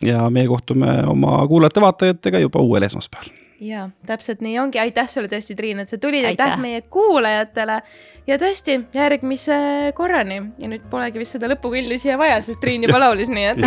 ja 0.06 0.28
meie 0.30 0.46
kohtume 0.46 1.00
oma 1.10 1.40
kuulajate-vaatajatega 1.48 2.44
juba 2.44 2.62
uuel 2.62 2.86
esmaspäeval 2.86 3.43
ja 3.60 3.88
täpselt 4.06 4.42
nii 4.44 4.58
ongi, 4.58 4.80
aitäh 4.82 5.08
sulle 5.10 5.30
tõesti, 5.30 5.56
Triin, 5.58 5.80
et 5.82 5.92
sa 5.92 5.98
tulid, 6.00 6.26
aitäh 6.28 6.58
meie 6.60 6.82
kuulajatele. 6.82 7.80
Ja 8.26 8.38
tõesti 8.40 8.78
järgmise 8.96 9.56
korrani. 9.96 10.40
Ja 10.58 10.70
nüüd 10.72 10.86
polegi 10.90 11.20
vist 11.20 11.36
seda 11.36 11.50
lõpukõlli 11.52 12.00
siia 12.00 12.18
vaja, 12.20 12.40
sest 12.42 12.62
Triin 12.64 12.86
juba 12.88 13.02
laulis, 13.02 13.32
nii 13.32 13.50
et 13.52 13.66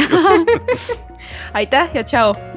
aitäh 1.62 2.00
ja 2.00 2.08
tšau 2.08 2.57